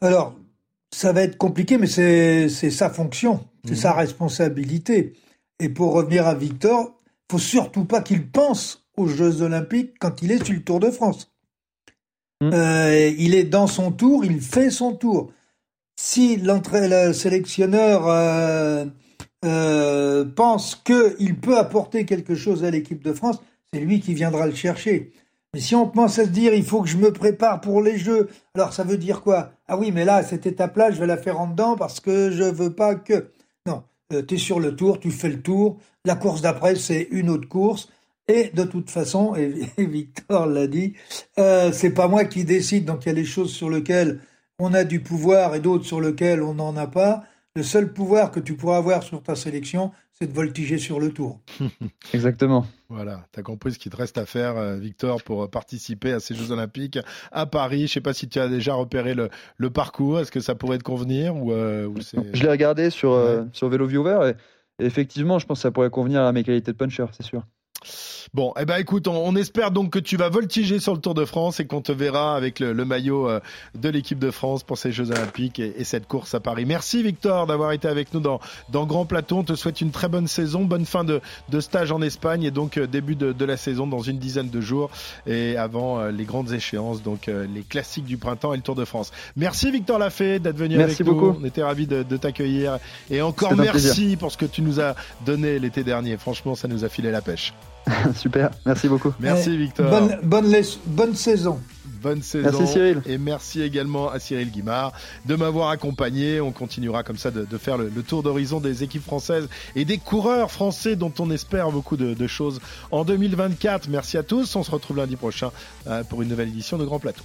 Alors, 0.00 0.34
ça 0.90 1.12
va 1.12 1.22
être 1.22 1.38
compliqué, 1.38 1.78
mais 1.78 1.86
c'est 1.86 2.48
sa 2.48 2.90
fonction, 2.90 3.46
c'est 3.64 3.74
mmh. 3.74 3.76
sa 3.76 3.92
responsabilité. 3.92 5.12
Et 5.60 5.68
pour 5.68 5.92
revenir 5.92 6.26
à 6.26 6.34
Victor, 6.34 6.97
faut 7.30 7.38
surtout 7.38 7.84
pas 7.84 8.00
qu'il 8.00 8.30
pense 8.30 8.86
aux 8.96 9.06
Jeux 9.06 9.42
Olympiques 9.42 9.94
quand 9.98 10.22
il 10.22 10.32
est 10.32 10.44
sur 10.44 10.54
le 10.54 10.62
Tour 10.62 10.80
de 10.80 10.90
France. 10.90 11.30
Mmh. 12.40 12.50
Euh, 12.52 13.14
il 13.18 13.34
est 13.34 13.44
dans 13.44 13.66
son 13.66 13.90
tour, 13.90 14.24
il 14.24 14.40
fait 14.40 14.70
son 14.70 14.94
tour. 14.94 15.32
Si 15.96 16.36
le 16.36 17.12
sélectionneur 17.12 18.06
euh, 18.06 18.84
euh, 19.44 20.24
pense 20.24 20.76
qu'il 20.76 21.40
peut 21.40 21.58
apporter 21.58 22.04
quelque 22.04 22.36
chose 22.36 22.64
à 22.64 22.70
l'équipe 22.70 23.02
de 23.02 23.12
France, 23.12 23.40
c'est 23.72 23.80
lui 23.80 24.00
qui 24.00 24.14
viendra 24.14 24.46
le 24.46 24.54
chercher. 24.54 25.10
Mais 25.52 25.60
si 25.60 25.74
on 25.74 25.88
commence 25.88 26.18
à 26.20 26.24
se 26.24 26.30
dire 26.30 26.54
il 26.54 26.64
faut 26.64 26.82
que 26.82 26.88
je 26.88 26.98
me 26.98 27.12
prépare 27.12 27.60
pour 27.60 27.82
les 27.82 27.98
Jeux, 27.98 28.28
alors 28.54 28.72
ça 28.72 28.84
veut 28.84 28.98
dire 28.98 29.22
quoi? 29.22 29.50
Ah 29.66 29.76
oui, 29.76 29.90
mais 29.90 30.04
là, 30.04 30.22
cette 30.22 30.46
étape-là, 30.46 30.92
je 30.92 31.00
vais 31.00 31.06
la 31.06 31.16
faire 31.16 31.40
en 31.40 31.48
dedans 31.48 31.74
parce 31.74 31.98
que 31.98 32.30
je 32.30 32.44
veux 32.44 32.72
pas 32.72 32.94
que. 32.94 33.32
Non, 33.66 33.82
tu 34.10 34.34
es 34.34 34.38
sur 34.38 34.60
le 34.60 34.76
tour, 34.76 35.00
tu 35.00 35.10
fais 35.10 35.28
le 35.28 35.42
tour. 35.42 35.78
La 36.08 36.16
course 36.16 36.40
d'après, 36.40 36.74
c'est 36.74 37.06
une 37.10 37.28
autre 37.28 37.46
course. 37.50 37.90
Et 38.28 38.50
de 38.54 38.64
toute 38.64 38.88
façon, 38.88 39.34
et, 39.36 39.52
Victor 39.76 40.46
l'a 40.46 40.66
dit, 40.66 40.94
euh, 41.38 41.70
c'est 41.70 41.90
pas 41.90 42.08
moi 42.08 42.24
qui 42.24 42.46
décide. 42.46 42.86
Donc 42.86 43.04
il 43.04 43.08
y 43.08 43.12
a 43.12 43.14
les 43.14 43.26
choses 43.26 43.52
sur 43.52 43.68
lesquelles 43.68 44.18
on 44.58 44.72
a 44.72 44.84
du 44.84 45.00
pouvoir 45.00 45.54
et 45.54 45.60
d'autres 45.60 45.84
sur 45.84 46.00
lesquelles 46.00 46.42
on 46.42 46.54
n'en 46.54 46.74
a 46.78 46.86
pas. 46.86 47.24
Le 47.54 47.62
seul 47.62 47.92
pouvoir 47.92 48.30
que 48.30 48.40
tu 48.40 48.56
pourras 48.56 48.78
avoir 48.78 49.02
sur 49.02 49.22
ta 49.22 49.36
sélection, 49.36 49.92
c'est 50.14 50.28
de 50.28 50.32
voltiger 50.32 50.78
sur 50.78 50.98
le 50.98 51.12
tour. 51.12 51.40
Exactement. 52.14 52.64
Voilà, 52.88 53.26
tu 53.34 53.40
as 53.40 53.42
compris 53.42 53.72
ce 53.72 53.78
qu'il 53.78 53.92
te 53.92 53.96
reste 53.98 54.16
à 54.16 54.24
faire, 54.24 54.56
euh, 54.56 54.78
Victor, 54.78 55.22
pour 55.22 55.50
participer 55.50 56.12
à 56.12 56.20
ces 56.20 56.34
Jeux 56.34 56.52
Olympiques 56.52 56.98
à 57.32 57.44
Paris. 57.44 57.80
Je 57.80 57.82
ne 57.82 57.88
sais 57.88 58.00
pas 58.00 58.14
si 58.14 58.30
tu 58.30 58.38
as 58.38 58.48
déjà 58.48 58.72
repéré 58.72 59.12
le, 59.12 59.28
le 59.58 59.68
parcours. 59.68 60.20
Est-ce 60.20 60.32
que 60.32 60.40
ça 60.40 60.54
pourrait 60.54 60.78
te 60.78 60.84
convenir 60.84 61.36
ou, 61.36 61.52
euh, 61.52 61.86
ou 61.86 61.96
Je 62.32 62.42
l'ai 62.42 62.50
regardé 62.50 62.88
sur, 62.88 63.10
ouais. 63.10 63.18
euh, 63.18 63.44
sur 63.52 63.68
Vélo 63.68 63.86
Viewer 63.86 64.30
et, 64.30 64.34
effectivement, 64.78 65.38
je 65.38 65.46
pense 65.46 65.58
que 65.58 65.62
ça 65.62 65.70
pourrait 65.70 65.90
convenir 65.90 66.22
à 66.22 66.32
mes 66.32 66.44
qualités 66.44 66.72
de 66.72 66.76
puncher, 66.76 67.06
c'est 67.12 67.22
sûr. 67.24 67.44
Bon, 68.34 68.52
eh 68.60 68.64
ben 68.64 68.76
écoute, 68.76 69.08
on, 69.08 69.16
on, 69.26 69.36
espère 69.36 69.70
donc 69.70 69.90
que 69.90 69.98
tu 69.98 70.16
vas 70.16 70.28
voltiger 70.28 70.80
sur 70.80 70.94
le 70.94 71.00
Tour 71.00 71.14
de 71.14 71.24
France 71.24 71.60
et 71.60 71.66
qu'on 71.66 71.80
te 71.80 71.92
verra 71.92 72.36
avec 72.36 72.60
le, 72.60 72.72
le 72.72 72.84
maillot 72.84 73.28
euh, 73.28 73.40
de 73.74 73.88
l'équipe 73.88 74.18
de 74.18 74.30
France 74.30 74.62
pour 74.62 74.76
ces 74.76 74.92
Jeux 74.92 75.10
Olympiques 75.10 75.58
et, 75.58 75.80
et, 75.80 75.84
cette 75.84 76.06
course 76.06 76.34
à 76.34 76.40
Paris. 76.40 76.66
Merci 76.66 77.02
Victor 77.02 77.46
d'avoir 77.46 77.72
été 77.72 77.88
avec 77.88 78.12
nous 78.12 78.20
dans, 78.20 78.40
dans 78.68 78.84
Grand 78.86 79.06
Plateau. 79.06 79.38
On 79.38 79.44
te 79.44 79.54
souhaite 79.54 79.80
une 79.80 79.92
très 79.92 80.08
bonne 80.08 80.28
saison, 80.28 80.64
bonne 80.64 80.84
fin 80.84 81.04
de, 81.04 81.20
de 81.48 81.60
stage 81.60 81.90
en 81.90 82.02
Espagne 82.02 82.42
et 82.42 82.50
donc 82.50 82.76
euh, 82.76 82.86
début 82.86 83.16
de, 83.16 83.32
de, 83.32 83.44
la 83.44 83.56
saison 83.56 83.86
dans 83.86 84.00
une 84.00 84.18
dizaine 84.18 84.50
de 84.50 84.60
jours 84.60 84.90
et 85.26 85.56
avant 85.56 85.98
euh, 85.98 86.10
les 86.10 86.24
grandes 86.24 86.52
échéances, 86.52 87.02
donc 87.02 87.28
euh, 87.28 87.46
les 87.52 87.62
classiques 87.62 88.04
du 88.04 88.18
printemps 88.18 88.52
et 88.52 88.56
le 88.56 88.62
Tour 88.62 88.74
de 88.74 88.84
France. 88.84 89.10
Merci 89.36 89.70
Victor 89.70 89.98
Lafay 89.98 90.38
d'être 90.38 90.58
venu 90.58 90.76
merci 90.76 91.02
avec 91.02 91.06
beaucoup. 91.06 91.32
nous. 91.32 91.38
On 91.40 91.44
était 91.44 91.62
ravis 91.62 91.86
de, 91.86 92.02
de 92.02 92.16
t'accueillir 92.16 92.78
et 93.10 93.22
encore 93.22 93.56
merci 93.56 94.16
pour 94.16 94.32
ce 94.32 94.36
que 94.36 94.46
tu 94.46 94.60
nous 94.60 94.80
as 94.80 94.94
donné 95.24 95.58
l'été 95.58 95.82
dernier. 95.82 96.18
Franchement, 96.18 96.54
ça 96.54 96.68
nous 96.68 96.84
a 96.84 96.88
filé 96.88 97.10
la 97.10 97.22
pêche. 97.22 97.54
Super, 98.14 98.50
merci 98.66 98.88
beaucoup. 98.88 99.12
Merci 99.20 99.56
Victor. 99.56 99.90
Bonne, 99.90 100.18
bonne, 100.22 100.54
bonne 100.86 101.14
saison. 101.14 101.58
Bonne 102.00 102.22
saison. 102.22 102.50
Merci 102.58 102.72
Cyril. 102.72 103.02
Et 103.06 103.18
merci 103.18 103.62
également 103.62 104.08
à 104.08 104.18
Cyril 104.18 104.50
Guimard 104.50 104.92
de 105.26 105.34
m'avoir 105.34 105.70
accompagné. 105.70 106.40
On 106.40 106.52
continuera 106.52 107.02
comme 107.02 107.16
ça 107.16 107.30
de, 107.30 107.44
de 107.44 107.58
faire 107.58 107.76
le, 107.76 107.90
le 107.94 108.02
tour 108.02 108.22
d'horizon 108.22 108.60
des 108.60 108.84
équipes 108.84 109.02
françaises 109.02 109.48
et 109.74 109.84
des 109.84 109.98
coureurs 109.98 110.50
français 110.50 110.96
dont 110.96 111.12
on 111.18 111.30
espère 111.30 111.70
beaucoup 111.70 111.96
de, 111.96 112.14
de, 112.14 112.26
choses 112.26 112.60
en 112.90 113.04
2024. 113.04 113.88
Merci 113.88 114.16
à 114.16 114.22
tous. 114.22 114.54
On 114.54 114.62
se 114.62 114.70
retrouve 114.70 114.98
lundi 114.98 115.16
prochain 115.16 115.50
euh, 115.86 116.04
pour 116.04 116.22
une 116.22 116.28
nouvelle 116.28 116.48
édition 116.48 116.78
de 116.78 116.84
Grand 116.84 117.00
Plateau. 117.00 117.24